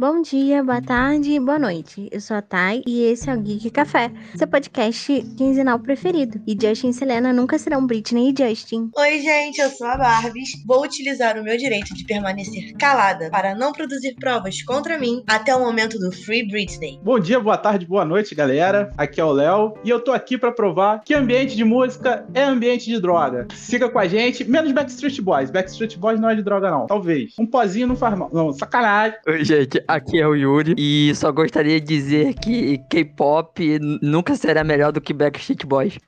Bom 0.00 0.22
dia, 0.22 0.64
boa 0.64 0.80
tarde 0.80 1.32
e 1.32 1.38
boa 1.38 1.58
noite. 1.58 2.08
Eu 2.10 2.22
sou 2.22 2.34
a 2.34 2.40
Thay 2.40 2.82
e 2.86 3.02
esse 3.02 3.28
é 3.28 3.34
o 3.34 3.38
Geek 3.38 3.68
Café, 3.68 4.10
seu 4.34 4.48
podcast 4.48 5.20
quinzenal 5.36 5.78
preferido. 5.78 6.40
E 6.46 6.56
Justin 6.58 6.88
e 6.88 6.94
Selena 6.94 7.34
nunca 7.34 7.58
serão 7.58 7.86
Britney 7.86 8.32
e 8.32 8.34
Justin. 8.34 8.90
Oi, 8.96 9.18
gente, 9.18 9.60
eu 9.60 9.68
sou 9.68 9.86
a 9.86 9.98
Barbies. 9.98 10.52
Vou 10.66 10.82
utilizar 10.82 11.38
o 11.38 11.44
meu 11.44 11.54
direito 11.58 11.94
de 11.94 12.06
permanecer 12.06 12.72
calada 12.78 13.28
para 13.28 13.54
não 13.54 13.72
produzir 13.72 14.14
provas 14.14 14.62
contra 14.62 14.98
mim 14.98 15.22
até 15.26 15.54
o 15.54 15.60
momento 15.60 15.98
do 15.98 16.10
Free 16.10 16.48
Britney. 16.48 16.98
Bom 17.02 17.20
dia, 17.20 17.38
boa 17.38 17.58
tarde, 17.58 17.84
boa 17.84 18.06
noite, 18.06 18.34
galera. 18.34 18.90
Aqui 18.96 19.20
é 19.20 19.24
o 19.24 19.32
Léo 19.32 19.74
e 19.84 19.90
eu 19.90 20.00
tô 20.00 20.12
aqui 20.12 20.38
para 20.38 20.50
provar 20.50 21.02
que 21.04 21.12
ambiente 21.12 21.54
de 21.54 21.62
música 21.62 22.24
é 22.32 22.42
ambiente 22.42 22.86
de 22.86 22.98
droga. 22.98 23.48
Siga 23.54 23.90
com 23.90 23.98
a 23.98 24.08
gente, 24.08 24.44
menos 24.44 24.72
Backstreet 24.72 25.20
Boys. 25.20 25.50
Backstreet 25.50 25.98
Boys 25.98 26.18
não 26.18 26.30
é 26.30 26.34
de 26.34 26.42
droga, 26.42 26.70
não. 26.70 26.86
Talvez. 26.86 27.34
Um 27.38 27.44
pozinho 27.44 27.88
não 27.88 27.96
faz 27.96 28.16
mal. 28.16 28.30
Não, 28.32 28.50
sacanagem. 28.50 29.18
Oi, 29.28 29.44
gente, 29.44 29.78
aqui 29.94 30.20
é 30.20 30.26
o 30.26 30.34
Yuri 30.34 30.74
e 30.78 31.14
só 31.14 31.30
gostaria 31.32 31.80
de 31.80 31.86
dizer 31.86 32.34
que 32.34 32.78
K-pop 32.90 33.78
nunca 34.02 34.36
será 34.36 34.62
melhor 34.62 34.92
do 34.92 35.00
que 35.00 35.12
Backstreet 35.12 35.66
Boys. 35.66 35.98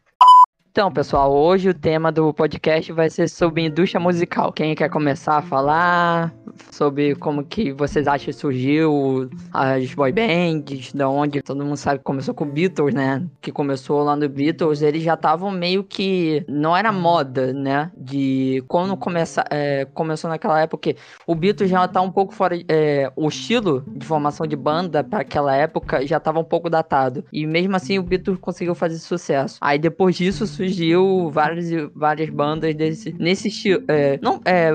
Então, 0.72 0.90
pessoal, 0.90 1.30
hoje 1.30 1.68
o 1.68 1.74
tema 1.74 2.10
do 2.10 2.32
podcast 2.32 2.90
vai 2.92 3.10
ser 3.10 3.28
sobre 3.28 3.62
indústria 3.62 4.00
musical. 4.00 4.50
Quem 4.50 4.74
quer 4.74 4.88
começar 4.88 5.36
a 5.36 5.42
falar 5.42 6.32
sobre 6.70 7.14
como 7.16 7.44
que 7.44 7.72
vocês 7.72 8.06
acham 8.06 8.26
que 8.26 8.32
surgiu 8.32 9.28
as 9.52 9.92
boy 9.92 10.10
bands, 10.12 10.92
da 10.94 11.10
onde 11.10 11.42
todo 11.42 11.62
mundo 11.62 11.76
sabe 11.76 11.98
que 11.98 12.04
começou 12.04 12.32
com 12.32 12.46
Beatles, 12.46 12.94
né? 12.94 13.22
Que 13.42 13.52
começou 13.52 14.02
lá 14.02 14.16
no 14.16 14.26
Beatles, 14.28 14.80
eles 14.80 15.02
já 15.02 15.12
estavam 15.12 15.50
meio 15.50 15.84
que 15.84 16.42
não 16.48 16.74
era 16.74 16.90
moda, 16.90 17.52
né? 17.52 17.90
De 17.94 18.64
quando 18.66 18.96
começa, 18.96 19.44
é, 19.50 19.86
começou 19.92 20.30
naquela 20.30 20.58
época, 20.58 20.94
o 21.26 21.34
Beatles 21.34 21.68
já 21.68 21.86
tá 21.86 22.00
um 22.00 22.10
pouco 22.10 22.34
fora, 22.34 22.58
é, 22.66 23.12
o 23.14 23.28
estilo 23.28 23.84
de 23.86 24.06
formação 24.06 24.46
de 24.46 24.56
banda 24.56 25.04
para 25.04 25.20
aquela 25.20 25.54
época 25.54 26.06
já 26.06 26.18
tava 26.18 26.38
um 26.38 26.44
pouco 26.44 26.70
datado. 26.70 27.24
E 27.30 27.46
mesmo 27.46 27.76
assim 27.76 27.98
o 27.98 28.02
Beatles 28.02 28.38
conseguiu 28.40 28.74
fazer 28.74 28.96
sucesso. 28.96 29.58
Aí 29.60 29.78
depois 29.78 30.16
disso 30.16 30.46
surgiu 30.62 31.30
várias, 31.30 31.70
várias 31.94 32.30
bandas 32.30 32.74
desse, 32.74 33.12
nesse 33.18 33.48
estilo. 33.48 33.82
É, 33.88 34.18
não, 34.22 34.40
é, 34.44 34.72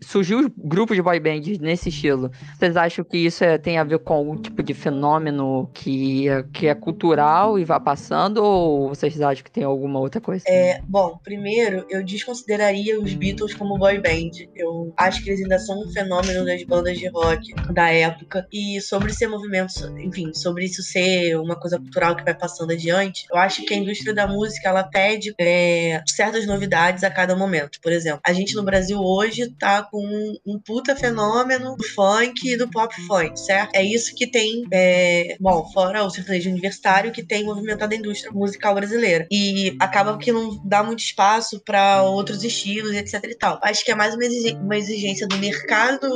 surgiu 0.00 0.52
grupos 0.56 0.96
de 0.96 1.02
boy 1.02 1.18
bands 1.18 1.58
nesse 1.58 1.88
estilo. 1.88 2.30
Vocês 2.58 2.76
acham 2.76 3.04
que 3.04 3.16
isso 3.16 3.42
é, 3.42 3.56
tem 3.56 3.78
a 3.78 3.84
ver 3.84 3.98
com 4.00 4.14
algum 4.14 4.36
tipo 4.36 4.62
de 4.62 4.74
fenômeno 4.74 5.70
que, 5.72 6.28
é, 6.28 6.42
que 6.52 6.66
é 6.66 6.74
cultural 6.74 7.58
e 7.58 7.64
vai 7.64 7.80
passando? 7.80 8.38
Ou 8.38 8.88
vocês 8.88 9.20
acham 9.20 9.44
que 9.44 9.50
tem 9.50 9.64
alguma 9.64 9.98
outra 9.98 10.20
coisa? 10.20 10.44
É, 10.46 10.80
bom, 10.86 11.18
primeiro, 11.22 11.86
eu 11.88 12.04
desconsideraria 12.04 13.00
os 13.00 13.14
Beatles 13.14 13.54
como 13.54 13.78
boy 13.78 13.98
band. 13.98 14.30
Eu 14.54 14.92
acho 14.96 15.22
que 15.22 15.30
eles 15.30 15.42
ainda 15.42 15.58
são 15.58 15.82
um 15.82 15.90
fenômeno 15.90 16.44
das 16.44 16.62
bandas 16.64 16.98
de 16.98 17.08
rock 17.08 17.54
da 17.72 17.90
época. 17.90 18.46
E 18.52 18.80
sobre 18.80 19.12
ser 19.12 19.28
movimento, 19.28 19.72
enfim, 19.98 20.32
sobre 20.34 20.64
isso 20.64 20.82
ser 20.82 21.36
uma 21.36 21.56
coisa 21.56 21.78
cultural 21.78 22.14
que 22.14 22.24
vai 22.24 22.34
passando 22.34 22.72
adiante, 22.72 23.26
eu 23.30 23.38
acho 23.38 23.64
que 23.64 23.74
a 23.74 23.76
indústria 23.76 24.14
da 24.14 24.26
música 24.26 24.68
ela 24.68 24.84
pede 24.84 25.29
é, 25.38 26.02
certas 26.06 26.46
novidades 26.46 27.04
a 27.04 27.10
cada 27.10 27.36
momento. 27.36 27.80
Por 27.80 27.92
exemplo, 27.92 28.20
a 28.26 28.32
gente 28.32 28.54
no 28.54 28.62
Brasil 28.62 28.98
hoje 28.98 29.52
tá 29.58 29.82
com 29.82 30.00
um, 30.46 30.58
puta 30.58 30.94
fenômeno 30.96 31.76
do 31.76 31.84
funk 31.84 32.48
e 32.48 32.56
do 32.56 32.70
pop 32.70 32.94
funk, 33.06 33.38
certo? 33.38 33.74
É 33.74 33.82
isso 33.82 34.14
que 34.14 34.26
tem, 34.26 34.64
é, 34.72 35.36
bom, 35.40 35.68
fora 35.72 36.04
o 36.04 36.10
sertanejo 36.10 36.50
universitário, 36.50 37.12
que 37.12 37.22
tem 37.22 37.44
movimentado 37.44 37.94
a 37.94 37.96
indústria 37.96 38.32
musical 38.32 38.74
brasileira. 38.74 39.26
E 39.30 39.76
acaba 39.80 40.18
que 40.18 40.32
não 40.32 40.60
dá 40.64 40.82
muito 40.82 41.00
espaço 41.00 41.60
para 41.64 42.02
outros 42.02 42.44
estilos, 42.44 42.94
etc 42.94 43.24
e 43.24 43.34
tal. 43.34 43.58
Acho 43.62 43.84
que 43.84 43.90
é 43.90 43.94
mais 43.94 44.14
uma 44.14 44.76
exigência 44.76 45.26
do 45.26 45.36
mercado 45.38 46.08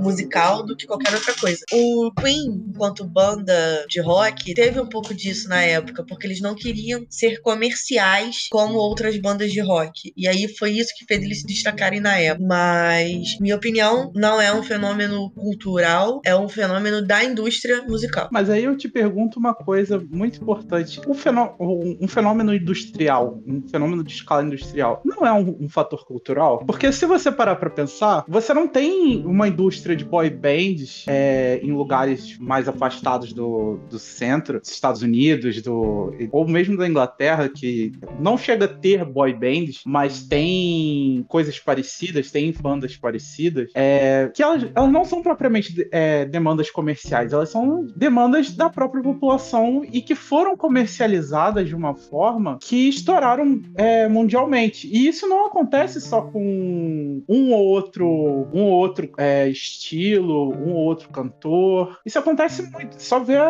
musical 0.00 0.64
do 0.64 0.76
que 0.76 0.86
qualquer 0.86 1.14
outra 1.14 1.34
coisa. 1.34 1.64
O 1.72 2.10
Queen, 2.12 2.64
enquanto 2.68 3.04
banda 3.04 3.86
de 3.88 4.00
rock, 4.00 4.54
teve 4.54 4.80
um 4.80 4.88
pouco 4.88 5.14
disso 5.14 5.48
na 5.48 5.62
época, 5.62 6.04
porque 6.04 6.26
eles 6.26 6.40
não 6.40 6.54
queriam 6.54 7.06
ser 7.08 7.40
comerciais 7.40 8.45
como 8.50 8.78
outras 8.78 9.16
bandas 9.18 9.52
de 9.52 9.60
rock. 9.60 10.12
E 10.16 10.28
aí 10.28 10.48
foi 10.56 10.72
isso 10.72 10.92
que 10.96 11.04
fez 11.04 11.22
eles 11.22 11.40
se 11.40 11.46
destacarem 11.46 12.00
na 12.00 12.16
época. 12.18 12.46
Mas, 12.46 13.38
minha 13.40 13.56
opinião, 13.56 14.12
não 14.14 14.40
é 14.40 14.52
um 14.54 14.62
fenômeno 14.62 15.30
cultural, 15.30 16.20
é 16.24 16.36
um 16.36 16.48
fenômeno 16.48 17.06
da 17.06 17.24
indústria 17.24 17.82
musical. 17.82 18.28
Mas 18.30 18.50
aí 18.50 18.64
eu 18.64 18.76
te 18.76 18.88
pergunto 18.88 19.38
uma 19.38 19.54
coisa 19.54 20.02
muito 20.10 20.40
importante. 20.40 21.00
Um 21.06 21.14
fenômeno, 21.14 21.56
um 22.00 22.08
fenômeno 22.08 22.54
industrial, 22.54 23.40
um 23.46 23.62
fenômeno 23.68 24.02
de 24.02 24.12
escala 24.12 24.42
industrial, 24.42 25.00
não 25.04 25.26
é 25.26 25.32
um, 25.32 25.56
um 25.60 25.68
fator 25.68 26.04
cultural? 26.04 26.64
Porque 26.66 26.92
se 26.92 27.06
você 27.06 27.30
parar 27.30 27.56
pra 27.56 27.70
pensar, 27.70 28.24
você 28.28 28.52
não 28.52 28.68
tem 28.68 29.24
uma 29.24 29.48
indústria 29.48 29.96
de 29.96 30.04
boy 30.04 30.30
bands 30.30 31.04
é, 31.06 31.60
em 31.62 31.72
lugares 31.72 32.38
mais 32.38 32.68
afastados 32.68 33.32
do, 33.32 33.78
do 33.88 33.98
centro, 33.98 34.60
dos 34.60 34.70
Estados 34.70 35.02
Unidos, 35.02 35.62
do, 35.62 36.14
ou 36.30 36.46
mesmo 36.46 36.76
da 36.76 36.88
Inglaterra, 36.88 37.48
que 37.48 37.92
não 38.18 38.35
não 38.36 38.38
chega 38.38 38.66
a 38.66 38.68
ter 38.68 39.02
boy 39.04 39.32
bands, 39.32 39.80
mas 39.86 40.22
tem 40.22 41.24
coisas 41.26 41.58
parecidas, 41.58 42.30
tem 42.30 42.52
bandas 42.52 42.94
parecidas, 42.96 43.70
é, 43.74 44.30
que 44.34 44.42
elas, 44.42 44.66
elas 44.74 44.92
não 44.92 45.04
são 45.04 45.22
propriamente 45.22 45.88
é, 45.90 46.26
demandas 46.26 46.70
comerciais, 46.70 47.32
elas 47.32 47.48
são 47.48 47.86
demandas 47.96 48.50
da 48.50 48.68
própria 48.68 49.02
população 49.02 49.82
e 49.90 50.02
que 50.02 50.14
foram 50.14 50.56
comercializadas 50.56 51.68
de 51.68 51.74
uma 51.74 51.94
forma 51.94 52.58
que 52.60 52.88
estouraram 52.88 53.62
é, 53.74 54.06
mundialmente. 54.06 54.86
E 54.86 55.08
isso 55.08 55.26
não 55.26 55.46
acontece 55.46 56.00
só 56.00 56.20
com 56.20 57.22
um 57.26 57.52
ou 57.52 57.64
outro, 57.64 58.06
um 58.52 58.62
ou 58.64 58.72
outro 58.72 59.10
é, 59.16 59.48
estilo, 59.48 60.52
um 60.52 60.74
ou 60.74 60.84
outro 60.84 61.08
cantor. 61.08 61.98
Isso 62.04 62.18
acontece 62.18 62.70
muito. 62.70 63.02
Só 63.02 63.18
ver 63.18 63.40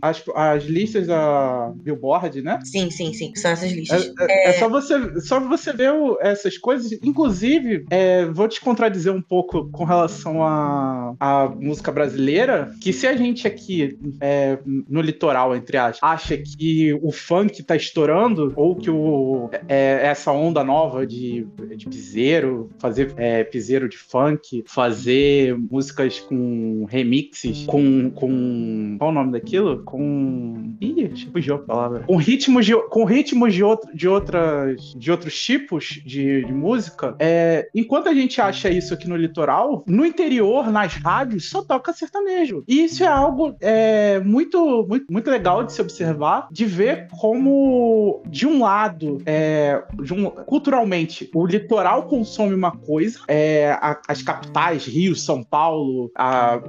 as, 0.00 0.24
as 0.34 0.64
listas 0.64 1.06
da 1.06 1.72
Billboard, 1.76 2.40
né? 2.40 2.58
Sim, 2.64 2.90
sim, 2.90 3.12
sim. 3.12 3.34
São 3.34 3.50
essas 3.50 3.70
listas 3.70 3.81
é, 3.90 4.24
é, 4.24 4.48
é, 4.50 4.52
só 4.54 4.68
você, 4.68 5.20
só 5.20 5.40
você 5.40 5.72
ver 5.72 5.92
essas 6.20 6.58
coisas. 6.58 6.92
Inclusive, 7.02 7.84
é, 7.90 8.26
vou 8.26 8.48
te 8.48 8.60
contradizer 8.60 9.12
um 9.12 9.22
pouco 9.22 9.70
com 9.70 9.84
relação 9.84 10.42
à 10.44 11.14
a, 11.18 11.42
a, 11.44 11.48
música 11.48 11.90
brasileira, 11.90 12.72
que 12.80 12.92
se 12.92 13.06
a 13.06 13.16
gente 13.16 13.46
aqui 13.46 13.98
é, 14.20 14.58
no 14.64 15.00
litoral, 15.00 15.56
entre 15.56 15.72
acha 15.76 16.36
que 16.36 16.92
o 17.02 17.10
funk 17.10 17.62
tá 17.62 17.74
estourando, 17.74 18.52
ou 18.56 18.76
que 18.76 18.90
o, 18.90 19.48
é, 19.68 20.00
essa 20.06 20.32
onda 20.32 20.62
nova 20.62 21.06
de, 21.06 21.46
de 21.76 21.86
piseiro, 21.86 22.70
fazer 22.78 23.12
é, 23.16 23.42
piseiro 23.44 23.88
de 23.88 23.96
funk, 23.96 24.64
fazer 24.66 25.56
músicas 25.70 26.20
com 26.20 26.86
remixes, 26.88 27.64
com. 27.66 28.10
com 28.10 28.96
qual 28.98 29.10
o 29.10 29.14
nome 29.14 29.32
daquilo? 29.32 29.82
Com. 29.84 30.74
Ih, 30.80 31.10
fugiu 31.32 31.56
a 31.56 31.58
palavra. 31.58 32.00
Com 32.00 32.16
ritmos 32.16 32.66
de, 32.66 32.76
com 32.88 33.04
ritmos 33.04 33.54
de 33.54 33.62
outro, 33.72 33.96
de, 33.96 34.08
outras, 34.08 34.94
de 34.96 35.10
outros 35.10 35.40
tipos 35.40 36.00
de, 36.04 36.44
de, 36.44 36.52
música, 36.52 37.16
é, 37.18 37.68
enquanto 37.74 38.08
a 38.08 38.14
gente 38.14 38.40
acha 38.40 38.70
isso 38.70 38.94
aqui 38.94 39.08
no 39.08 39.16
litoral, 39.16 39.84
no 39.86 40.04
interior, 40.04 40.70
nas 40.70 40.94
rádios, 40.94 41.48
só 41.48 41.62
toca 41.62 41.92
sertanejo. 41.92 42.62
E 42.68 42.84
isso 42.84 43.02
é 43.02 43.06
algo 43.06 43.56
é, 43.60 44.20
muito, 44.20 44.86
muito, 44.88 45.06
muito 45.10 45.30
legal 45.30 45.64
de 45.64 45.72
se 45.72 45.80
observar, 45.80 46.48
de 46.50 46.64
ver 46.64 47.08
como, 47.18 48.22
de 48.26 48.46
um 48.46 48.62
lado, 48.62 49.18
é, 49.26 49.82
de 50.02 50.12
um, 50.12 50.30
culturalmente, 50.30 51.30
o 51.34 51.46
litoral 51.46 52.04
consome 52.04 52.54
uma 52.54 52.72
coisa, 52.72 53.20
é, 53.28 53.72
a, 53.80 54.00
as 54.08 54.22
capitais, 54.22 54.86
Rio, 54.86 55.16
São 55.16 55.42
Paulo, 55.42 56.10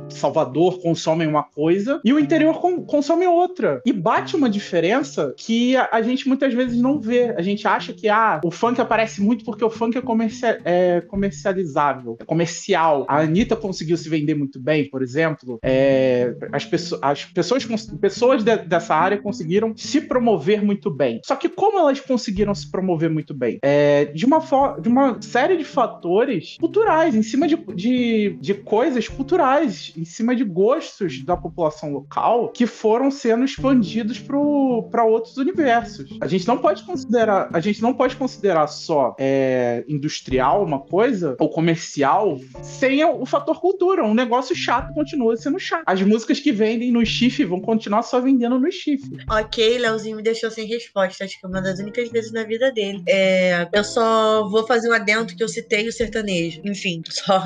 Salvador, 0.09 0.81
consomem 0.81 1.28
uma 1.28 1.44
coisa, 1.44 2.02
e 2.03 2.14
o 2.14 2.20
interior 2.20 2.59
com, 2.59 2.84
consome 2.84 3.28
outra. 3.28 3.81
E 3.85 3.91
bate 3.91 4.35
uma 4.35 4.50
diferença 4.50 5.34
que 5.38 5.75
a, 5.75 5.90
a 5.91 6.02
gente 6.02 6.28
muitas 6.28 6.53
vezes 6.53 6.80
não 6.80 6.93
vê. 7.00 7.34
A 7.38 7.42
gente 7.42 7.68
acha 7.68 7.94
que 7.94 8.09
ah, 8.09 8.42
o 8.44 8.52
funk 8.52 8.80
aparece 8.80 9.22
muito 9.22 9.46
porque 9.46 9.64
o 9.64 9.70
funk 9.70 9.98
é, 9.98 10.62
é 10.64 11.02
comercializável, 11.02 12.17
é 12.20 12.26
comercial. 12.26 13.06
A 13.08 13.20
Anitta 13.20 13.56
conseguiu 13.56 13.97
se 13.97 14.09
vender 14.09 14.35
muito 14.35 14.59
bem, 14.59 14.90
por 14.90 15.02
exemplo. 15.02 15.59
É, 15.64 16.35
as, 16.52 16.67
as 17.02 17.26
pessoas, 17.26 17.66
pessoas 18.00 18.44
de 18.44 18.58
dessa 18.58 18.96
área 18.96 19.17
conseguiram 19.17 19.73
se 19.76 20.02
promover 20.02 20.64
muito 20.64 20.90
bem. 20.90 21.22
Só 21.26 21.35
que 21.35 21.50
como 21.50 21.79
elas 21.79 22.00
conseguiram 22.00 22.53
se 22.53 22.70
promover 22.70 23.09
muito 23.09 23.34
bem? 23.34 23.59
É, 23.62 24.06
de, 24.06 24.26
uma 24.26 24.40
de 24.79 24.90
uma 24.90 25.22
série 25.22 25.58
de 25.58 25.64
fatores 25.64 26.58
culturais, 26.59 27.16
em 27.16 27.23
cima 27.23 27.47
de, 27.47 27.56
de, 27.73 28.38
de 28.40 28.53
coisas 28.53 29.08
culturais, 29.08 29.94
em 29.97 30.06
cima 30.06 30.35
de 30.35 30.44
gostos 30.44 31.23
da 31.23 31.35
população 31.35 31.91
local 31.94 32.50
que 32.50 32.66
foram 32.66 33.12
sendo 33.12 33.44
expandidos 33.44 34.20
para 34.20 35.03
outros 35.03 35.38
universos. 35.38 36.17
A 36.22 36.28
gente 36.28 36.47
não 36.47 36.58
pode 36.58 36.72
pode 36.73 36.84
considerar, 36.84 37.49
a 37.53 37.59
gente 37.59 37.81
não 37.81 37.93
pode 37.93 38.16
considerar 38.16 38.67
só 38.67 39.16
é, 39.20 39.84
industrial 39.87 40.64
uma 40.64 40.79
coisa, 40.79 41.35
ou 41.40 41.49
comercial, 41.49 42.40
sem 42.61 43.03
o, 43.03 43.22
o 43.22 43.25
fator 43.25 43.59
cultura. 43.59 44.03
Um 44.03 44.14
negócio 44.14 44.55
chato 44.55 44.93
continua 44.93 45.35
sendo 45.37 45.59
chato. 45.59 45.84
As 45.85 46.02
músicas 46.02 46.40
que 46.40 46.52
vendem 46.52 46.91
no 46.91 47.05
chifre 47.05 47.46
vão 47.46 47.59
continuar 47.61 48.02
só 48.03 48.20
vendendo 48.20 48.59
no 48.59 48.72
chifre. 48.72 49.17
Ok, 49.29 49.78
Leozinho 49.78 50.17
me 50.17 50.23
deixou 50.23 50.49
sem 50.49 50.66
resposta. 50.67 51.23
Acho 51.23 51.40
que 51.40 51.46
é 51.46 51.49
uma 51.49 51.61
das 51.61 51.79
únicas 51.79 52.09
vezes 52.09 52.31
na 52.31 52.43
vida 52.43 52.72
dele. 52.72 53.03
É, 53.08 53.67
eu 53.73 53.84
só 53.84 54.47
vou 54.49 54.66
fazer 54.66 54.90
um 54.90 54.93
adendo 54.93 55.35
que 55.35 55.43
eu 55.43 55.47
citei 55.47 55.87
o 55.87 55.91
sertanejo. 55.91 56.61
Enfim, 56.66 57.02
só, 57.09 57.43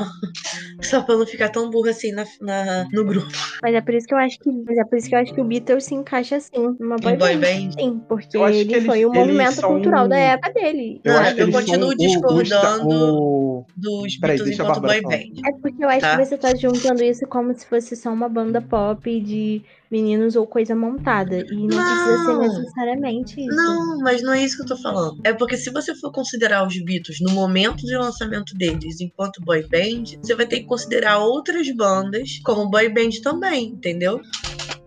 só 0.81 1.01
pra 1.01 1.17
não 1.17 1.25
ficar 1.25 1.49
tão 1.49 1.69
burro 1.69 1.89
assim 1.89 2.11
na, 2.11 2.25
na- 2.41 2.87
no 2.93 3.03
grupo. 3.03 3.27
Mas 3.61 3.73
é 3.75 3.81
por 3.81 3.93
isso 3.93 4.07
que 4.07 4.13
eu 4.13 4.17
acho 4.17 4.39
que. 4.39 4.49
Mas 4.65 4.77
é 4.77 4.83
por 4.85 4.97
isso 4.97 5.09
que 5.09 5.15
eu 5.15 5.19
acho 5.19 5.33
que 5.33 5.41
o 5.41 5.43
Beatles 5.43 5.83
se 5.85 5.95
encaixa 5.95 6.37
assim, 6.37 6.75
numa 6.79 6.95
boy, 6.97 7.15
boy 7.17 7.35
band. 7.37 7.39
band? 7.41 7.71
Sim, 7.79 8.01
porque 8.07 8.37
Eu 8.37 8.43
acho 8.43 8.57
ele 8.59 8.81
foi 8.81 9.05
um 9.05 9.13
eles 9.13 9.16
movimento 9.19 9.53
são- 9.53 9.69
cultural 9.69 10.07
da 10.07 10.17
época 10.17 10.53
dele. 10.53 11.01
Não, 11.05 11.17
acho 11.17 11.29
eu 11.31 11.35
que 11.35 11.41
eles 11.41 11.55
continuo 11.55 11.95
discordando. 11.97 12.89
o- 12.89 13.65
Dos 13.75 14.17
Peraí, 14.17 14.37
Beatles 14.37 14.59
enquanto 14.59 14.81
boy 14.81 15.01
falar. 15.01 15.17
band. 15.17 15.23
É 15.45 15.51
porque 15.61 15.83
eu 15.83 15.89
acho 15.89 15.99
Tá. 16.01 16.17
que 16.17 16.25
você 16.25 16.37
tá 16.37 16.55
juntando 16.55 17.03
isso 17.03 17.25
como 17.27 17.53
se 17.57 17.65
fosse 17.65 17.95
só 17.95 18.11
uma 18.11 18.29
banda 18.29 18.61
pop 18.61 19.19
de 19.21 19.61
meninos 19.89 20.35
ou 20.35 20.45
coisa 20.45 20.75
montada. 20.75 21.39
E 21.39 21.55
não, 21.55 21.67
precisa 21.67 22.17
ser 22.25 22.33
Não. 22.33 22.39
necessariamente 22.39 23.39
isso. 23.41 23.55
Não, 23.55 23.97
mas 23.99 24.21
não 24.21 24.33
é 24.33 24.43
isso 24.43 24.57
que 24.57 24.63
eu 24.63 24.67
tô 24.67 24.77
falando. 24.77 25.19
É 25.23 25.33
porque 25.33 25.57
se 25.57 25.69
você 25.71 25.95
for 25.95 26.11
considerar 26.11 26.65
os 26.67 26.77
Beatles 26.83 27.19
no 27.21 27.31
momento 27.31 27.85
de 27.85 27.95
lançamento 27.97 28.55
deles 28.55 28.99
enquanto 29.01 29.41
boy 29.43 29.63
band, 29.67 30.17
você 30.21 30.35
vai 30.35 30.45
ter 30.45 30.59
que 30.61 30.65
considerar 30.65 31.19
outras 31.19 31.69
bandas 31.75 32.39
como 32.43 32.69
boy 32.69 32.89
band 32.89 33.09
também, 33.23 33.65
entendeu? 33.67 34.19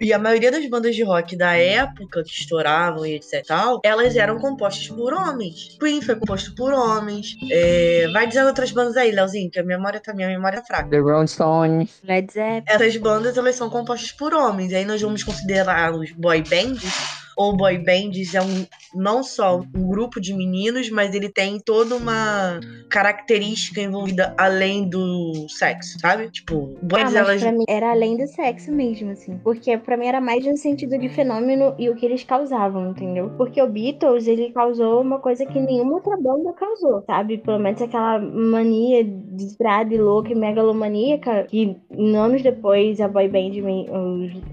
E 0.01 0.13
a 0.13 0.19
maioria 0.19 0.51
das 0.51 0.67
bandas 0.67 0.95
de 0.95 1.03
rock 1.03 1.37
da 1.37 1.57
época 1.57 2.23
que 2.23 2.31
estouravam 2.31 3.05
e 3.05 3.17
etc 3.17 3.35
e 3.35 3.43
tal, 3.43 3.81
elas 3.85 4.17
eram 4.17 4.39
compostas 4.39 4.89
por 4.89 5.13
homens. 5.13 5.77
Queen 5.79 6.01
foi 6.01 6.17
composto 6.17 6.55
por 6.55 6.73
homens. 6.73 7.37
É, 7.51 8.09
Vai 8.13 8.27
dizendo 8.27 8.47
outras 8.47 8.71
bandas 8.73 8.97
aí, 8.97 9.11
Leozinho, 9.11 9.51
que 9.51 9.59
a 9.59 9.63
memória 9.63 10.01
tá 10.01 10.13
minha 10.15 10.29
memória 10.29 10.59
é 10.59 10.63
fraca. 10.63 10.89
The 10.89 10.99
Rolling 10.99 11.27
Stones. 11.27 12.01
Led 12.03 12.33
Zeppelin. 12.33 12.65
Essas 12.67 12.97
bandas 12.97 13.37
elas 13.37 13.57
são 13.57 13.69
compostas 13.69 14.13
por 14.13 14.33
homens. 14.33 14.73
E 14.73 14.77
aí 14.77 14.85
nós 14.85 15.01
vamos 15.01 15.23
considerar 15.23 15.93
os 15.93 16.11
boy 16.13 16.43
bands 16.43 17.20
ou 17.41 17.57
boy 17.57 17.79
bands 17.79 18.35
é 18.35 18.43
um 18.43 18.67
não 18.95 19.23
só 19.23 19.61
um 19.75 19.89
grupo 19.89 20.21
de 20.21 20.35
meninos, 20.35 20.91
mas 20.91 21.15
ele 21.15 21.29
tem 21.29 21.59
toda 21.61 21.95
uma 21.95 22.59
característica 22.91 23.81
envolvida 23.81 24.35
além 24.37 24.89
do 24.89 25.47
sexo, 25.49 25.99
sabe? 26.01 26.29
Tipo, 26.31 26.71
Ah, 26.75 26.79
bands 26.83 27.05
mas 27.05 27.15
elas 27.15 27.41
pra 27.43 27.53
mim 27.53 27.65
era 27.69 27.91
além 27.93 28.17
do 28.17 28.27
sexo 28.27 28.71
mesmo, 28.73 29.11
assim. 29.13 29.39
Porque 29.45 29.79
pra 29.79 29.97
mim 29.97 30.07
era 30.07 30.21
mais 30.21 30.45
no 30.45 30.57
sentido 30.57 30.99
de 30.99 31.09
fenômeno 31.09 31.75
e 31.79 31.89
o 31.89 31.95
que 31.95 32.05
eles 32.05 32.25
causavam, 32.25 32.91
entendeu? 32.91 33.31
Porque 33.39 33.63
o 33.63 33.69
Beatles, 33.69 34.27
ele 34.27 34.51
causou 34.51 35.01
uma 35.01 35.19
coisa 35.21 35.47
que 35.47 35.61
nenhuma 35.61 35.95
outra 35.95 36.17
banda 36.17 36.53
causou, 36.53 37.03
sabe? 37.07 37.39
Pelo 37.39 37.59
menos 37.59 37.81
aquela 37.81 38.19
mania 38.19 39.05
desbrada 39.05 39.95
e 39.95 39.99
louca 39.99 40.33
e 40.33 40.35
megalomaníaca 40.35 41.45
que 41.45 41.77
anos 42.17 42.43
depois 42.43 43.01
a 43.01 43.09
boy 43.09 43.29
band, 43.29 43.53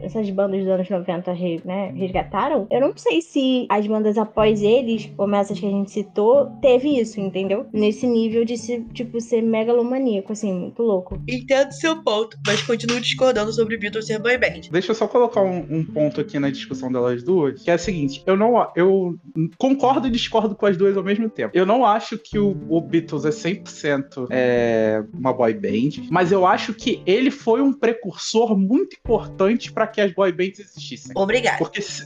essas 0.01 0.30
bandas 0.30 0.60
dos 0.62 0.69
anos 0.69 0.90
90 0.90 1.31
re- 1.33 1.62
né, 1.66 1.92
resgataram. 1.95 2.68
Eu 2.78 2.88
não 2.88 2.94
sei 2.98 3.22
se 3.22 3.66
as 3.70 3.86
bandas 3.88 4.18
após 4.18 4.62
eles, 4.62 5.10
como 5.18 5.36
essas 5.36 5.60
que 5.60 5.66
a 5.66 5.70
gente 5.70 5.92
citou, 5.92 6.48
teve 6.62 7.00
isso, 7.00 7.20
entendeu? 7.20 7.66
Nesse 7.74 8.06
nível 8.08 8.46
de 8.46 8.58
se, 8.58 8.82
tipo, 8.94 9.20
ser 9.22 9.42
megalomaníaco, 9.42 10.32
assim, 10.32 10.54
muito 10.54 10.82
louco. 10.84 11.22
entendo 11.28 11.72
seu 11.72 12.04
ponto, 12.04 12.38
mas 12.46 12.62
continuo 12.62 13.00
discordando 13.00 13.52
sobre 13.52 13.78
Beatles 13.78 14.06
ser 14.08 14.20
boy 14.20 14.38
band. 14.38 14.62
Deixa 14.72 14.92
eu 14.92 14.96
só 14.96 15.08
colocar 15.08 15.42
um, 15.42 15.66
um 15.70 15.84
ponto 15.86 16.22
aqui 16.22 16.40
na 16.40 16.50
discussão 16.50 16.92
delas 16.92 17.24
duas, 17.24 17.62
que 17.64 17.72
é 17.72 17.76
o 17.76 17.80
seguinte: 17.80 18.24
eu 18.26 18.38
não 18.38 18.68
eu 18.76 19.16
concordo 19.58 20.08
e 20.08 20.12
discordo 20.12 20.56
com 20.56 20.66
as 20.66 20.78
duas 20.78 20.96
ao 20.98 21.04
mesmo 21.04 21.30
tempo. 21.30 21.52
Eu 21.58 21.66
não 21.66 21.86
acho 21.86 22.18
que 22.18 22.38
o, 22.40 22.56
o 22.70 22.82
Beatles 22.82 23.26
é 23.26 23.30
100% 23.30 24.28
é, 24.30 25.04
uma 25.14 25.34
boy 25.34 25.54
band, 25.54 26.08
mas 26.10 26.32
eu 26.32 26.46
acho 26.46 26.74
que 26.74 27.02
ele 27.06 27.32
foi 27.32 27.62
um 27.62 27.74
precursor 27.74 28.58
muito 28.58 28.96
importante 28.96 29.72
para 29.72 29.88
que 29.88 30.02
as 30.02 30.12
boy 30.14 30.32
bands 30.32 30.60
existissem. 30.60 31.12
Obrigado. 31.16 31.58
Porque 31.60 31.82
se- 31.82 32.06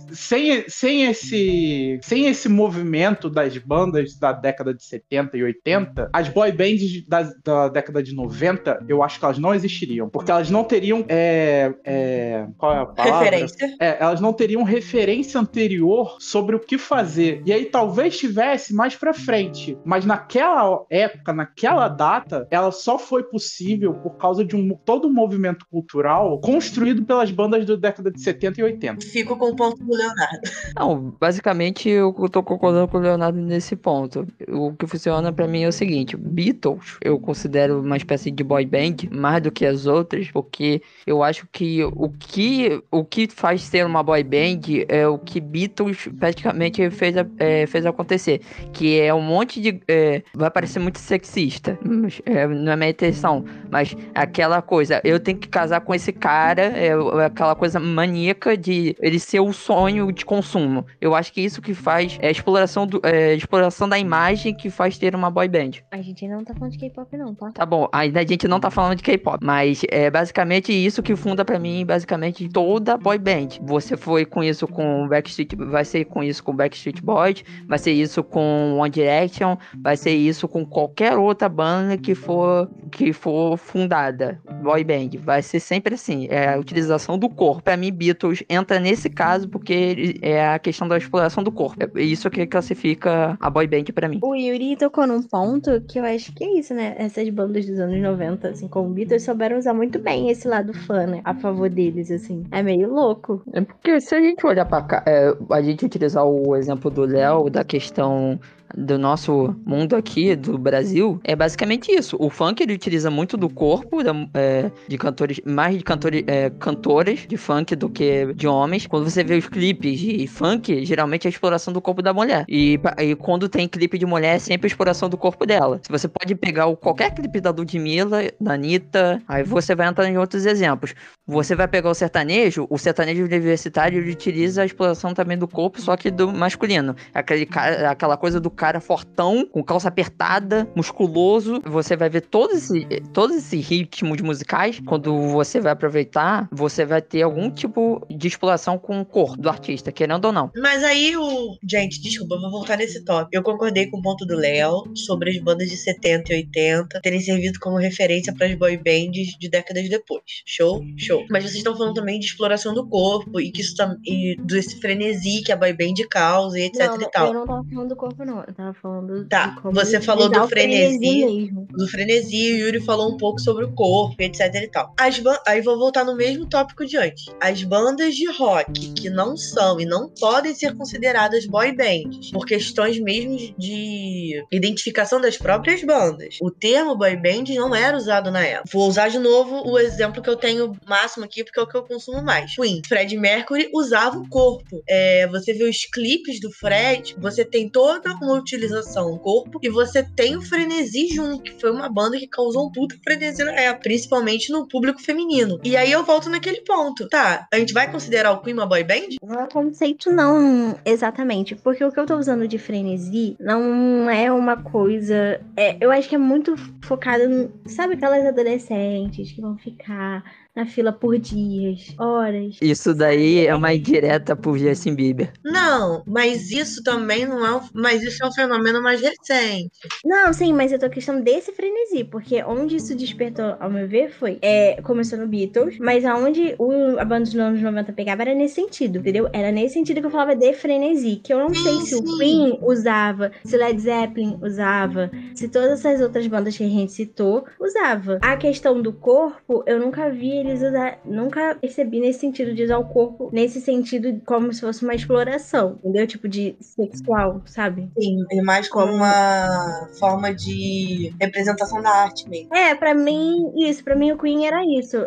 sem, 0.51 0.65
sem, 0.67 1.03
esse, 1.05 1.99
sem 2.03 2.27
esse 2.27 2.49
movimento 2.49 3.29
das 3.29 3.57
bandas 3.57 4.17
da 4.17 4.33
década 4.33 4.73
de 4.73 4.83
70 4.83 5.37
e 5.37 5.43
80, 5.43 6.09
as 6.11 6.27
boy 6.27 6.51
bands 6.51 7.07
da, 7.07 7.31
da 7.43 7.69
década 7.69 8.03
de 8.03 8.13
90, 8.13 8.85
eu 8.87 9.01
acho 9.01 9.19
que 9.19 9.25
elas 9.25 9.37
não 9.37 9.53
existiriam. 9.53 10.09
Porque 10.09 10.31
elas 10.31 10.49
não 10.49 10.63
teriam. 10.63 11.05
é, 11.07 11.73
é, 11.85 12.47
qual 12.57 12.73
é 12.73 12.79
a 12.79 12.85
palavra? 12.85 13.19
Referência. 13.19 13.75
É, 13.79 13.97
elas 14.03 14.19
não 14.19 14.33
teriam 14.33 14.63
referência 14.63 15.39
anterior 15.39 16.17
sobre 16.19 16.55
o 16.55 16.59
que 16.59 16.77
fazer. 16.77 17.41
E 17.45 17.53
aí 17.53 17.65
talvez 17.65 18.17
tivesse 18.17 18.73
mais 18.73 18.95
pra 18.95 19.13
frente. 19.13 19.77
Mas 19.85 20.05
naquela 20.05 20.85
época, 20.89 21.33
naquela 21.33 21.87
data, 21.87 22.47
ela 22.51 22.71
só 22.71 22.97
foi 22.97 23.23
possível 23.23 23.93
por 23.93 24.17
causa 24.17 24.43
de 24.43 24.55
um 24.55 24.75
todo 24.85 25.07
um 25.07 25.13
movimento 25.13 25.65
cultural 25.69 26.39
construído 26.41 27.05
pelas 27.05 27.31
bandas 27.31 27.65
da 27.65 27.75
década 27.75 28.11
de 28.11 28.21
70 28.21 28.59
e 28.59 28.63
80. 28.63 29.05
Fico 29.05 29.37
com 29.37 29.49
o 29.49 29.55
ponto 29.55 29.83
do 29.83 29.95
Leonardo. 29.95 30.40
Não, 30.75 31.13
basicamente 31.19 31.89
eu 31.89 32.13
tô 32.29 32.43
concordando 32.43 32.87
com 32.87 32.97
o 32.97 33.01
Leonardo 33.01 33.39
nesse 33.39 33.75
ponto. 33.75 34.25
O 34.47 34.73
que 34.73 34.87
funciona 34.87 35.31
pra 35.31 35.47
mim 35.47 35.63
é 35.63 35.67
o 35.67 35.71
seguinte: 35.71 36.15
Beatles 36.17 36.97
eu 37.01 37.19
considero 37.19 37.81
uma 37.81 37.97
espécie 37.97 38.31
de 38.31 38.43
boy 38.43 38.65
band 38.65 39.09
mais 39.11 39.41
do 39.41 39.51
que 39.51 39.65
as 39.65 39.85
outras, 39.85 40.29
porque 40.31 40.81
eu 41.05 41.23
acho 41.23 41.47
que 41.51 41.83
o 41.83 42.09
que 42.09 42.81
o 42.91 43.03
que 43.03 43.27
faz 43.27 43.63
ser 43.63 43.85
uma 43.85 44.03
boy 44.03 44.23
band 44.23 44.61
é 44.87 45.07
o 45.07 45.17
que 45.17 45.39
Beatles 45.39 46.07
praticamente 46.19 46.89
fez, 46.89 47.15
é, 47.37 47.65
fez 47.67 47.85
acontecer, 47.85 48.41
que 48.73 48.99
é 48.99 49.13
um 49.13 49.21
monte 49.21 49.61
de 49.61 49.81
é, 49.87 50.23
vai 50.33 50.49
parecer 50.49 50.79
muito 50.79 50.99
sexista, 50.99 51.77
é, 52.25 52.47
não 52.47 52.71
é 52.71 52.75
minha 52.75 52.89
intenção, 52.89 53.45
mas 53.69 53.95
aquela 54.13 54.61
coisa, 54.61 55.01
eu 55.03 55.19
tenho 55.19 55.37
que 55.37 55.47
casar 55.47 55.81
com 55.81 55.93
esse 55.93 56.11
cara, 56.11 56.63
é, 56.63 56.91
aquela 57.25 57.55
coisa 57.55 57.79
maníaca 57.79 58.57
de 58.57 58.95
ele 58.99 59.19
ser 59.19 59.39
o 59.39 59.53
sonho 59.53 60.11
de 60.11 60.25
consumo. 60.31 60.85
Eu 61.01 61.13
acho 61.13 61.33
que 61.33 61.41
isso 61.41 61.61
que 61.61 61.73
faz 61.73 62.17
é 62.21 62.29
a 62.29 62.31
exploração, 62.31 62.87
do, 62.87 63.01
é, 63.03 63.35
exploração 63.35 63.89
da 63.89 63.99
imagem 63.99 64.55
que 64.55 64.69
faz 64.69 64.97
ter 64.97 65.13
uma 65.13 65.29
boy 65.29 65.49
band. 65.49 65.71
A 65.91 66.01
gente 66.01 66.25
não 66.25 66.41
tá 66.41 66.53
falando 66.53 66.71
de 66.71 66.77
K-pop, 66.77 67.17
não, 67.17 67.35
tá? 67.35 67.51
Tá 67.51 67.65
bom, 67.65 67.89
ainda 67.91 68.21
a 68.21 68.25
gente 68.25 68.47
não 68.47 68.57
tá 68.57 68.71
falando 68.71 68.95
de 68.95 69.03
K-pop, 69.03 69.39
mas 69.43 69.81
é 69.89 70.09
basicamente 70.09 70.71
isso 70.71 71.03
que 71.03 71.17
funda 71.17 71.43
pra 71.43 71.59
mim, 71.59 71.85
basicamente 71.85 72.47
toda 72.47 72.97
boy 72.97 73.17
band. 73.17 73.59
Você 73.63 73.97
foi 73.97 74.25
com 74.25 74.41
isso 74.41 74.65
com 74.69 75.05
Backstreet, 75.09 75.53
vai 75.57 75.83
ser 75.83 76.05
com 76.05 76.23
isso 76.23 76.41
com 76.41 76.55
Backstreet 76.55 77.01
Boys, 77.01 77.43
vai 77.67 77.77
ser 77.77 77.91
isso 77.91 78.23
com 78.23 78.77
One 78.79 78.89
Direction, 78.89 79.57
vai 79.81 79.97
ser 79.97 80.11
isso 80.11 80.47
com 80.47 80.65
qualquer 80.65 81.17
outra 81.17 81.49
banda 81.49 81.97
que 81.97 82.15
for 82.15 82.69
que 82.89 83.11
for 83.11 83.57
fundada, 83.57 84.39
boy 84.63 84.81
band. 84.85 85.09
Vai 85.19 85.41
ser 85.41 85.59
sempre 85.59 85.95
assim, 85.95 86.27
é 86.29 86.53
a 86.53 86.57
utilização 86.57 87.17
do 87.17 87.27
corpo. 87.27 87.61
Pra 87.61 87.75
mim, 87.75 87.91
Beatles 87.91 88.43
entra 88.49 88.79
nesse 88.79 89.09
caso 89.09 89.49
porque 89.49 90.20
é 90.21 90.47
a 90.47 90.59
questão 90.59 90.87
da 90.87 90.97
exploração 90.97 91.43
do 91.43 91.51
corpo. 91.51 91.77
É 91.83 92.01
isso 92.01 92.29
que 92.29 92.45
classifica 92.45 93.37
a 93.39 93.49
boy 93.49 93.67
band 93.67 93.85
pra 93.93 94.07
mim. 94.07 94.19
O 94.21 94.35
Yuri 94.35 94.77
tocou 94.77 95.07
num 95.07 95.23
ponto 95.23 95.81
que 95.81 95.99
eu 95.99 96.05
acho 96.05 96.33
que 96.33 96.43
é 96.43 96.59
isso, 96.59 96.73
né? 96.73 96.95
Essas 96.97 97.27
bandas 97.29 97.65
dos 97.65 97.79
anos 97.79 97.99
90, 97.99 98.49
assim, 98.49 98.67
como 98.67 98.89
o 98.89 98.93
Beatles, 98.93 99.23
souberam 99.23 99.57
usar 99.57 99.73
muito 99.73 99.99
bem 99.99 100.29
esse 100.29 100.47
lado 100.47 100.73
fã, 100.73 101.05
né? 101.05 101.21
A 101.23 101.33
favor 101.33 101.69
deles, 101.69 102.11
assim. 102.11 102.43
É 102.51 102.61
meio 102.61 102.93
louco. 102.93 103.41
É 103.53 103.61
porque 103.61 103.99
se 103.99 104.13
a 104.13 104.21
gente 104.21 104.45
olhar 104.45 104.65
pra 104.65 104.81
cá, 104.81 105.03
é, 105.05 105.35
a 105.49 105.61
gente 105.61 105.85
utilizar 105.85 106.25
o 106.25 106.55
exemplo 106.55 106.91
do 106.91 107.01
Léo, 107.05 107.49
da 107.49 107.63
questão 107.63 108.39
do 108.75 108.97
nosso 108.97 109.55
mundo 109.65 109.95
aqui, 109.95 110.35
do 110.35 110.57
Brasil, 110.57 111.19
é 111.23 111.35
basicamente 111.35 111.91
isso. 111.91 112.15
O 112.19 112.29
funk 112.29 112.61
ele 112.61 112.73
utiliza 112.73 113.09
muito 113.09 113.37
do 113.37 113.49
corpo 113.49 114.03
da- 114.03 114.13
é, 114.33 114.71
de 114.87 114.97
cantores, 114.97 115.39
mais 115.45 115.77
de 115.77 115.83
cantores, 115.83 116.23
é, 116.27 116.49
cantoras 116.49 117.25
de 117.27 117.37
funk 117.37 117.75
do 117.75 117.89
que 117.89 118.33
de 118.33 118.47
homens. 118.47 118.87
Quando 118.87 119.09
você 119.09 119.23
vê 119.23 119.37
os 119.37 119.47
clipes 119.47 119.99
de 119.99 120.27
funk, 120.27 120.85
geralmente 120.85 121.25
é 121.25 121.27
a 121.27 121.31
exploração 121.31 121.73
do 121.73 121.81
corpo 121.81 122.01
da 122.01 122.13
mulher. 122.13 122.45
E, 122.47 122.79
e 122.99 123.15
quando 123.15 123.47
tem 123.49 123.67
clipe 123.67 123.97
de 123.97 124.05
mulher, 124.05 124.35
é 124.35 124.39
sempre 124.39 124.67
a 124.67 124.69
exploração 124.69 125.09
do 125.09 125.17
corpo 125.17 125.45
dela. 125.45 125.79
Se 125.83 125.91
você 125.91 126.07
pode 126.07 126.35
pegar 126.35 126.67
o, 126.67 126.75
qualquer 126.75 127.13
clipe 127.13 127.39
da 127.41 127.51
Ludmilla, 127.51 128.21
da 128.39 128.53
Anitta, 128.53 129.21
aí 129.27 129.43
você 129.43 129.75
vai 129.75 129.87
entrar 129.87 130.07
em 130.07 130.17
outros 130.17 130.45
exemplos. 130.45 130.93
Você 131.27 131.55
vai 131.55 131.67
pegar 131.67 131.89
o 131.89 131.93
sertanejo, 131.93 132.67
o 132.69 132.77
sertanejo 132.77 133.23
universitário 133.23 133.99
ele 133.99 134.11
utiliza 134.11 134.61
a 134.61 134.65
exploração 134.65 135.13
também 135.13 135.37
do 135.37 135.47
corpo, 135.47 135.81
só 135.81 135.95
que 135.95 136.11
do 136.11 136.31
masculino. 136.31 136.95
Aquele 137.13 137.47
aquela 137.89 138.17
coisa 138.17 138.39
do 138.39 138.49
cara 138.61 138.79
fortão, 138.79 139.43
com 139.43 139.63
calça 139.63 139.87
apertada, 139.87 140.69
musculoso. 140.75 141.63
Você 141.65 141.97
vai 141.97 142.11
ver 142.11 142.21
todos 142.21 142.69
esses, 142.69 142.85
todos 143.11 143.35
esses 143.35 143.67
ritmos 143.67 144.21
musicais. 144.21 144.79
Quando 144.85 145.17
você 145.29 145.59
vai 145.59 145.71
aproveitar, 145.71 146.47
você 146.51 146.85
vai 146.85 147.01
ter 147.01 147.23
algum 147.23 147.49
tipo 147.49 148.05
de 148.07 148.27
exploração 148.27 148.77
com 148.77 149.01
o 149.01 149.05
corpo 149.05 149.41
do 149.41 149.49
artista, 149.49 149.91
querendo 149.91 150.25
ou 150.25 150.31
não. 150.31 150.51
Mas 150.55 150.83
aí 150.83 151.17
o. 151.17 151.57
Gente, 151.67 151.99
desculpa, 152.03 152.35
eu 152.35 152.41
vou 152.41 152.51
voltar 152.51 152.77
nesse 152.77 153.03
tópico. 153.03 153.31
Eu 153.31 153.41
concordei 153.41 153.87
com 153.87 153.97
o 153.97 154.01
ponto 154.03 154.27
do 154.27 154.35
Léo 154.35 154.83
sobre 154.95 155.31
as 155.31 155.39
bandas 155.39 155.67
de 155.67 155.77
70 155.77 156.31
e 156.31 156.35
80 156.35 157.01
terem 157.01 157.19
servido 157.19 157.57
como 157.59 157.77
referência 157.77 158.31
para 158.31 158.45
as 158.45 158.53
boy 158.53 158.77
bands 158.77 159.35
de 159.39 159.49
décadas 159.49 159.89
depois. 159.89 160.21
Show? 160.45 160.85
Show. 160.97 161.25
Mas 161.31 161.45
vocês 161.45 161.55
estão 161.55 161.75
falando 161.75 161.95
também 161.95 162.19
de 162.19 162.27
exploração 162.27 162.75
do 162.75 162.87
corpo 162.87 163.39
e 163.39 163.51
que 163.51 163.61
isso 163.61 163.75
tam... 163.75 163.97
e 164.05 164.35
desse 164.43 164.79
frenesi 164.79 165.41
que 165.43 165.51
a 165.51 165.55
boy 165.55 165.73
band 165.73 165.95
causa 166.11 166.59
e 166.59 166.65
etc 166.65 166.85
Não, 166.85 167.01
e 167.01 167.09
tal. 167.09 167.27
eu 167.27 167.33
não 167.33 167.47
tava 167.47 167.63
falando 167.67 167.89
do 167.89 167.95
corpo, 167.95 168.23
não. 168.23 168.50
Eu 168.51 168.55
tava 168.55 168.73
falando 168.73 169.27
Tá, 169.29 169.55
você 169.63 170.01
falou 170.01 170.29
do 170.29 170.47
frenesi. 170.47 170.99
mesmo. 170.99 171.67
do 171.71 171.87
frenesi, 171.87 172.53
o 172.53 172.57
Yuri 172.57 172.81
falou 172.81 173.13
um 173.13 173.17
pouco 173.17 173.39
sobre 173.39 173.63
o 173.63 173.71
corpo, 173.71 174.15
etc 174.19 174.53
e 174.55 174.67
tal. 174.67 174.93
As 174.99 175.21
Aí 175.47 175.61
vou 175.61 175.77
voltar 175.77 176.03
no 176.03 176.15
mesmo 176.15 176.45
tópico 176.45 176.85
de 176.85 176.97
antes. 176.97 177.25
As 177.39 177.63
bandas 177.63 178.15
de 178.15 178.29
rock 178.31 178.93
que 178.93 179.09
não 179.09 179.37
são 179.37 179.79
e 179.79 179.85
não 179.85 180.09
podem 180.09 180.53
ser 180.53 180.75
consideradas 180.75 181.45
boy 181.45 181.71
bands, 181.73 182.31
por 182.31 182.45
questões 182.45 182.99
mesmo 182.99 183.37
de 183.57 184.43
identificação 184.51 185.21
das 185.21 185.37
próprias 185.37 185.83
bandas. 185.83 186.37
O 186.41 186.51
termo 186.51 186.95
boy 186.95 187.15
band 187.15 187.45
não 187.55 187.73
era 187.73 187.95
usado 187.95 188.31
na 188.31 188.45
época. 188.45 188.69
Vou 188.73 188.87
usar 188.87 189.07
de 189.09 189.19
novo 189.19 189.63
o 189.65 189.79
exemplo 189.79 190.21
que 190.21 190.29
eu 190.29 190.35
tenho 190.35 190.75
máximo 190.85 191.23
aqui, 191.23 191.43
porque 191.43 191.59
é 191.59 191.63
o 191.63 191.67
que 191.67 191.77
eu 191.77 191.83
consumo 191.83 192.21
mais. 192.21 192.55
Queen. 192.55 192.81
Fred 192.85 193.15
Mercury 193.17 193.69
usava 193.73 194.17
o 194.17 194.27
corpo. 194.27 194.83
É, 194.87 195.27
você 195.27 195.53
vê 195.53 195.63
os 195.63 195.85
clipes 195.85 196.39
do 196.41 196.51
Fred, 196.51 197.15
você 197.17 197.45
tem 197.45 197.69
toda 197.69 198.13
uma 198.15 198.30
utilização 198.33 199.11
do 199.11 199.19
corpo 199.19 199.59
e 199.61 199.69
você 199.69 200.03
tem 200.03 200.35
o 200.35 200.41
Frenesi 200.41 201.07
junto, 201.13 201.43
que 201.43 201.59
foi 201.59 201.71
uma 201.71 201.89
banda 201.89 202.17
que 202.17 202.27
causou 202.27 202.67
um 202.67 202.71
puta 202.71 202.95
frenesi 203.03 203.43
na 203.43 203.53
época, 203.53 203.83
principalmente 203.83 204.51
no 204.51 204.67
público 204.67 205.01
feminino. 205.01 205.59
E 205.63 205.75
aí 205.77 205.91
eu 205.91 206.03
volto 206.03 206.29
naquele 206.29 206.61
ponto. 206.61 207.07
Tá, 207.09 207.47
a 207.51 207.57
gente 207.57 207.73
vai 207.73 207.91
considerar 207.91 208.31
o 208.31 208.41
Queen 208.41 208.53
uma 208.55 208.65
boy 208.65 208.83
band? 208.83 209.15
Não 209.23 209.41
é 209.41 209.47
conceito, 209.47 210.11
não, 210.11 210.77
exatamente. 210.85 211.55
Porque 211.55 211.83
o 211.83 211.91
que 211.91 211.99
eu 211.99 212.05
tô 212.05 212.17
usando 212.17 212.47
de 212.47 212.57
frenesi 212.57 213.35
não 213.39 214.09
é 214.09 214.31
uma 214.31 214.57
coisa. 214.57 215.41
é, 215.57 215.77
eu 215.79 215.91
acho 215.91 216.07
que 216.09 216.15
é 216.15 216.17
muito 216.17 216.55
focado. 216.83 217.27
no- 217.27 217.51
sabe 217.67 217.93
aquelas 217.95 218.25
adolescentes 218.25 219.31
que 219.31 219.41
vão 219.41 219.57
ficar 219.57 220.23
na 220.55 220.65
fila 220.65 220.91
por 220.93 221.17
dias, 221.19 221.93
horas. 221.99 222.57
Isso 222.61 222.93
daí 222.95 223.45
é 223.45 223.53
uma 223.53 223.73
indireta 223.73 224.35
pro 224.37 224.57
Justin 224.57 224.95
Bieber. 224.95 225.33
Não, 225.43 226.03
mas 226.07 226.49
isso 226.51 226.81
também 226.83 227.25
não 227.27 227.45
é 227.45 227.55
um, 227.57 227.69
mas 227.73 228.01
isso 228.03 228.23
é 228.23 228.27
um 228.27 228.33
fenômeno 228.33 228.81
mais 228.81 229.01
recente. 229.01 229.91
Não, 230.03 230.33
sim, 230.33 230.51
mas 230.53 230.71
eu 230.71 230.79
tô 230.79 230.89
questão 230.89 231.21
desse 231.21 231.51
frenesi, 231.51 232.03
porque 232.03 232.41
onde 232.43 232.75
isso 232.77 232.95
despertou, 232.95 233.55
ao 233.59 233.69
meu 233.69 233.87
ver, 233.87 234.09
foi. 234.11 234.39
É, 234.41 234.81
começou 234.81 235.17
no 235.19 235.27
Beatles, 235.27 235.77
mas 235.79 236.03
aonde 236.05 236.55
o, 236.57 236.97
a 236.99 237.05
banda 237.05 237.25
dos 237.25 237.35
anos 237.35 237.61
90 237.61 237.93
pegava 237.93 238.23
era 238.23 238.33
nesse 238.33 238.55
sentido, 238.55 238.97
entendeu? 238.99 239.29
Era 239.31 239.51
nesse 239.51 239.75
sentido 239.75 239.99
que 240.01 240.07
eu 240.07 240.11
falava 240.11 240.35
de 240.35 240.53
frenesi, 240.53 241.17
que 241.17 241.31
eu 241.31 241.37
não 241.39 241.53
Sim, 241.53 241.53
sei 241.53 241.81
se 241.81 241.95
o 241.95 242.03
sim. 242.03 242.17
Queen 242.17 242.57
usava, 242.63 243.31
se 243.43 243.55
Led 243.57 243.79
Zeppelin 243.79 244.39
usava, 244.41 245.11
se 245.35 245.47
todas 245.49 245.79
essas 245.85 246.01
outras 246.01 246.25
bandas 246.27 246.57
que 246.57 246.63
a 246.63 246.69
gente 246.69 246.91
citou 246.91 247.45
usava. 247.59 248.17
A 248.21 248.35
questão 248.37 248.81
do 248.81 248.91
corpo, 248.93 249.63
eu 249.67 249.79
nunca 249.79 250.09
vi 250.09 250.40
eles 250.41 250.61
usar, 250.61 250.99
nunca 251.05 251.55
percebi 251.55 251.99
nesse 251.99 252.19
sentido 252.19 252.53
de 252.53 252.63
usar 252.63 252.77
o 252.77 252.85
corpo, 252.85 253.29
nesse 253.31 253.61
sentido 253.61 254.21
como 254.25 254.51
se 254.53 254.61
fosse 254.61 254.83
uma 254.83 254.93
exploração, 254.95 255.77
entendeu? 255.79 256.07
Tipo 256.07 256.27
de 256.27 256.55
sexual, 256.59 257.41
sabe? 257.45 257.89
Sim, 257.99 258.23
é 258.31 258.41
mais 258.41 258.67
como 258.67 258.93
uma 258.93 259.87
forma 259.99 260.33
de 260.33 261.13
representação 261.19 261.81
da 261.81 261.89
arte 261.89 262.29
mesmo. 262.29 262.53
É, 262.55 262.75
pra 262.75 262.93
mim, 262.93 263.53
isso, 263.57 263.83
pra 263.83 263.95
mim 263.95 264.11
o 264.11 264.17
Queen 264.17 264.45
era 264.45 264.63
isso. 264.65 264.97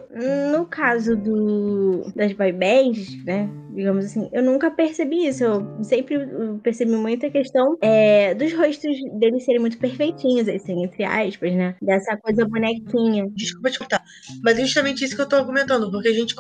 No 0.51 0.67
caso 0.67 1.17
do 1.17 2.05
das 2.15 2.33
boy 2.33 2.53
bands, 2.53 3.23
né, 3.25 3.49
digamos 3.75 4.05
assim, 4.05 4.29
eu 4.33 4.43
nunca 4.43 4.71
percebi 4.71 5.27
isso. 5.27 5.45
Eu 5.45 5.85
sempre 5.85 6.17
percebi 6.63 6.93
muito 6.93 7.27
a 7.27 7.31
questão 7.31 7.77
é, 7.81 8.35
dos 8.35 8.53
rostos 8.53 8.97
deles 9.19 9.45
serem 9.45 9.61
muito 9.61 9.79
perfeitinhos, 9.79 10.49
assim, 10.49 10.85
entre 10.85 11.05
aspas, 11.05 11.53
né, 11.53 11.75
dessa 11.83 12.17
coisa 12.17 12.47
bonequinha. 12.47 13.27
Desculpa 13.35 13.71
te 13.71 13.79
cortar. 13.79 14.03
Mas 14.43 14.59
é 14.59 14.63
justamente 14.63 15.05
isso 15.05 15.17
que 15.17 15.23
eu 15.23 15.29
tô 15.29 15.37
argumentando, 15.37 15.91
porque 15.91 16.09
a 16.09 16.13
gente, 16.13 16.35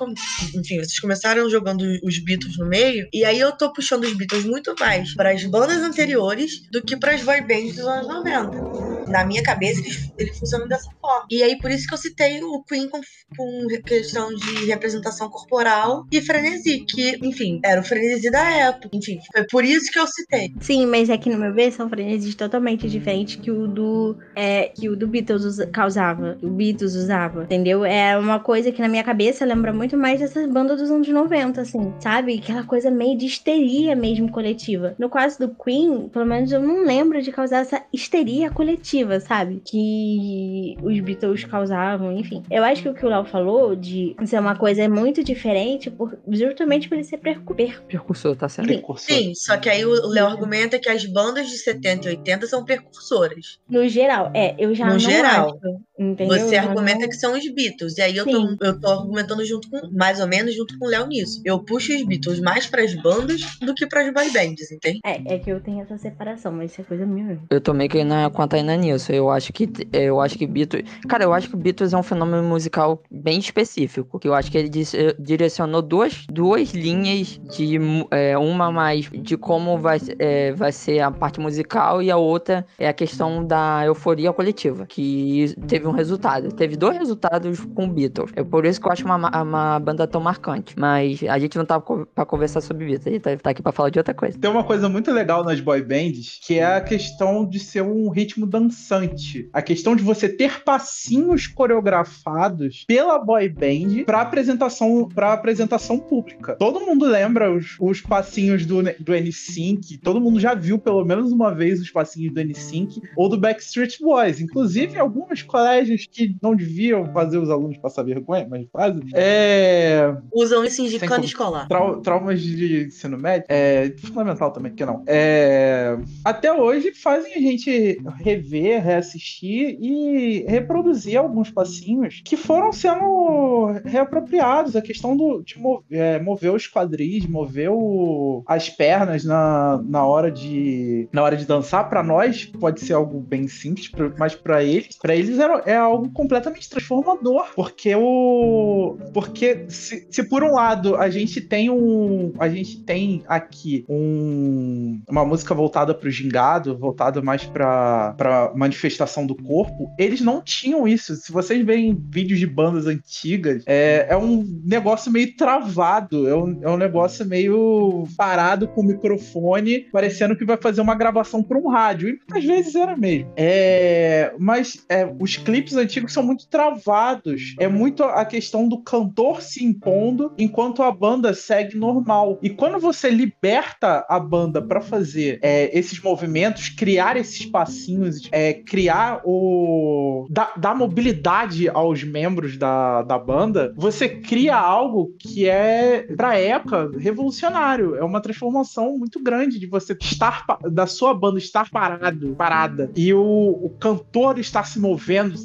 enfim, 0.54 0.78
vocês 0.78 1.00
começaram 1.00 1.50
jogando 1.50 1.82
os 2.02 2.18
Beatles 2.18 2.56
no 2.58 2.66
meio, 2.66 3.08
e 3.12 3.24
aí 3.24 3.40
eu 3.40 3.52
tô 3.52 3.72
puxando 3.72 4.04
os 4.04 4.14
Beatles 4.14 4.44
muito 4.44 4.74
mais 4.78 5.14
para 5.14 5.32
as 5.32 5.44
bandas 5.44 5.78
anteriores 5.78 6.62
do 6.70 6.82
que 6.82 6.96
para 6.96 7.14
as 7.14 7.22
boy 7.22 7.40
bands 7.40 7.76
dos 7.76 7.86
anos 7.86 8.06
90. 8.06 9.10
Na 9.10 9.24
minha 9.24 9.42
cabeça, 9.42 9.80
eles, 9.80 10.12
eles 10.18 10.38
funcionam 10.38 10.66
dessa 10.66 10.90
forma. 11.00 11.26
E 11.30 11.42
aí, 11.42 11.58
por 11.58 11.70
isso 11.70 11.86
que 11.86 11.94
eu 11.94 11.98
citei 11.98 12.42
o 12.42 12.62
Queen 12.64 12.88
com, 12.88 13.00
com 13.36 13.66
questão 13.84 14.34
de 14.34 14.64
representação 14.66 15.28
corporal 15.28 16.06
e 16.10 16.20
frenesi, 16.20 16.84
que, 16.86 17.18
enfim, 17.24 17.60
era 17.64 17.80
o 17.80 17.84
frenesi 17.84 18.30
da 18.30 18.50
época. 18.50 18.88
Enfim, 18.92 19.18
foi 19.32 19.44
por 19.44 19.64
isso 19.64 19.90
que 19.90 19.98
eu 19.98 20.06
citei. 20.06 20.52
Sim, 20.60 20.86
mas 20.86 21.08
é 21.10 21.16
que 21.16 21.30
no 21.30 21.38
meu 21.38 21.52
ver 21.52 21.72
são 21.72 21.88
frenesis 21.88 22.34
totalmente 22.34 22.88
diferentes 22.88 23.36
que 23.36 23.50
o 23.50 23.66
do 23.66 24.16
é, 24.34 24.68
que 24.68 24.88
o 24.88 24.96
do 24.96 25.06
Beatles 25.06 25.44
usa- 25.44 25.66
causava, 25.66 26.36
o 26.42 26.48
Beatles 26.48 26.94
usava, 26.94 27.44
entendeu? 27.44 27.84
É 27.84 28.16
uma 28.18 28.38
coisa 28.40 28.70
que 28.72 28.80
na 28.80 28.88
minha 28.88 29.04
cabeça 29.04 29.44
lembra 29.44 29.72
muito 29.72 29.96
mais 29.96 30.20
dessas 30.20 30.46
bandas 30.48 30.80
dos 30.80 30.90
anos 30.90 31.08
90, 31.08 31.60
assim, 31.60 31.92
sabe? 32.00 32.38
Aquela 32.42 32.64
coisa 32.64 32.90
meio 32.90 33.16
de 33.16 33.26
histeria 33.26 33.94
mesmo 33.96 34.30
coletiva. 34.30 34.94
No 34.98 35.08
caso 35.08 35.38
do 35.38 35.54
Queen, 35.54 36.08
pelo 36.08 36.26
menos 36.26 36.52
eu 36.52 36.60
não 36.60 36.84
lembro 36.84 37.20
de 37.22 37.30
causar 37.32 37.58
essa 37.60 37.82
histeria 37.92 38.50
coletiva, 38.50 39.20
sabe? 39.20 39.60
Que 39.64 40.76
os 40.82 40.98
Beatles 41.00 41.44
causavam, 41.44 42.12
enfim. 42.16 42.42
Eu 42.50 42.64
acho 42.64 42.82
que 42.82 42.88
o 42.88 42.94
que 42.94 43.04
o 43.04 43.08
Léo 43.08 43.24
falou 43.24 43.74
de 43.76 44.14
ser 44.26 44.38
uma 44.40 44.56
coisa 44.56 44.88
muito 44.88 45.22
diferente, 45.22 45.90
por, 45.90 46.16
justamente 46.28 46.88
por 46.88 46.94
ele 46.94 47.04
ser 47.04 47.13
percu- 47.18 47.54
per- 47.54 47.82
Percursor, 47.82 48.36
tá 48.36 48.48
certo? 48.48 48.68
Precursor. 48.68 49.06
Sim, 49.16 49.34
só 49.34 49.56
que 49.56 49.68
aí 49.68 49.84
o 49.84 49.90
o 49.90 50.08
Léo 50.08 50.26
argumenta 50.26 50.78
que 50.78 50.88
as 50.88 51.04
bandas 51.06 51.48
de 51.48 51.56
70 51.58 52.06
e 52.08 52.10
80 52.16 52.46
são 52.46 52.64
precursoras. 52.64 53.58
No 53.68 53.88
geral, 53.88 54.30
é, 54.34 54.54
eu 54.58 54.74
já 54.74 54.86
No 54.86 54.92
não 54.92 54.98
geral. 54.98 55.58
acho, 55.62 55.80
entendeu? 55.98 56.38
Você 56.38 56.54
já 56.54 56.62
argumenta 56.62 57.08
que 57.08 57.14
são 57.14 57.36
os 57.36 57.54
Beatles. 57.54 57.96
E 57.98 58.02
aí 58.02 58.16
eu 58.16 58.24
Sim. 58.24 58.56
tô, 58.56 58.64
eu 58.64 58.80
tô 58.80 58.88
argumentando 58.88 59.44
junto 59.44 59.68
com, 59.70 59.90
mais 59.90 60.20
ou 60.20 60.26
menos, 60.26 60.54
junto 60.54 60.78
com 60.78 60.86
o 60.86 60.88
Léo 60.88 61.06
nisso. 61.06 61.40
Eu 61.44 61.58
puxo 61.60 61.94
os 61.94 62.04
Beatles 62.04 62.40
mais 62.40 62.66
pras 62.66 62.94
bandas 62.94 63.40
do 63.60 63.74
que 63.74 63.86
pras 63.86 64.12
boy 64.12 64.30
bands, 64.32 64.70
entende? 64.70 65.00
É, 65.04 65.34
é 65.34 65.38
que 65.38 65.50
eu 65.50 65.60
tenho 65.60 65.82
essa 65.82 65.96
separação, 65.98 66.52
mas 66.52 66.72
isso 66.72 66.80
é 66.80 66.84
coisa 66.84 67.06
minha 67.06 67.24
mesmo. 67.24 67.46
Eu 67.50 67.60
tô 67.60 67.72
meio 67.72 67.90
que 67.90 68.02
na, 68.04 68.30
com 68.30 68.42
a 68.42 68.48
Tainá 68.48 68.76
nisso. 68.76 69.12
Eu 69.12 69.30
acho 69.30 69.52
que 69.52 69.68
eu 69.92 70.20
acho 70.20 70.38
que 70.38 70.46
Beatles. 70.46 70.84
Cara, 71.08 71.24
eu 71.24 71.32
acho 71.32 71.48
que 71.48 71.56
Beatles 71.56 71.92
é 71.92 71.96
um 71.96 72.02
fenômeno 72.02 72.42
musical 72.42 73.02
bem 73.10 73.38
específico. 73.38 74.18
Que 74.18 74.28
eu 74.28 74.34
acho 74.34 74.50
que 74.50 74.58
ele 74.58 74.70
eh, 74.94 75.16
direcionou 75.18 75.82
duas, 75.82 76.26
duas 76.28 76.70
linhas 76.70 77.40
de 77.56 77.78
é, 78.10 78.36
uma 78.38 78.70
mais 78.70 79.10
de 79.10 79.36
como 79.36 79.78
vai, 79.78 79.98
é, 80.18 80.52
vai 80.52 80.72
ser 80.72 81.00
a 81.00 81.10
parte 81.10 81.40
musical 81.40 82.02
e 82.02 82.10
a 82.10 82.16
outra 82.16 82.66
é 82.78 82.88
a 82.88 82.92
questão 82.92 83.44
da 83.44 83.82
euforia 83.84 84.32
coletiva. 84.32 84.86
Que 84.86 85.54
teve 85.66 85.83
um 85.86 85.92
resultado. 85.92 86.52
Teve 86.52 86.76
dois 86.76 86.96
resultados 86.98 87.60
com 87.74 87.88
Beatles. 87.88 88.30
É 88.34 88.42
por 88.42 88.64
isso 88.64 88.80
que 88.80 88.86
eu 88.86 88.92
acho 88.92 89.04
uma, 89.04 89.18
ma- 89.18 89.42
uma 89.42 89.78
banda 89.80 90.06
tão 90.06 90.20
marcante. 90.20 90.74
Mas 90.78 91.22
a 91.28 91.38
gente 91.38 91.56
não 91.58 91.64
tá 91.64 91.80
pra 91.80 92.24
conversar 92.26 92.60
sobre 92.60 92.86
Beatles. 92.86 93.06
A 93.06 93.10
gente 93.10 93.22
tá, 93.22 93.36
tá 93.36 93.50
aqui 93.50 93.62
pra 93.62 93.72
falar 93.72 93.90
de 93.90 93.98
outra 93.98 94.14
coisa. 94.14 94.38
Tem 94.38 94.50
uma 94.50 94.64
coisa 94.64 94.88
muito 94.88 95.10
legal 95.12 95.44
nas 95.44 95.60
boy 95.60 95.82
bands, 95.82 96.40
que 96.44 96.58
é 96.58 96.64
a 96.76 96.80
questão 96.80 97.46
de 97.48 97.58
ser 97.58 97.82
um 97.82 98.08
ritmo 98.10 98.46
dançante. 98.46 99.48
A 99.52 99.62
questão 99.62 99.94
de 99.96 100.02
você 100.02 100.28
ter 100.28 100.62
passinhos 100.64 101.46
coreografados 101.46 102.84
pela 102.86 103.18
boy 103.18 103.48
band 103.48 104.04
para 104.04 104.20
apresentação 104.20 105.08
para 105.14 105.32
apresentação 105.32 105.98
pública. 105.98 106.56
Todo 106.56 106.80
mundo 106.80 107.06
lembra 107.06 107.52
os, 107.52 107.76
os 107.80 108.00
passinhos 108.00 108.66
do, 108.66 108.82
do 108.82 109.12
N5, 109.12 110.00
todo 110.02 110.20
mundo 110.20 110.38
já 110.40 110.54
viu 110.54 110.78
pelo 110.78 111.04
menos 111.04 111.32
uma 111.32 111.54
vez 111.54 111.80
os 111.80 111.90
passinhos 111.90 112.32
do 112.34 112.40
N5 112.40 113.00
ou 113.16 113.28
do 113.28 113.38
Backstreet 113.38 113.98
Boys. 114.00 114.40
Inclusive, 114.40 114.98
alguns 114.98 115.42
colégios 115.74 116.06
que 116.10 116.36
não 116.42 116.54
deviam 116.54 117.12
fazer 117.12 117.38
os 117.38 117.50
alunos 117.50 117.76
passar 117.78 118.02
vergonha, 118.02 118.46
mas 118.48 118.66
fazem. 118.72 119.02
É, 119.14 120.14
Usam 120.32 120.64
isso 120.64 120.86
Sem 120.88 121.08
como- 121.08 121.24
escolar. 121.24 121.66
trau- 121.68 122.00
traumas 122.00 122.40
de 122.40 122.86
ensino 122.86 123.18
médio, 123.18 123.46
é, 123.48 123.92
fundamental 123.98 124.50
também, 124.52 124.72
que 124.72 124.84
não. 124.84 125.02
É, 125.06 125.96
até 126.24 126.52
hoje 126.52 126.92
fazem 126.94 127.34
a 127.34 127.38
gente 127.38 127.98
rever, 128.22 128.82
reassistir 128.82 129.76
e 129.80 130.44
reproduzir 130.48 131.16
alguns 131.18 131.50
passinhos 131.50 132.20
que 132.24 132.36
foram 132.36 132.72
sendo 132.72 133.72
reapropriados. 133.84 134.76
A 134.76 134.82
questão 134.82 135.16
do, 135.16 135.42
de 135.42 135.58
mo- 135.58 135.82
é, 135.90 136.20
mover 136.20 136.52
os 136.52 136.66
quadris, 136.70 137.26
mover 137.26 137.70
o- 137.70 138.42
as 138.46 138.68
pernas 138.70 139.24
na, 139.24 139.80
na 139.84 140.04
hora 140.06 140.30
de 140.30 141.08
na 141.12 141.22
hora 141.22 141.36
de 141.36 141.46
dançar, 141.46 141.88
para 141.88 142.02
nós 142.02 142.44
pode 142.44 142.80
ser 142.80 142.92
algo 142.94 143.20
bem 143.20 143.46
simples, 143.48 143.90
mas 144.18 144.34
para 144.34 144.62
eles, 144.62 144.96
para 145.00 145.14
eles 145.14 145.38
é, 145.38 145.44
é 145.66 145.76
algo 145.76 146.10
completamente 146.10 146.68
transformador, 146.68 147.46
porque 147.54 147.94
o 147.94 148.96
porque 149.12 149.66
se, 149.68 150.06
se 150.10 150.28
por 150.28 150.42
um 150.42 150.52
lado 150.52 150.96
a 150.96 151.08
gente 151.08 151.40
tem 151.40 151.70
um 151.70 152.32
a 152.38 152.48
gente 152.48 152.82
tem 152.82 153.22
aqui 153.26 153.84
um, 153.88 155.00
uma 155.08 155.24
música 155.24 155.54
voltada 155.54 155.94
pro 155.94 156.10
gingado, 156.10 156.76
voltada 156.76 157.20
mais 157.22 157.44
pra, 157.44 158.14
pra 158.16 158.52
manifestação 158.54 159.26
do 159.26 159.34
corpo, 159.34 159.90
eles 159.98 160.20
não 160.20 160.40
tinham 160.40 160.86
isso. 160.86 161.14
Se 161.16 161.32
vocês 161.32 161.64
veem 161.64 161.96
vídeos 162.10 162.38
de 162.38 162.46
bandas 162.46 162.86
antigas, 162.86 163.62
é, 163.66 164.06
é 164.10 164.16
um 164.16 164.44
negócio 164.64 165.10
meio 165.10 165.34
travado, 165.36 166.28
é 166.28 166.34
um, 166.34 166.58
é 166.62 166.70
um 166.70 166.76
negócio 166.76 167.24
meio 167.26 168.06
parado 168.16 168.68
com 168.68 168.80
o 168.80 168.84
microfone, 168.84 169.86
parecendo 169.92 170.36
que 170.36 170.44
vai 170.44 170.56
fazer 170.56 170.80
uma 170.80 170.94
gravação 170.94 171.42
para 171.42 171.58
um 171.58 171.68
rádio. 171.68 172.08
E 172.08 172.12
muitas 172.12 172.44
vezes 172.44 172.74
era 172.74 172.96
mesmo. 172.96 173.32
É, 173.36 174.32
mas 174.38 174.84
é, 174.88 175.08
os 175.18 175.36
clipes 175.36 175.53
antigos 175.76 176.12
são 176.12 176.22
muito 176.22 176.48
travados. 176.48 177.54
É 177.58 177.68
muito 177.68 178.02
a 178.02 178.24
questão 178.24 178.68
do 178.68 178.78
cantor 178.78 179.42
se 179.42 179.64
impondo 179.64 180.32
enquanto 180.38 180.82
a 180.82 180.90
banda 180.90 181.34
segue 181.34 181.76
normal. 181.76 182.38
E 182.42 182.50
quando 182.50 182.78
você 182.78 183.10
liberta 183.10 184.04
a 184.08 184.18
banda 184.18 184.60
para 184.60 184.80
fazer 184.80 185.38
é, 185.42 185.76
esses 185.76 186.00
movimentos, 186.00 186.68
criar 186.68 187.16
esses 187.16 187.46
passinhos, 187.46 188.28
é, 188.32 188.54
criar 188.54 189.20
o. 189.24 190.26
dar, 190.30 190.74
mobilidade 190.74 191.68
aos 191.68 192.02
membros 192.02 192.56
da, 192.56 193.02
da 193.02 193.18
banda, 193.18 193.72
você 193.76 194.08
cria 194.08 194.56
algo 194.56 195.14
que 195.18 195.48
é, 195.48 196.06
pra 196.16 196.38
época, 196.38 196.90
revolucionário. 196.98 197.94
É 197.96 198.04
uma 198.04 198.20
transformação 198.20 198.98
muito 198.98 199.22
grande 199.22 199.58
de 199.58 199.66
você 199.66 199.96
estar. 200.00 200.44
da 200.70 200.86
sua 200.86 201.14
banda 201.14 201.38
estar 201.38 201.70
parado, 201.70 202.34
parada. 202.34 202.90
E 202.96 203.12
o, 203.12 203.20
o 203.20 203.70
cantor 203.78 204.38
estar 204.38 204.64
se 204.64 204.78
movendo, 204.78 205.36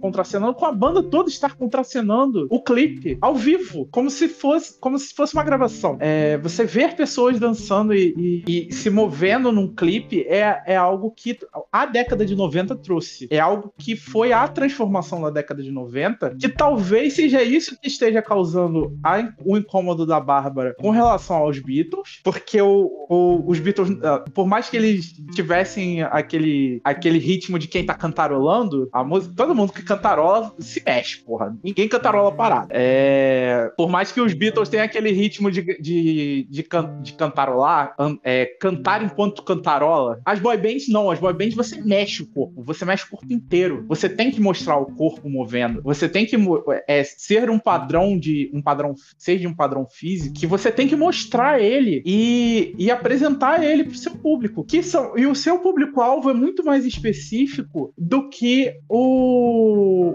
contracenando, 0.00 0.54
com 0.54 0.66
a 0.66 0.72
banda 0.72 1.02
toda 1.02 1.28
estar 1.28 1.56
contracenando 1.56 2.46
o 2.50 2.62
clipe 2.62 3.18
ao 3.20 3.34
vivo, 3.34 3.86
como 3.90 4.10
se 4.10 4.28
fosse, 4.28 4.78
como 4.80 4.98
se 4.98 5.14
fosse 5.14 5.34
uma 5.34 5.44
gravação. 5.44 5.96
É, 6.00 6.38
você 6.38 6.64
ver 6.64 6.94
pessoas 6.96 7.38
dançando 7.38 7.94
e, 7.94 8.42
e, 8.46 8.68
e, 8.68 8.72
se 8.72 8.90
movendo 8.90 9.52
num 9.52 9.74
clipe 9.74 10.22
é, 10.22 10.62
é 10.66 10.76
algo 10.76 11.10
que 11.10 11.38
a 11.72 11.86
década 11.86 12.24
de 12.24 12.34
90 12.34 12.76
trouxe. 12.76 13.26
É 13.30 13.38
algo 13.38 13.72
que 13.78 13.96
foi 13.96 14.32
a 14.32 14.46
transformação 14.48 15.20
da 15.20 15.30
década 15.30 15.62
de 15.62 15.70
90, 15.70 16.36
que 16.36 16.48
talvez 16.48 17.14
seja 17.14 17.42
isso 17.42 17.78
que 17.80 17.88
esteja 17.88 18.22
causando 18.22 18.96
a, 19.02 19.32
o 19.44 19.56
incômodo 19.56 20.06
da 20.06 20.20
Bárbara 20.20 20.74
com 20.78 20.90
relação 20.90 21.36
aos 21.36 21.58
Beatles, 21.58 22.20
porque 22.22 22.60
o, 22.60 22.90
o, 23.08 23.44
os 23.46 23.58
Beatles, 23.58 23.96
ah, 24.02 24.24
por 24.32 24.46
mais 24.46 24.68
que 24.68 24.76
eles 24.76 25.12
tivessem 25.34 26.02
aquele, 26.02 26.80
aquele 26.84 27.18
ritmo 27.18 27.58
de 27.58 27.68
quem 27.68 27.84
tá 27.84 27.94
cantarolando, 27.94 28.88
a 28.92 29.04
música, 29.04 29.34
todo 29.46 29.54
mundo 29.54 29.72
que 29.72 29.82
cantarola 29.82 30.52
se 30.58 30.82
mexe, 30.84 31.18
porra. 31.18 31.56
Ninguém 31.62 31.88
cantarola 31.88 32.32
parado. 32.32 32.68
É, 32.70 33.70
por 33.76 33.88
mais 33.88 34.10
que 34.10 34.20
os 34.20 34.34
Beatles 34.34 34.68
tenham 34.68 34.84
aquele 34.84 35.12
ritmo 35.12 35.50
de, 35.50 35.62
de, 35.80 36.46
de, 36.50 36.62
can, 36.64 37.00
de 37.00 37.12
cantarolar, 37.12 37.94
é, 38.24 38.46
cantar 38.60 39.04
enquanto 39.04 39.44
cantarola, 39.44 40.20
as 40.24 40.40
boy 40.40 40.56
bands 40.56 40.88
não. 40.88 41.10
As 41.10 41.20
boy 41.20 41.32
bands 41.32 41.54
você 41.54 41.80
mexe 41.80 42.22
o 42.22 42.26
corpo, 42.26 42.62
você 42.62 42.84
mexe 42.84 43.04
o 43.04 43.10
corpo 43.10 43.32
inteiro. 43.32 43.84
Você 43.88 44.08
tem 44.08 44.30
que 44.30 44.40
mostrar 44.40 44.78
o 44.78 44.86
corpo 44.86 45.28
movendo. 45.28 45.80
Você 45.82 46.08
tem 46.08 46.26
que 46.26 46.36
é, 46.88 47.04
ser 47.04 47.48
um 47.48 47.58
padrão 47.58 48.18
de 48.18 48.50
um 48.52 48.60
padrão, 48.60 48.94
seja 49.16 49.48
um 49.48 49.54
padrão 49.54 49.86
físico, 49.88 50.34
que 50.34 50.46
você 50.46 50.72
tem 50.72 50.88
que 50.88 50.96
mostrar 50.96 51.60
ele 51.60 52.02
e, 52.04 52.74
e 52.76 52.90
apresentar 52.90 53.62
ele 53.62 53.84
pro 53.84 53.96
seu 53.96 54.16
público. 54.16 54.64
Que 54.64 54.82
são, 54.82 55.16
e 55.16 55.24
o 55.24 55.34
seu 55.34 55.60
público-alvo 55.60 56.30
é 56.30 56.34
muito 56.34 56.64
mais 56.64 56.84
específico 56.84 57.92
do 57.96 58.28
que 58.28 58.74
o, 58.88 59.35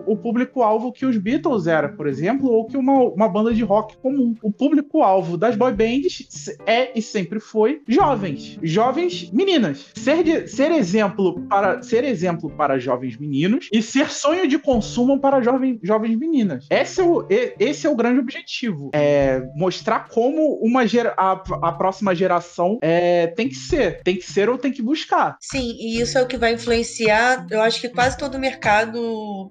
o 0.05 0.15
público-alvo 0.15 0.91
que 0.91 1.05
os 1.05 1.17
Beatles 1.17 1.67
era, 1.67 1.89
por 1.89 2.07
exemplo, 2.07 2.49
ou 2.49 2.65
que 2.65 2.77
uma, 2.77 3.03
uma 3.03 3.29
banda 3.29 3.53
de 3.53 3.63
rock 3.63 3.97
comum. 3.97 4.35
O 4.41 4.51
público-alvo 4.51 5.37
das 5.37 5.55
boy 5.55 5.73
bands 5.73 6.49
é 6.65 6.91
e 6.97 7.01
sempre 7.01 7.39
foi 7.39 7.81
jovens. 7.87 8.57
Jovens 8.61 9.31
meninas. 9.31 9.91
Ser, 9.95 10.23
de, 10.23 10.47
ser 10.47 10.71
exemplo 10.71 11.41
para 11.47 11.81
ser 11.81 12.03
exemplo 12.03 12.49
para 12.49 12.79
jovens 12.79 13.17
meninos 13.17 13.69
e 13.71 13.81
ser 13.81 14.09
sonho 14.09 14.47
de 14.47 14.57
consumo 14.57 15.19
para 15.19 15.41
jovem, 15.41 15.79
jovens 15.83 16.15
meninas. 16.17 16.67
Esse 16.69 17.01
é 17.01 17.03
o, 17.03 17.25
esse 17.59 17.87
é 17.87 17.89
o 17.89 17.95
grande 17.95 18.19
objetivo. 18.19 18.91
É 18.93 19.41
mostrar 19.55 20.07
como 20.09 20.55
uma 20.61 20.85
gera, 20.85 21.13
a, 21.17 21.31
a 21.31 21.71
próxima 21.71 22.13
geração 22.15 22.77
é, 22.81 23.27
tem 23.27 23.47
que 23.47 23.55
ser. 23.55 24.01
Tem 24.03 24.15
que 24.15 24.29
ser 24.29 24.49
ou 24.49 24.57
tem 24.57 24.71
que 24.71 24.81
buscar. 24.81 25.37
Sim, 25.39 25.75
e 25.79 26.01
isso 26.01 26.17
é 26.17 26.21
o 26.21 26.27
que 26.27 26.37
vai 26.37 26.53
influenciar, 26.53 27.45
eu 27.49 27.61
acho 27.61 27.81
que 27.81 27.89
quase 27.89 28.17
todo 28.17 28.35
o 28.35 28.39
mercado 28.39 29.00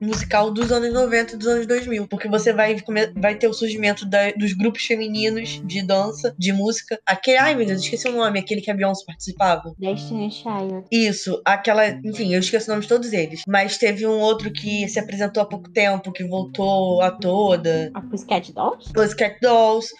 musical 0.00 0.50
dos 0.50 0.70
anos 0.72 0.92
90 0.92 1.34
e 1.34 1.36
dos 1.36 1.46
anos 1.46 1.66
2000. 1.66 2.06
Porque 2.08 2.28
você 2.28 2.52
vai, 2.52 2.76
vai 3.16 3.34
ter 3.34 3.48
o 3.48 3.52
surgimento 3.52 4.06
da, 4.06 4.30
dos 4.32 4.52
grupos 4.52 4.84
femininos 4.84 5.60
de 5.64 5.82
dança, 5.82 6.34
de 6.38 6.52
música. 6.52 7.00
Aquele, 7.06 7.38
ai 7.38 7.54
meu 7.54 7.66
Deus, 7.66 7.82
esqueci 7.82 8.08
o 8.08 8.12
nome, 8.12 8.38
aquele 8.38 8.60
que 8.60 8.70
a 8.70 8.74
Beyoncé 8.74 9.04
participava. 9.06 9.74
Destiny 9.78 10.30
Child. 10.30 10.84
Isso, 10.90 11.40
aquela, 11.44 11.88
enfim, 11.88 12.34
eu 12.34 12.40
esqueci 12.40 12.68
o 12.68 12.70
nome 12.70 12.82
de 12.82 12.88
todos 12.88 13.12
eles. 13.12 13.42
Mas 13.46 13.78
teve 13.78 14.06
um 14.06 14.18
outro 14.18 14.52
que 14.52 14.88
se 14.88 14.98
apresentou 14.98 15.42
há 15.42 15.46
pouco 15.46 15.70
tempo, 15.70 16.12
que 16.12 16.24
voltou 16.24 17.00
a 17.02 17.10
toda. 17.10 17.90
A 17.94 18.00
Pussycat 18.00 18.52
Dolls? 18.52 18.92
Pussycat 18.92 19.38
Dolls. 19.40 19.92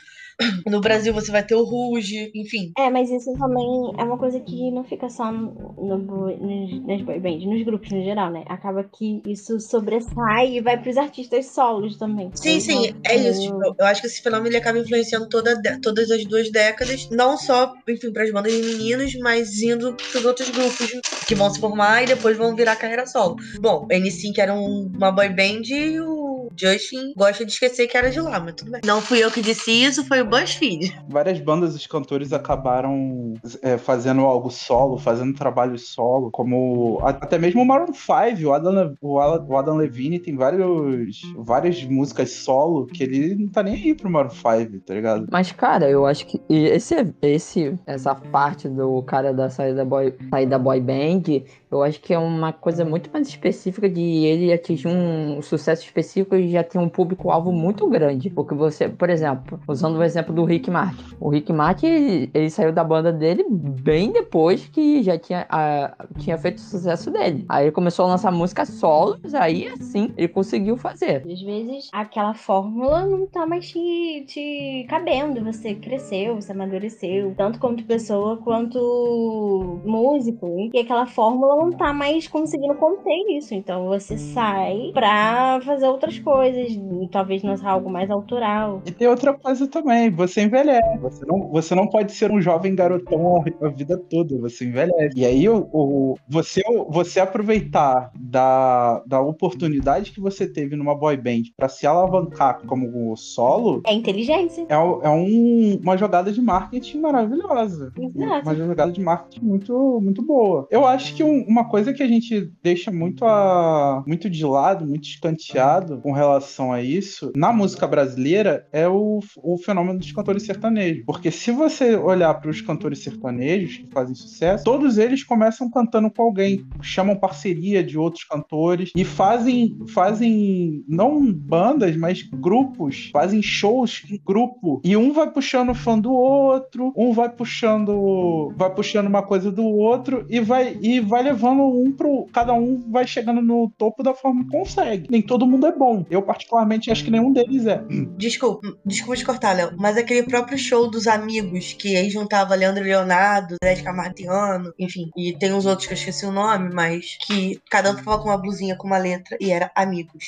No 0.67 0.81
Brasil 0.81 1.13
você 1.13 1.31
vai 1.31 1.45
ter 1.45 1.55
o 1.55 1.65
Ruge, 1.65 2.31
enfim. 2.35 2.73
É, 2.79 2.91
mas 2.91 3.11
isso 3.11 3.33
também 3.35 3.93
é 3.99 4.05
uma 4.05 4.19
coisa 4.19 4.41
que 4.41 4.71
não 4.71 4.85
fica 4.85 5.09
só 5.09 5.31
no, 5.31 5.53
no, 5.77 6.87
nas 6.87 7.03
boy 7.03 7.19
bands, 7.19 7.47
nos 7.47 7.63
grupos 7.65 7.91
no 7.91 8.03
geral, 8.03 8.31
né? 8.31 8.45
Acaba 8.47 8.85
que 8.85 9.23
isso 9.27 9.59
sobressai 9.61 10.57
e 10.57 10.61
vai 10.61 10.81
pros 10.81 10.97
artistas 10.97 11.47
solos 11.47 11.97
também. 11.97 12.31
Sim, 12.35 12.57
então, 12.57 12.61
sim, 12.61 12.95
é 13.05 13.17
eu... 13.17 13.31
isso. 13.31 13.41
Tipo, 13.41 13.75
eu 13.79 13.87
acho 13.87 14.01
que 14.01 14.07
esse 14.07 14.23
fenômeno 14.23 14.49
ele 14.49 14.57
acaba 14.57 14.79
influenciando 14.79 15.29
toda, 15.29 15.61
todas 15.81 16.11
as 16.11 16.25
duas 16.25 16.51
décadas, 16.51 17.09
não 17.11 17.37
só, 17.37 17.73
enfim, 17.89 18.13
pras 18.13 18.31
bandas 18.33 18.53
de 18.53 18.63
meninos, 18.63 19.15
mas 19.21 19.61
indo 19.61 19.95
pros 19.95 20.25
outros 20.25 20.51
grupos 20.51 21.01
que 21.27 21.35
vão 21.35 21.51
se 21.51 21.61
formar 21.61 22.03
e 22.03 22.07
depois 22.07 22.37
vão 22.37 22.55
virar 22.55 22.77
carreira 22.77 23.07
solo. 23.07 23.37
Bom, 23.61 23.87
N5 23.89 24.39
era 24.39 24.55
um, 24.55 24.91
uma 24.95 25.11
boy 25.11 25.29
band 25.29 25.63
e 25.67 26.01
o 26.01 26.30
Justin 26.57 27.13
gosta 27.17 27.45
de 27.45 27.53
esquecer 27.53 27.87
que 27.87 27.97
era 27.97 28.11
de 28.11 28.21
lá, 28.21 28.41
mas 28.41 28.55
tudo 28.55 28.71
bem. 28.73 28.81
Não 28.85 29.01
fui 29.01 29.23
eu 29.23 29.31
que 29.31 29.41
disse 29.41 29.71
isso, 29.71 30.05
foi 30.05 30.21
o 30.21 30.25
BuzzFeed. 30.25 30.97
Várias 31.09 31.41
bandas, 31.41 31.75
os 31.75 31.87
cantores 31.87 32.33
acabaram 32.33 33.35
é, 33.63 33.77
fazendo 33.79 34.23
algo 34.23 34.51
solo, 34.51 34.99
fazendo 34.99 35.35
trabalho 35.35 35.79
solo, 35.79 36.31
como 36.31 37.01
até 37.03 37.39
mesmo 37.39 37.63
o 37.63 37.67
Maroon 37.67 37.93
5, 37.93 38.47
o 38.47 38.53
Adam, 38.53 38.97
o 39.03 39.57
Adam 39.57 39.77
Levine 39.77 40.19
tem 40.19 40.37
vários, 40.37 41.21
várias 41.37 41.83
músicas 41.85 42.33
solo 42.33 42.87
que 42.87 43.03
ele 43.03 43.35
não 43.35 43.49
tá 43.49 43.63
nem 43.63 43.75
aí 43.75 43.95
pro 43.95 44.11
Maroon 44.11 44.31
5, 44.31 44.81
tá 44.85 44.95
ligado? 44.95 45.27
Mas, 45.31 45.53
cara, 45.53 45.89
eu 45.89 46.07
acho 46.07 46.27
que 46.27 46.41
esse, 46.49 46.95
esse, 47.23 47.79
essa 47.87 48.15
parte 48.15 48.69
do 48.69 49.03
cara 49.03 49.33
da 49.33 49.51
saída 49.51 49.85
boy, 49.85 50.15
saída 50.31 50.59
boy 50.59 50.81
band, 50.81 51.43
eu 51.71 51.83
acho 51.83 52.01
que 52.01 52.13
é 52.13 52.19
uma 52.19 52.53
coisa 52.53 52.85
muito 52.85 53.11
mais 53.13 53.29
específica 53.29 53.89
de 53.89 54.01
ele 54.01 54.53
atingir 54.53 54.89
um 54.89 55.41
sucesso 55.41 55.85
específico 55.85 56.35
e 56.35 56.51
já 56.51 56.65
ter 56.65 56.79
um 56.79 56.89
público-alvo 56.89 57.53
muito 57.53 57.89
grande. 57.89 58.29
Porque 58.31 58.55
você, 58.55 58.89
por 58.89 59.09
exemplo, 59.09 59.61
usando 59.69 59.97
o 59.97 60.03
exemplo 60.03 60.35
do 60.35 60.45
Rick 60.45 60.71
Martin. 60.71 61.05
O 61.21 61.29
Rick 61.29 61.53
Martin, 61.53 61.87
ele, 61.87 62.31
ele 62.35 62.51
saiu 62.51 62.73
da 62.73 62.83
banda 62.83 63.13
dele 63.13 63.45
bem 63.49 64.11
depois 64.11 64.67
que 64.67 65.03
já 65.03 65.17
tinha, 65.17 65.47
a, 65.49 65.95
tinha 66.19 66.37
feito 66.37 66.59
o 66.59 66.61
sucesso 66.61 67.11
dele. 67.11 67.45
Aí 67.49 67.67
ele 67.67 67.73
começou 67.73 68.05
a 68.07 68.09
lançar 68.09 68.33
músicas 68.33 68.69
solos, 68.71 69.35
aí 69.35 69.69
assim, 69.69 70.13
ele 70.17 70.29
conseguiu 70.29 70.77
fazer. 70.77 71.25
Às 71.31 71.41
vezes, 71.41 71.89
aquela 71.93 72.35
fórmula 72.35 73.07
não 73.07 73.27
tá 73.27 73.47
mais 73.47 73.69
te, 73.69 74.25
te 74.27 74.87
cabendo. 74.89 75.45
Você 75.45 75.75
cresceu, 75.75 76.35
você 76.35 76.51
amadureceu, 76.53 77.33
tanto 77.37 77.59
como 77.59 77.81
pessoa 77.85 78.37
quanto 78.39 79.81
músico. 79.85 80.69
E 80.73 80.79
aquela 80.81 81.07
fórmula 81.07 81.60
não 81.61 81.71
tá 81.73 81.93
mais 81.93 82.27
conseguindo 82.27 82.75
conter 82.75 83.37
isso. 83.37 83.55
Então 83.55 83.87
você 83.87 84.17
sai 84.17 84.91
pra 84.93 85.61
fazer 85.63 85.87
outras 85.87 86.19
coisas, 86.19 86.79
talvez 87.11 87.43
lançar 87.43 87.71
algo 87.71 87.91
mais 87.91 88.11
autoral. 88.11 88.83
E 88.87 88.91
tem 88.91 89.09
outra 89.09 89.35
coisa 89.35 89.67
também, 89.67 90.11
você 90.11 90.43
envelhece. 90.43 90.99
Você 90.99 91.25
não, 91.27 91.49
você 91.49 91.75
não 91.75 91.87
pode 91.87 92.13
ser 92.13 92.31
um 92.31 92.41
jovem 92.41 92.75
garotão 92.75 93.45
a 93.61 93.69
vida 93.69 93.99
toda, 93.99 94.39
você 94.39 94.65
envelhece. 94.65 95.19
E 95.19 95.25
aí 95.25 95.49
o, 95.49 95.69
o 95.73 96.17
você, 96.29 96.63
você 96.89 97.21
aproveitar 97.21 98.11
da, 98.19 99.03
da 99.07 99.21
oportunidade 99.21 100.13
que 100.13 100.21
você 100.21 100.47
teve 100.47 100.77
numa 100.77 100.95
boy 100.95 101.17
band 101.17 101.43
para 101.57 101.69
se 101.69 101.87
alavancar 101.87 102.61
como 102.67 103.15
solo. 103.17 103.83
É 103.87 103.93
inteligência. 103.93 104.67
É, 104.69 104.75
é 104.75 105.11
um, 105.11 105.79
uma 105.83 105.97
jogada 105.97 106.33
de 106.33 106.41
marketing 106.41 107.01
maravilhosa. 107.01 107.93
Exato. 107.99 108.47
Uma 108.47 108.55
jogada 108.55 108.93
de 108.93 109.01
marketing 109.01 109.45
muito, 109.45 110.01
muito 110.01 110.23
boa. 110.23 110.67
Eu 110.71 110.87
acho 110.87 111.15
que 111.15 111.23
um, 111.23 111.45
uma 111.51 111.65
coisa 111.65 111.93
que 111.93 112.03
a 112.03 112.07
gente 112.07 112.49
deixa 112.63 112.93
muito, 112.93 113.27
a, 113.27 114.05
muito 114.07 114.31
de 114.31 114.45
lado, 114.45 114.87
muito 114.87 115.09
escanteado 115.09 115.99
com, 115.99 116.13
relação 116.13 116.73
a 116.73 116.81
isso, 116.81 117.33
na 117.35 117.53
música 117.53 117.89
brasileira, 117.89 118.69
é 118.73 118.87
o, 118.87 119.19
o 119.43 119.59
fenômeno 119.59 119.99
dos 119.99 120.13
cantores 120.13 120.45
sertanejos. 120.45 121.03
Porque 121.05 121.31
se 121.33 121.51
você 121.51 121.97
olhar 121.97 122.35
para 122.35 122.51
os 122.51 122.61
cantores 122.61 123.01
sertanejos 123.03 123.79
que 123.79 123.89
fazem 123.91 124.15
sucesso, 124.15 124.63
todos 124.63 124.97
eles 124.97 125.25
começam 125.25 125.69
cantando 125.69 126.09
com 126.09 126.23
alguém, 126.23 126.65
chamam 126.81 127.17
parceria 127.17 127.83
de 127.83 127.99
outros 127.99 128.23
cantores 128.23 128.93
e 128.95 129.05
fazem, 129.05 129.77
fazem 129.89 130.85
não 130.87 131.33
bandas, 131.33 131.97
mas 131.97 132.23
grupos, 132.23 133.11
fazem 133.13 133.43
shows 133.43 134.05
em 134.09 134.21
grupo. 134.25 134.81
E 134.85 134.97
um 134.97 135.13
vai 135.13 135.29
puxando 135.29 135.71
o 135.71 135.75
fã 135.75 135.99
do 135.99 136.13
outro, 136.13 136.93
um 136.97 137.13
vai 137.13 137.29
puxando, 137.29 138.53
vai 138.57 138.73
puxando 138.73 139.09
uma 139.09 139.23
coisa 139.23 139.51
do 139.51 139.65
outro 139.65 140.25
e 140.29 140.39
vai 140.39 140.79
e 140.81 141.01
vai 141.01 141.25
levando 141.25 141.40
um 141.49 141.93
pro. 141.93 142.27
Cada 142.33 142.53
um 142.53 142.83
vai 142.91 143.07
chegando 143.07 143.41
no 143.41 143.71
topo 143.79 144.03
da 144.03 144.15
forma 144.15 144.45
que 144.45 144.51
consegue. 144.51 145.07
Nem 145.11 145.23
todo 145.23 145.47
mundo 145.47 145.67
é 145.67 145.73
bom. 145.73 146.05
Eu, 146.11 146.23
particularmente, 146.23 146.91
acho 146.91 147.05
que 147.05 147.11
nenhum 147.11 147.33
deles 147.33 147.67
é. 147.67 147.81
Desculpa, 148.17 148.67
desculpa 148.85 149.17
te 149.17 149.25
cortar, 149.25 149.53
Léo, 149.57 149.73
mas 149.79 149.97
aquele 149.97 150.23
próprio 150.25 150.59
show 150.59 150.91
dos 150.91 151.07
amigos, 151.07 151.73
que 151.73 151.97
aí 151.97 152.11
juntava 152.11 152.55
Leandro 152.55 152.83
Leonardo, 152.85 153.57
Zé 153.65 153.75
de 153.75 153.83
Camartiano, 153.83 154.73
enfim, 154.79 155.11
e 155.17 155.33
tem 155.33 155.53
uns 155.53 155.67
outros 155.67 155.87
que 155.87 155.93
eu 155.95 155.97
esqueci 155.99 156.27
o 156.27 156.33
nome, 156.33 156.71
mas 156.75 157.17
que 157.27 157.61
cada 157.71 157.91
um 157.93 157.97
ficava 157.97 158.19
com 158.19 158.29
uma 158.29 158.39
blusinha 158.39 158.77
com 158.77 158.87
uma 158.87 158.99
letra 158.99 159.37
e 159.41 159.51
era 159.51 159.71
amigos. 159.75 160.25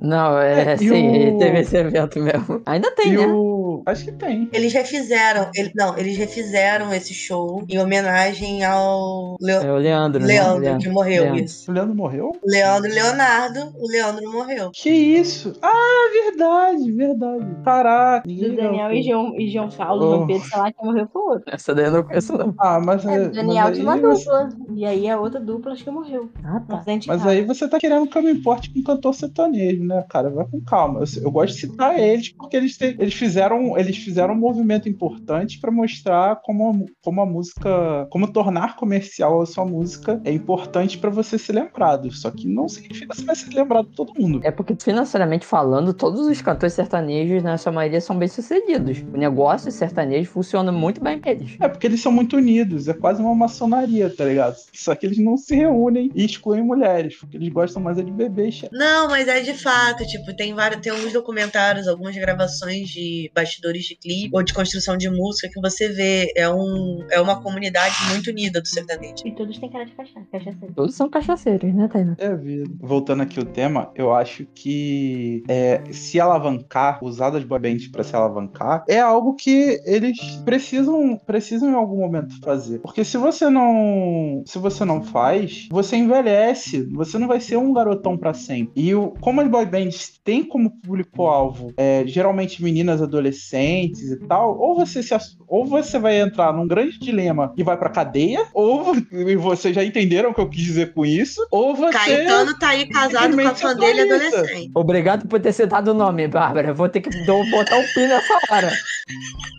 Não, 0.00 0.38
é, 0.38 0.72
É, 0.72 0.76
sim, 0.76 1.34
o- 1.34 1.38
teve 1.38 1.60
esse 1.60 1.76
evento 1.76 2.18
mesmo. 2.20 2.62
Ainda 2.66 2.90
tem, 2.94 3.12
E 3.12 3.16
né? 3.16 3.26
o. 3.26 3.82
Acho 3.86 4.04
que 4.04 4.12
tem. 4.12 4.48
Eles 4.52 4.72
refizeram, 4.72 5.50
ele- 5.54 5.72
não, 5.74 5.96
eles 5.96 6.16
refizeram 6.16 6.92
esse 6.92 7.14
show 7.14 7.64
em 7.68 7.78
homenagem 7.78 8.64
ao 8.64 9.36
Leo- 9.40 9.62
É 9.62 9.72
o 9.72 9.76
Leandro, 9.76 10.20
né? 10.20 10.26
Leandro, 10.58 10.78
que 10.78 10.88
morreu, 10.88 11.22
Leandro. 11.24 11.44
isso. 11.44 11.70
O 11.70 11.74
Leandro 11.74 11.94
morreu? 11.94 12.32
Leandro 12.44 12.90
Leonardo, 12.92 13.72
o 13.78 13.88
Leandro 13.88 14.30
morreu. 14.32 14.70
Que 14.72 14.90
isso? 14.90 15.52
Ah, 15.62 16.10
verdade, 16.24 16.92
verdade. 16.92 17.46
Caraca. 17.64 18.26
Do 18.26 18.32
ninguém 18.32 18.56
Daniel 18.56 18.88
não- 18.88 18.92
e 18.92 19.02
João, 19.02 19.40
e 19.40 19.50
João 19.50 19.68
Paulo, 19.68 20.04
Oh. 20.06 20.18
Vampiro, 20.20 20.40
sei 20.44 20.58
lá, 20.58 20.72
que 20.72 20.84
morreu 20.84 21.08
foi 21.12 21.22
outro. 21.22 21.44
Essa 21.54 21.74
daí 21.74 21.84
eu 21.86 21.92
não 21.92 22.02
conheço, 22.02 22.36
não. 22.38 22.54
Ah, 22.58 22.80
mas, 22.84 23.04
É, 23.04 23.14
é, 23.24 23.28
Daniel 23.28 23.64
mas, 23.66 23.76
tinha 23.78 23.86
uma 23.90 23.96
você, 23.96 24.24
dupla. 24.24 24.48
E 24.74 24.84
aí 24.84 25.08
a 25.08 25.18
outra 25.20 25.40
dupla 25.40 25.72
acho 25.72 25.84
que 25.84 25.90
morreu. 25.90 26.30
Ah, 26.44 26.60
tá. 26.68 26.76
de 26.96 27.08
mas 27.08 27.26
aí 27.26 27.44
você 27.44 27.68
tá 27.68 27.78
querendo 27.78 28.06
que 28.06 28.16
eu 28.16 28.22
me 28.22 28.32
importe 28.32 28.72
com 28.72 28.82
cantor 28.82 29.14
sertanejo, 29.14 29.84
né, 29.84 30.04
cara? 30.08 30.30
Vai 30.30 30.46
com 30.46 30.60
calma. 30.60 31.00
Eu, 31.00 31.22
eu 31.24 31.30
gosto 31.30 31.54
de 31.54 31.60
citar 31.60 31.98
eles 31.98 32.28
porque 32.30 32.56
eles, 32.56 32.76
têm- 32.76 32.96
eles, 32.98 33.14
fizeram, 33.14 33.76
eles 33.78 33.96
fizeram 33.98 34.34
um 34.34 34.38
movimento 34.38 34.88
importante 34.88 35.60
pra 35.60 35.70
mostrar 35.70 36.36
como, 36.42 36.86
como 37.02 37.20
a 37.20 37.26
música. 37.26 38.06
Como 38.10 38.30
tornar 38.32 38.76
comercial 38.76 39.40
a 39.40 39.46
sua 39.46 39.64
música 39.64 40.17
é 40.24 40.32
importante 40.32 40.98
pra 40.98 41.10
você 41.10 41.38
ser 41.38 41.52
lembrado. 41.52 42.10
Só 42.12 42.30
que 42.30 42.46
não 42.48 42.68
significa 42.68 43.08
que 43.14 43.16
você 43.20 43.24
vai 43.24 43.36
ser 43.36 43.50
lembrado 43.54 43.86
por 43.86 43.94
todo 44.06 44.20
mundo. 44.20 44.40
É 44.42 44.50
porque, 44.50 44.76
financeiramente 44.80 45.46
falando, 45.46 45.92
todos 45.92 46.26
os 46.26 46.40
cantores 46.42 46.74
sertanejos, 46.74 47.42
na 47.42 47.56
sua 47.58 47.72
maioria, 47.72 48.00
são 48.00 48.16
bem 48.18 48.28
sucedidos. 48.28 48.98
O 49.12 49.16
negócio 49.16 49.70
sertanejo 49.70 50.30
funciona 50.30 50.70
muito 50.72 51.00
bem 51.02 51.18
pra 51.18 51.30
eles. 51.32 51.56
É 51.60 51.68
porque 51.68 51.86
eles 51.86 52.00
são 52.00 52.12
muito 52.12 52.36
unidos, 52.36 52.88
é 52.88 52.94
quase 52.94 53.20
uma 53.20 53.34
maçonaria, 53.34 54.08
tá 54.14 54.24
ligado? 54.24 54.56
Só 54.72 54.94
que 54.94 55.06
eles 55.06 55.18
não 55.18 55.36
se 55.36 55.54
reúnem 55.54 56.10
e 56.14 56.24
excluem 56.24 56.62
mulheres, 56.62 57.16
porque 57.16 57.36
eles 57.36 57.48
gostam 57.48 57.82
mais 57.82 57.98
é 57.98 58.02
de 58.02 58.50
che- 58.52 58.68
Não, 58.72 59.08
mas 59.08 59.26
é 59.28 59.40
de 59.40 59.54
fato, 59.54 60.06
tipo, 60.06 60.34
tem 60.36 60.54
vários, 60.54 60.80
tem 60.80 60.92
alguns 60.92 61.12
documentários, 61.12 61.88
algumas 61.88 62.14
gravações 62.16 62.88
de 62.88 63.30
bastidores 63.34 63.84
de 63.84 63.96
clipe 63.96 64.30
ou 64.34 64.42
de 64.42 64.52
construção 64.54 64.96
de 64.96 65.08
música 65.10 65.48
que 65.52 65.60
você 65.60 65.88
vê, 65.88 66.32
é, 66.36 66.48
um, 66.48 67.04
é 67.10 67.20
uma 67.20 67.40
comunidade 67.42 67.94
muito 68.10 68.30
unida 68.30 68.60
do 68.60 68.68
sertanejo. 68.68 69.14
E 69.24 69.32
todos 69.34 69.58
têm 69.58 69.70
cara 69.70 69.84
de 69.84 69.92
cachaça. 70.14 70.26
cachaceiro. 70.30 70.74
Todos 70.74 70.94
são 70.94 71.08
cachaceiros, 71.08 71.74
né, 71.74 71.88
Taina? 71.88 72.16
É 72.18 72.34
vida. 72.34 72.70
Voltando 72.80 73.22
aqui 73.22 73.40
o 73.40 73.44
tema, 73.44 73.90
eu 73.94 74.14
acho 74.14 74.46
que 74.54 75.42
é, 75.48 75.82
se 75.90 76.20
alavancar, 76.20 77.02
usar 77.02 77.30
das 77.30 77.44
boy 77.44 77.58
bands 77.58 77.88
pra 77.88 78.02
se 78.02 78.14
alavancar, 78.14 78.84
é 78.88 79.00
algo 79.00 79.34
que 79.34 79.80
eles 79.84 80.18
precisam, 80.44 81.18
precisam 81.26 81.70
em 81.70 81.74
algum 81.74 81.98
momento 81.98 82.40
fazer. 82.40 82.78
Porque 82.80 83.04
se 83.04 83.16
você 83.16 83.48
não, 83.50 84.42
se 84.46 84.58
você 84.58 84.84
não 84.84 85.02
faz, 85.02 85.68
você 85.70 85.96
envelhece, 85.96 86.82
você 86.92 87.18
não 87.18 87.28
vai 87.28 87.40
ser 87.40 87.56
um 87.56 87.72
garotão 87.72 88.16
pra 88.16 88.32
sempre. 88.34 88.72
E 88.76 88.94
o, 88.94 89.14
como 89.20 89.40
as 89.40 89.48
boy 89.48 89.66
bands 89.66 90.18
têm 90.24 90.44
como 90.44 90.70
público-alvo 90.70 91.72
é, 91.76 92.04
geralmente 92.06 92.62
meninas 92.62 93.02
adolescentes 93.02 94.10
e 94.10 94.16
tal, 94.26 94.58
ou 94.58 94.76
você 94.76 95.02
se 95.02 95.14
ou 95.46 95.64
você 95.64 95.98
vai 95.98 96.20
entrar 96.20 96.52
num 96.52 96.66
grande 96.66 96.98
dilema 96.98 97.52
e 97.56 97.62
vai 97.62 97.76
pra 97.76 97.88
cadeia, 97.88 98.46
ou 98.52 98.94
e 99.10 99.36
vocês 99.36 99.74
já 99.74 99.82
entenderam 99.98 100.30
o 100.30 100.34
que 100.34 100.40
eu 100.40 100.48
quis 100.48 100.62
dizer 100.62 100.92
com 100.94 101.04
isso, 101.04 101.46
ou 101.50 101.74
você 101.74 101.92
Caetano 101.92 102.58
tá 102.58 102.68
aí 102.68 102.86
casado 102.86 103.34
com 103.34 103.48
a 103.48 103.54
fã 103.54 103.74
dele 103.74 104.02
adolescente. 104.02 104.70
Obrigado 104.74 105.26
por 105.26 105.40
ter 105.40 105.52
citado 105.52 105.90
o 105.90 105.94
nome, 105.94 106.28
Bárbara. 106.28 106.72
Vou 106.72 106.88
ter 106.88 107.00
que 107.00 107.10
botar 107.24 107.78
o 107.78 107.94
pi 107.94 108.06
nessa 108.06 108.38
hora. 108.50 108.72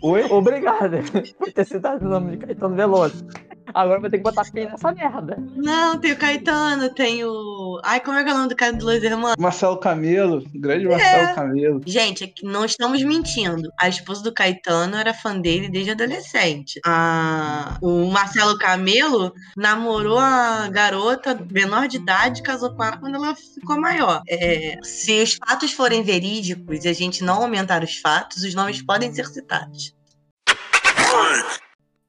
Oi? 0.02 0.24
Obrigado 0.24 1.02
por 1.38 1.52
ter 1.52 1.66
citado 1.66 2.04
o 2.06 2.08
nome 2.08 2.36
de 2.36 2.46
Caetano 2.46 2.74
Veloso. 2.74 3.26
Agora 3.74 4.00
vou 4.00 4.10
ter 4.10 4.18
que 4.18 4.24
botar 4.24 4.44
pi 4.50 4.64
nessa 4.64 4.92
merda. 4.92 5.36
Não, 5.54 5.98
tem 5.98 6.12
o 6.12 6.16
Caetano, 6.16 6.92
tem 6.94 7.24
o. 7.24 7.80
Ai, 7.84 8.00
como 8.00 8.18
é 8.18 8.24
que 8.24 8.30
é 8.30 8.32
o 8.32 8.36
nome 8.36 8.48
do 8.48 8.56
cara 8.56 8.72
do 8.72 8.84
Los 8.84 9.02
Hermanos? 9.02 9.36
Marcelo 9.38 9.76
Camelo, 9.78 10.42
grande 10.54 10.88
Marcelo 10.88 11.34
Camelo. 11.34 11.80
Gente, 11.86 12.24
é 12.24 12.26
que 12.26 12.44
não 12.44 12.64
estamos 12.64 13.02
mentindo. 13.02 13.70
A 13.78 13.88
esposa 13.88 14.22
do 14.22 14.32
Caetano 14.32 14.96
era 14.96 15.14
fã 15.14 15.38
dele 15.38 15.68
desde 15.68 15.92
adolescente. 15.92 16.80
A... 16.84 17.78
O 17.80 18.10
Marcelo 18.10 18.58
Camelo 18.58 19.32
namorou 19.56 20.18
a 20.18 20.29
garota 20.70 21.38
menor 21.50 21.88
de 21.88 21.96
idade 21.96 22.42
casou 22.42 22.74
com 22.74 22.84
ela 22.84 22.96
quando 22.96 23.14
ela 23.14 23.34
ficou 23.34 23.80
maior. 23.80 24.22
É, 24.28 24.78
Se 24.82 25.22
os 25.22 25.34
fatos 25.34 25.72
forem 25.72 26.02
verídicos 26.02 26.84
e 26.84 26.88
a 26.88 26.92
gente 26.92 27.22
não 27.24 27.42
aumentar 27.42 27.82
os 27.82 27.96
fatos, 27.96 28.42
os 28.42 28.54
nomes 28.54 28.82
podem 28.82 29.12
ser 29.14 29.26
citados. 29.26 29.94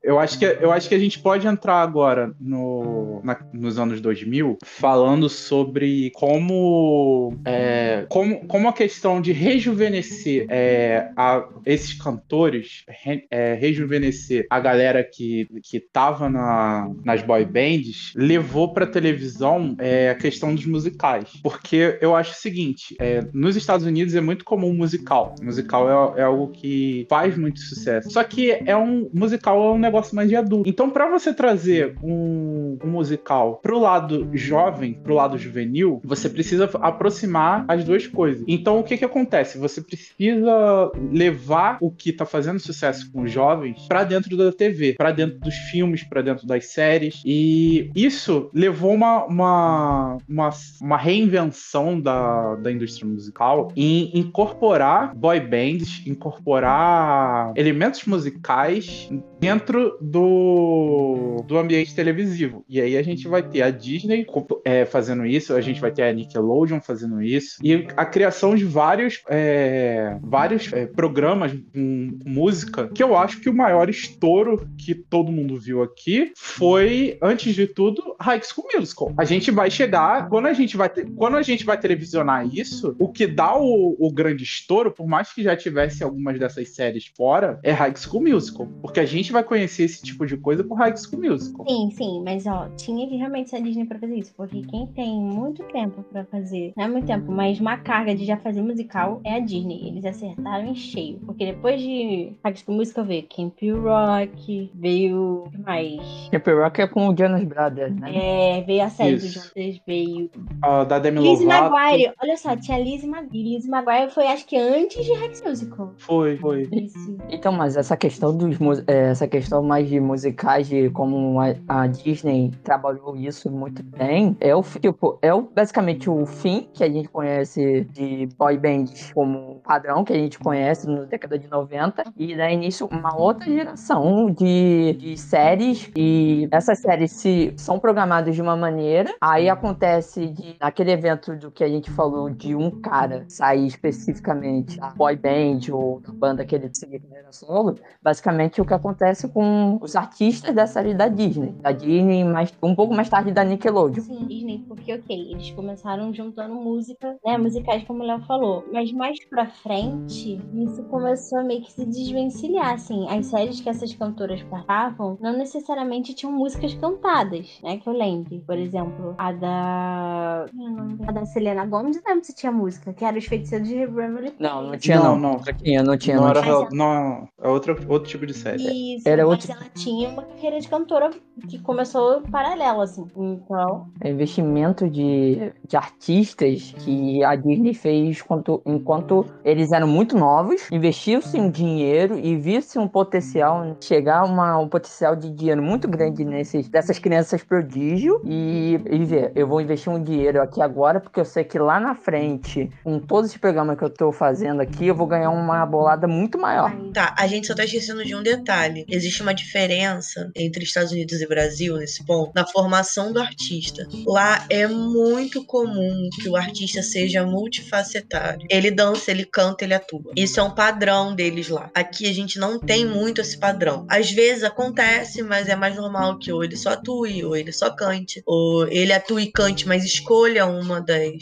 Eu 0.04 0.18
acho, 0.18 0.40
que, 0.40 0.46
eu 0.46 0.72
acho 0.72 0.90
que 0.90 0.96
a 0.96 1.00
gente 1.00 1.20
pode 1.20 1.46
entrar 1.46 1.76
agora 1.82 2.34
no, 2.40 3.22
na- 3.24 3.40
nos 3.54 3.78
anos 3.78 4.02
2000 4.02 4.58
falando 4.66 5.30
sobre 5.30 6.10
como, 6.16 7.36
é, 7.46 8.06
como, 8.10 8.48
como 8.48 8.68
a 8.68 8.74
questão 8.74 9.22
de 9.22 9.32
rejuvenescer 9.32 10.48
é, 10.50 11.12
a- 11.16 11.48
esses 11.68 11.94
cantores, 11.94 12.84
re- 12.88 13.26
é, 13.30 13.54
rejuvenescer 13.54 14.48
a 14.50 14.60
galera 14.60 15.04
que, 15.04 15.48
que 15.64 15.80
tava 15.80 16.28
na, 16.30 16.90
nas 17.06 17.22
boy 17.22 17.46
bands, 17.46 18.12
levou 18.16 18.74
pra 18.74 18.88
televisão 18.88 19.76
é, 19.78 20.10
a 20.10 20.16
questão 20.16 20.56
dos 20.56 20.66
musicais. 20.66 21.30
Porque 21.44 22.00
eu 22.02 22.16
acho 22.16 22.32
o 22.32 22.36
seguinte, 22.42 22.96
é, 23.00 23.22
nos 23.34 23.56
Estados 23.56 23.86
Unidos 23.86 24.16
é 24.16 24.22
muito 24.22 24.44
comum 24.44 24.74
musical. 24.74 25.36
Musical 25.44 26.16
é, 26.16 26.22
é 26.22 26.24
algo 26.24 26.48
que 26.48 27.06
faz 27.08 27.38
muito 27.38 27.60
sucesso. 27.60 28.10
Só 28.10 28.24
que 28.24 28.52
é 28.66 28.76
um 28.76 29.08
musical 29.14 29.62
é 29.64 29.72
um 29.74 29.78
negócio 29.78 29.91
mais 30.16 30.30
de 30.30 30.36
adulto. 30.36 30.70
Então, 30.70 30.90
pra 30.90 31.10
você 31.10 31.34
trazer 31.34 31.96
um, 32.04 32.78
um 32.84 32.90
musical 32.90 33.60
pro 33.62 33.80
lado 33.80 34.30
jovem, 34.34 34.94
pro 34.94 35.16
lado 35.16 35.38
juvenil, 35.38 36.02
você 36.04 36.30
precisa 36.30 36.70
aproximar 36.82 37.66
as 37.68 37.84
duas 37.84 38.08
coisas. 38.08 38.44
Então, 38.48 38.80
o 38.80 38.84
que 38.84 38.98
que 38.98 39.06
acontece? 39.06 39.58
Você 39.58 39.82
precisa 39.82 40.92
levar 41.12 41.78
o 41.82 41.92
que 41.92 42.12
tá 42.12 42.26
fazendo 42.26 42.60
sucesso 42.60 43.12
com 43.12 43.24
os 43.24 43.32
jovens 43.32 43.86
pra 43.88 44.04
dentro 44.04 44.36
da 44.38 44.52
TV, 44.52 44.94
pra 44.94 45.12
dentro 45.12 45.40
dos 45.40 45.56
filmes, 45.56 46.04
pra 46.04 46.22
dentro 46.22 46.46
das 46.48 46.68
séries. 46.68 47.22
E 47.26 47.90
isso 47.96 48.50
levou 48.54 48.94
uma, 48.94 49.26
uma, 49.26 50.18
uma, 50.28 50.50
uma 50.82 50.98
reinvenção 50.98 52.00
da, 52.00 52.56
da 52.56 52.72
indústria 52.72 53.08
musical 53.08 53.72
em 53.76 54.18
incorporar 54.18 55.16
boy 55.16 55.40
bands, 55.40 56.06
incorporar 56.06 57.54
elementos 57.56 58.06
musicais 58.06 59.10
dentro 59.42 59.98
do, 60.00 61.44
do 61.48 61.58
ambiente 61.58 61.96
televisivo. 61.96 62.64
E 62.70 62.80
aí 62.80 62.96
a 62.96 63.02
gente 63.02 63.28
vai 63.28 63.42
ter 63.42 63.64
a 63.64 63.72
Disney 63.72 64.24
é, 64.64 64.86
fazendo 64.86 65.26
isso, 65.26 65.56
a 65.56 65.62
gente 65.62 65.82
vai 65.82 65.92
ter 65.92 66.04
a 66.04 66.14
Nickelodeon 66.14 66.80
fazendo 66.80 67.20
isso, 67.24 67.58
e 67.64 67.88
a 67.98 68.06
criação 68.06 68.54
de 68.54 68.64
vários, 68.64 69.24
é, 69.28 70.16
vários 70.22 70.72
é, 70.72 70.86
programas 70.86 71.54
com 71.74 72.20
música, 72.24 72.88
que 72.94 73.02
eu 73.02 73.18
acho 73.18 73.42
que 73.42 73.50
o 73.50 73.54
maior 73.54 73.90
estouro 73.90 74.70
que 74.78 74.94
todo 74.94 75.32
mundo 75.32 75.60
viu 75.60 75.82
aqui 75.82 76.32
foi, 76.38 77.18
antes 77.20 77.56
de 77.56 77.66
tudo, 77.66 78.16
High 78.20 78.42
School 78.44 78.68
Musical. 78.76 79.12
A 79.18 79.26
gente 79.26 79.50
vai 79.50 79.72
chegar, 79.72 80.30
quando 80.30 80.46
a 80.46 80.54
gente 80.54 80.78
vai, 80.78 80.88
ter, 80.88 81.10
quando 81.16 81.38
a 81.38 81.42
gente 81.42 81.66
vai 81.66 81.80
televisionar 81.80 82.48
isso, 82.48 82.96
o 83.00 83.12
que 83.12 83.26
dá 83.26 83.58
o, 83.58 83.96
o 84.00 84.14
grande 84.14 84.44
estouro, 84.44 84.92
por 84.92 85.08
mais 85.08 85.34
que 85.34 85.42
já 85.42 85.58
tivesse 85.58 86.04
algumas 86.04 86.38
dessas 86.38 86.76
séries 86.76 87.12
fora, 87.18 87.60
é 87.64 87.72
High 87.72 87.96
School 87.96 88.22
Musical, 88.22 88.68
porque 88.84 89.00
a 89.00 89.06
gente 89.06 89.31
vai 89.32 89.44
conhecer 89.44 89.84
esse 89.84 90.02
tipo 90.04 90.26
de 90.26 90.38
coisa 90.38 90.64
por 90.64 90.76
High 90.76 90.96
School 90.98 91.22
Musical. 91.22 91.66
Sim, 91.68 91.90
sim, 91.92 92.22
mas 92.24 92.46
ó, 92.46 92.68
tinha 92.78 93.08
que 93.08 93.16
realmente 93.16 93.50
ser 93.50 93.58
a 93.58 93.60
Disney 93.60 93.86
pra 93.86 94.00
fazer 94.00 94.16
isso, 94.16 94.34
porque 94.36 94.62
quem 94.64 94.88
tem 94.88 95.20
muito 95.20 95.64
tempo 95.66 96.04
pra 96.04 96.26
fazer, 96.26 96.74
não 96.78 96.84
é 96.86 96.88
muito 96.88 97.08
tempo, 97.08 97.32
mas 97.32 97.60
uma 97.60 97.78
carga 97.78 98.14
de 98.16 98.26
já 98.26 98.38
fazer 98.38 98.62
musical 98.62 99.22
é 99.24 99.36
a 99.36 99.40
Disney. 99.40 99.88
Eles 99.90 100.06
acertaram 100.06 100.66
em 100.68 100.76
cheio, 100.76 101.20
porque 101.26 101.46
depois 101.46 101.82
de 101.82 102.34
High 102.44 102.56
School 102.56 102.78
Musical 102.78 103.06
veio 103.06 103.24
Camp 103.24 103.58
Rock, 103.84 104.72
veio 104.76 105.44
o 105.46 105.50
que 105.52 105.58
mais? 105.58 106.30
Camp 106.32 106.48
Rock 106.48 106.82
é 106.82 106.88
com 106.88 107.08
o 107.10 107.16
Jonas 107.18 107.44
Brothers, 107.44 107.96
né? 107.96 108.12
É, 108.16 108.62
veio 108.62 108.84
a 108.84 108.90
série 108.90 109.16
Isso. 109.16 109.28
do 109.28 109.34
Jonas, 109.56 109.82
veio 109.86 110.30
Ah, 110.62 110.84
da 110.84 111.00
Demi 111.00 111.20
Lizzie 111.22 111.46
Lovato. 111.46 111.72
Maguire. 111.72 112.12
Olha 112.22 112.38
só, 112.38 112.56
tinha 112.56 112.80
Lizzie 112.80 113.10
Maguire. 113.10 113.56
Lizzie 113.56 113.70
Maguire 113.70 114.12
foi 114.12 114.28
acho 114.28 114.46
que 114.46 114.56
antes 114.58 115.04
de 115.06 115.14
High 115.14 115.34
School 115.36 115.50
Musical. 115.50 115.94
Foi, 115.98 116.38
foi. 116.38 116.68
Isso. 116.72 117.18
Então, 117.30 117.52
mas 117.52 117.78
essa 117.78 117.96
questão 117.98 118.36
dos 118.36 118.58
é, 118.88 119.14
essa 119.22 119.28
questão 119.28 119.62
mais 119.62 119.88
de 119.88 120.00
musicais, 120.00 120.68
de 120.68 120.90
como 120.90 121.40
a, 121.40 121.54
a 121.68 121.88
Disney 121.88 122.52
trabalhou 122.64 123.16
isso 123.16 123.52
muito 123.52 123.84
bem, 123.84 124.36
é 124.40 124.56
o 124.56 124.64
tipo, 124.64 125.20
é 125.22 125.32
o, 125.32 125.44
basicamente 125.44 126.10
o 126.10 126.26
fim 126.26 126.68
que 126.74 126.84
a 126.84 126.90
gente 126.90 127.08
conhece 127.10 127.86
de 127.92 128.28
boy 128.38 128.58
bands 128.58 129.12
como 129.14 129.62
padrão 129.64 130.04
que 130.04 130.14
a 130.14 130.16
gente 130.16 130.40
conhece 130.40 130.88
na 130.88 131.04
década 131.04 131.38
de 131.38 131.48
90 131.48 132.04
e 132.18 132.36
dá 132.36 132.52
início 132.52 132.88
uma 132.88 133.16
outra 133.16 133.46
geração 133.46 134.32
de, 134.32 134.94
de 134.94 135.18
séries 135.18 135.92
e 135.96 136.48
essas 136.52 136.80
séries 136.80 137.12
se 137.12 137.54
são 137.58 137.78
programadas 137.78 138.34
de 138.34 138.42
uma 138.42 138.56
maneira, 138.56 139.14
aí 139.22 139.50
acontece 139.50 140.28
de 140.28 140.56
naquele 140.60 140.92
evento 140.92 141.36
do 141.36 141.52
que 141.52 141.64
a 141.64 141.70
gente 141.70 141.92
falou 141.92 142.30
de 142.30 142.56
um 142.56 142.82
cara 142.82 143.26
sair 143.28 143.68
especificamente 143.68 144.80
da 144.80 144.90
boy 144.90 145.16
band 145.16 145.60
ou 145.72 146.00
da 146.00 146.12
banda 146.12 146.44
que 146.44 146.56
ele 146.56 146.70
seguia 146.74 147.00
carreira 147.00 147.32
solo, 147.32 147.76
basicamente 148.02 148.62
o 148.62 148.66
que 148.66 148.74
acontece 148.74 149.11
com 149.30 149.78
os 149.82 149.96
artistas 149.96 150.56
da 150.56 150.66
série 150.66 150.94
da 150.94 151.08
Disney. 151.08 151.52
Da 151.62 151.72
Disney, 151.72 152.24
mas 152.24 152.54
um 152.62 152.76
pouco 152.76 152.94
mais 152.94 153.10
tarde 153.10 153.32
da 153.32 153.44
Nickelodeon. 153.44 154.04
Sim, 154.04 154.26
Disney, 154.26 154.64
porque 154.68 154.94
ok, 154.94 155.32
eles 155.32 155.52
começaram 155.52 156.14
juntando 156.14 156.56
música, 156.56 157.18
né? 157.26 157.38
Musicais, 157.38 157.84
como 157.84 158.04
o 158.04 158.06
Léo 158.06 158.22
falou. 158.22 158.64
Mas 158.72 158.92
mais 158.92 159.18
pra 159.26 159.48
frente, 159.48 160.40
isso 160.54 160.84
começou 160.84 161.40
a 161.40 161.44
meio 161.44 161.62
que 161.62 161.72
se 161.72 161.86
desvencilhar, 161.86 162.74
assim. 162.74 163.08
As 163.10 163.26
séries 163.26 163.60
que 163.60 163.70
essas 163.70 163.94
cantoras 163.94 164.42
participavam 164.44 165.18
não 165.20 165.38
necessariamente 165.38 166.14
tinham 166.14 166.32
músicas 166.32 166.74
cantadas, 166.76 167.60
né? 167.64 167.78
Que 167.78 167.88
eu 167.88 167.94
lembre. 167.94 168.44
Por 168.46 168.58
exemplo, 168.58 169.16
a 169.18 169.32
da. 169.32 170.46
É? 170.48 171.10
A 171.10 171.12
da 171.12 171.26
Selena 171.26 171.66
Gomez, 171.66 171.98
eu 171.98 172.04
lembro 172.08 172.24
se 172.24 172.36
tinha 172.36 172.52
música, 172.52 172.94
que 172.94 173.04
era 173.04 173.18
Os 173.18 173.26
Feiticeiros 173.26 173.68
de 173.68 173.76
Beverly 173.76 174.34
Não, 174.40 174.64
não 174.64 174.78
tinha 174.78 175.00
não. 175.00 175.18
Não, 175.18 175.20
não. 175.20 175.32
Não 175.32 175.54
tinha, 175.58 175.84
não 175.84 175.98
tinha. 175.98 176.16
Não 176.16 176.24
Não 176.24 176.30
era, 176.30 176.70
não, 176.72 177.28
é 177.42 177.48
outro, 177.48 177.78
outro 177.90 178.10
tipo 178.10 178.26
de 178.26 178.34
série. 178.34 178.96
Isso, 178.96 179.01
Era 179.06 179.24
mas 179.26 179.32
outro- 179.32 179.52
ela 179.52 179.70
tinha 179.74 180.10
uma 180.10 180.24
carreira 180.24 180.60
de 180.60 180.68
cantora 180.68 181.10
que 181.50 181.60
começou 181.60 182.22
paralela, 182.32 182.84
assim. 182.84 183.06
Então, 183.16 183.88
É 184.00 184.10
investimento 184.10 184.90
de, 184.90 185.52
de 185.68 185.76
artistas 185.78 186.74
que 186.80 187.24
a 187.24 187.36
Disney 187.36 187.74
fez 187.74 188.20
enquanto, 188.20 188.62
enquanto 188.66 189.26
eles 189.44 189.72
eram 189.72 189.88
muito 189.88 190.18
novos, 190.18 190.68
investiu-se 190.72 191.40
um 191.40 191.50
dinheiro 191.50 192.20
e 192.20 192.36
viu-se 192.38 192.78
um 192.78 192.88
potencial, 192.88 193.76
chegar 193.82 194.20
a 194.20 194.24
uma, 194.26 194.58
um 194.60 194.68
potencial 194.68 195.16
de 195.16 195.30
dinheiro 195.32 195.62
muito 195.62 195.88
grande 195.88 196.24
nesses, 196.26 196.70
dessas 196.70 197.00
crianças 197.00 197.44
prodígio 197.44 198.22
e, 198.26 198.80
e 198.90 199.06
ver, 199.06 199.32
eu 199.36 199.48
vou 199.48 199.62
investir 199.62 199.92
um 199.92 200.02
dinheiro 200.02 200.42
aqui 200.42 200.62
agora 200.62 201.00
porque 201.00 201.20
eu 201.20 201.26
sei 201.26 201.44
que 201.44 201.58
lá 201.60 201.80
na 201.80 201.96
frente, 201.96 202.70
com 202.84 203.00
todos 203.00 203.30
esses 203.30 203.40
programas 203.40 203.78
que 203.78 203.84
eu 203.84 203.90
tô 203.90 204.12
fazendo 204.12 204.62
aqui, 204.62 204.88
eu 204.88 204.96
vou 204.96 205.08
ganhar 205.08 205.30
uma 205.32 205.66
bolada 205.66 206.08
muito 206.08 206.38
maior. 206.38 206.72
Tá, 206.94 207.16
a 207.18 207.28
gente 207.28 207.48
só 207.48 207.56
tá 207.56 207.64
esquecendo 207.64 208.04
de 208.04 208.16
um 208.16 208.22
detalhe. 208.24 208.86
Existe 208.92 209.22
uma 209.22 209.34
diferença 209.34 210.30
entre 210.36 210.64
Estados 210.64 210.92
Unidos 210.92 211.22
e 211.22 211.28
Brasil 211.28 211.78
nesse 211.78 212.06
ponto, 212.06 212.32
na 212.36 212.46
formação 212.46 213.12
do 213.14 213.20
artista. 213.20 213.88
Lá 214.06 214.46
é 214.50 214.68
muito 214.68 215.46
comum 215.46 216.10
que 216.22 216.28
o 216.30 216.36
artista 216.36 216.84
seja 216.84 217.26
multifacetário. 217.26 218.46
Ele 218.50 218.70
dança, 218.72 219.12
ele 219.12 219.26
canta, 219.26 219.64
ele 219.64 219.74
atua. 219.74 220.12
Isso 220.16 220.40
é 220.40 220.44
um 220.44 220.54
padrão 220.54 221.16
deles 221.16 221.48
lá. 221.50 221.70
Aqui 221.74 222.08
a 222.10 222.14
gente 222.14 222.38
não 222.38 222.60
tem 222.60 222.86
muito 222.86 223.22
esse 223.22 223.38
padrão. 223.38 223.86
Às 223.90 224.12
vezes 224.12 224.44
acontece, 224.44 225.22
mas 225.24 225.48
é 225.48 225.56
mais 225.56 225.76
normal 225.76 226.20
que 226.20 226.32
ou 226.32 226.44
ele 226.44 226.56
só 226.58 226.72
atue, 226.72 227.24
ou 227.24 227.36
ele 227.36 227.52
só 227.52 227.70
cante, 227.70 228.22
ou 228.26 228.68
ele 228.68 228.92
atue 228.94 229.24
e 229.24 229.32
cante, 229.32 229.68
mas 229.68 229.84
escolha 229.86 230.46
uma 230.46 230.82
das, 230.82 231.14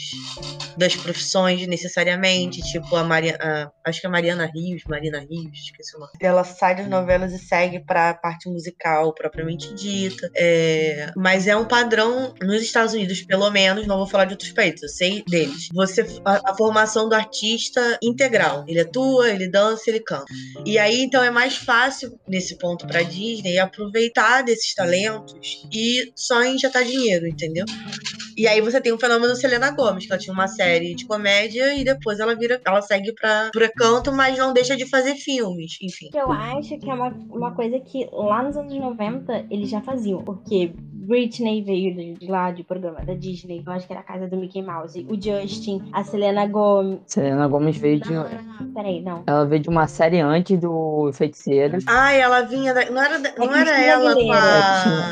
das 0.78 0.96
profissões 0.96 1.66
necessariamente, 1.68 2.62
tipo 2.72 2.96
a 2.96 3.04
Maria, 3.04 3.38
a- 3.40 3.70
acho 3.86 4.02
que 4.02 4.08
é 4.08 4.10
Mariana 4.10 4.46
Rios, 4.54 4.84
Marina 4.88 5.20
Rios, 5.20 5.58
esqueci 5.66 5.96
o 5.96 6.00
nome. 6.00 6.12
Ela 6.20 6.44
sai 6.44 6.76
das 6.76 6.88
novelas 6.88 7.34
e 7.34 7.40
segue 7.50 7.80
pra 7.80 8.14
parte 8.14 8.48
musical 8.48 9.14
propriamente 9.14 9.74
dita. 9.74 10.30
É, 10.36 11.12
mas 11.16 11.48
é 11.48 11.56
um 11.56 11.66
padrão 11.66 12.34
nos 12.42 12.62
Estados 12.62 12.94
Unidos, 12.94 13.22
pelo 13.24 13.50
menos, 13.50 13.88
não 13.88 13.98
vou 13.98 14.08
falar 14.08 14.26
de 14.26 14.34
outros 14.34 14.52
países, 14.52 14.84
eu 14.84 14.90
sei 14.90 15.24
deles. 15.28 15.70
Você 15.74 16.06
a, 16.24 16.52
a 16.52 16.56
formação 16.56 17.10
do 17.10 17.16
artista 17.16 17.98
integral. 18.02 18.64
Ele 18.68 18.80
atua, 18.80 19.30
ele 19.30 19.48
dança, 19.48 19.90
ele 19.90 20.00
canta. 20.00 20.26
E 20.66 20.78
aí, 20.78 21.02
então, 21.02 21.24
é 21.24 21.32
mais 21.32 21.58
fácil, 21.58 22.20
nesse 22.28 22.58
ponto, 22.58 22.86
pra 22.86 23.02
Disney, 23.02 23.58
aproveitar 23.58 24.44
desses 24.44 24.74
talentos 24.74 25.66
e 25.74 26.12
só 26.16 26.44
injetar 26.44 26.84
dinheiro, 26.84 27.28
entendeu? 27.28 27.66
E 28.40 28.48
aí 28.48 28.62
você 28.62 28.80
tem 28.80 28.94
o 28.94 28.98
fenômeno 29.00 29.36
Selena 29.36 29.72
Gomes, 29.72 30.06
que 30.06 30.12
ela 30.14 30.20
tinha 30.20 30.34
uma 30.34 30.48
série 30.48 30.96
de 30.96 31.06
comédia 31.06 31.74
e 31.76 31.84
depois 31.84 32.20
ela 32.20 32.36
vira, 32.36 32.62
ela 32.66 32.82
segue 32.82 33.14
pra, 33.14 33.50
pra 33.52 33.70
canto, 33.70 34.12
mas 34.14 34.38
não 34.38 34.54
deixa 34.54 34.78
de 34.78 34.90
fazer 34.90 35.16
filmes, 35.16 35.78
enfim. 35.82 36.10
que 36.12 36.18
eu 36.18 36.32
acho 36.32 36.78
que 36.80 36.90
é 36.90 36.94
uma, 36.94 37.10
uma 37.30 37.52
coisa 37.52 37.80
que 37.80 38.08
lá 38.14 38.42
nos 38.42 38.56
anos 38.56 38.74
90 38.74 39.46
eles 39.52 39.70
já 39.70 39.82
faziam. 39.82 40.24
Porque 40.24 40.72
Britney 41.10 41.64
veio 41.64 41.96
de, 41.96 42.14
de 42.14 42.28
lá, 42.28 42.52
de 42.52 42.64
programa 42.64 43.04
da 43.04 43.14
Disney. 43.16 43.64
Eu 43.66 43.72
acho 43.74 43.88
que 43.88 43.92
era 43.94 44.02
a 44.02 44.04
casa 44.04 44.28
do 44.28 44.38
Mickey 44.38 44.62
Mouse. 44.62 45.06
O 45.10 45.16
Justin, 45.20 45.82
a 45.92 46.04
Selena 46.04 46.46
Gomez. 46.46 47.00
Selena 47.08 47.48
Gomes 47.48 47.78
veio 47.78 48.00
de. 48.00 48.14
Não, 48.14 48.24
não, 48.30 48.44
não, 48.62 48.74
peraí, 48.74 49.02
não. 49.02 49.24
Ela 49.26 49.44
veio 49.46 49.62
de 49.62 49.70
uma 49.70 49.88
série 49.88 50.20
antes 50.20 50.60
do 50.60 51.10
Feiticeiros. 51.14 51.84
Ah, 51.88 52.14
ela 52.14 52.42
vinha 52.44 52.74
da, 52.76 52.90
não 52.92 53.02
era, 53.02 53.18
da- 53.20 53.34
não 53.38 53.46
era 53.56 53.66
Cristina 53.66 53.86
ela 53.88 54.04
com 54.14 54.20
Aguilera. 54.20 54.40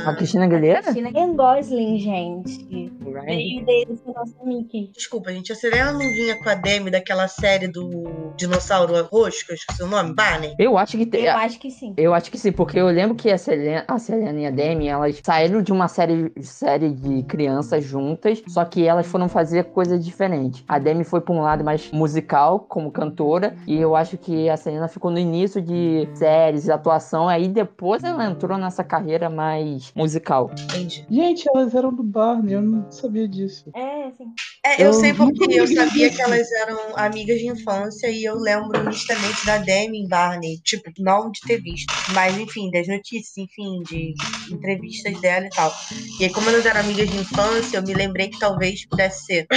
A 0.05 0.09
a... 0.09 0.15
Cristina 0.15 0.43
Aguilera? 0.45 0.81
Cristina 0.83 1.09
Ryan 1.09 1.33
Gosling, 1.35 1.97
gente. 1.99 2.91
Veio 3.21 3.99
nosso 4.13 4.35
Mickey. 4.43 4.91
Desculpa, 4.93 5.31
gente, 5.31 5.51
a 5.51 5.55
Selena 5.55 5.91
não 5.91 5.99
vinha 5.99 6.35
com 6.41 6.49
a 6.49 6.55
Demi 6.55 6.91
daquela 6.91 7.27
série 7.27 7.67
do 7.67 8.33
dinossauro 8.35 8.93
roxo, 9.05 9.45
que 9.45 9.51
eu 9.51 9.55
esqueci 9.55 9.83
o 9.83 9.87
nome, 9.87 10.13
Barney? 10.13 10.55
Eu 10.57 10.77
acho 10.77 10.97
que 10.97 11.05
tem. 11.05 11.25
Eu 11.25 11.37
acho 11.37 11.59
que 11.59 11.71
sim. 11.71 11.93
Eu 11.97 12.13
acho 12.13 12.31
que 12.31 12.37
sim, 12.37 12.51
porque 12.51 12.79
eu 12.79 12.87
lembro 12.87 13.15
que 13.15 13.29
a 13.29 13.37
Selena, 13.37 13.83
a 13.87 13.97
Selena 13.97 14.39
e 14.39 14.45
a 14.45 14.51
Demi, 14.51 14.87
elas 14.87 15.19
saíram 15.23 15.61
de 15.61 15.71
uma 15.71 15.87
série, 15.87 16.31
série 16.41 16.89
de 16.89 17.23
crianças 17.23 17.83
juntas, 17.83 18.41
só 18.47 18.63
que 18.65 18.85
elas 18.85 19.07
foram 19.07 19.27
fazer 19.27 19.65
coisas 19.65 20.03
diferentes. 20.03 20.63
A 20.67 20.79
Demi 20.79 21.03
foi 21.03 21.21
pra 21.21 21.33
um 21.33 21.41
lado 21.41 21.63
mais 21.63 21.91
musical, 21.91 22.59
como 22.59 22.91
cantora, 22.91 23.55
e 23.65 23.77
eu 23.77 23.95
acho 23.95 24.17
que 24.17 24.49
a 24.49 24.57
Selena 24.57 24.87
ficou 24.87 25.11
no 25.11 25.19
início 25.19 25.61
de 25.61 26.07
séries, 26.13 26.69
atuação, 26.69 27.27
aí 27.27 27.47
depois 27.47 28.03
ela 28.03 28.25
entrou 28.25 28.57
nessa 28.57 28.83
carreira 28.83 29.29
mais 29.29 29.91
musical. 29.95 30.51
Entendi. 30.59 31.05
Gente, 31.09 31.47
elas 31.53 31.73
eram 31.73 31.93
do 31.93 32.03
Barney, 32.03 32.53
eu 32.53 32.61
não 32.61 32.91
sabia 32.97 33.27
disso. 33.27 33.71
É, 33.75 34.11
sim. 34.11 34.33
É, 34.65 34.81
eu 34.81 34.87
Eu 34.87 34.93
sei 34.93 35.13
porque 35.13 35.53
eu 35.53 35.67
sabia 35.67 36.09
que 36.09 36.21
elas 36.21 36.51
eram 36.51 36.97
amigas 36.97 37.39
de 37.39 37.47
infância 37.47 38.09
e 38.09 38.23
eu 38.23 38.35
lembro 38.35 38.83
nitidamente 38.83 39.45
da 39.45 39.57
Demi 39.57 39.99
em 39.99 40.07
Barney. 40.07 40.59
Tipo, 40.63 40.91
não 40.99 41.31
de 41.31 41.39
ter 41.41 41.61
visto, 41.61 41.93
mas 42.13 42.37
enfim, 42.37 42.69
das 42.71 42.87
notícias, 42.87 43.37
enfim, 43.37 43.81
de 43.83 44.13
entrevistas 44.51 45.19
dela 45.21 45.45
e 45.45 45.49
tal. 45.49 45.71
E 46.19 46.25
aí, 46.25 46.31
como 46.31 46.49
elas 46.49 46.65
eram 46.65 46.81
amigas 46.81 47.09
de 47.09 47.17
infância, 47.17 47.77
eu 47.77 47.83
me 47.83 47.93
lembrei 47.93 48.29
que 48.29 48.39
talvez 48.39 48.85
pudesse 48.85 49.25
ser. 49.25 49.47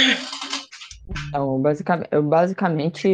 Então, 1.29 1.59
basicamente, 1.61 2.09
basicamente, 2.21 3.09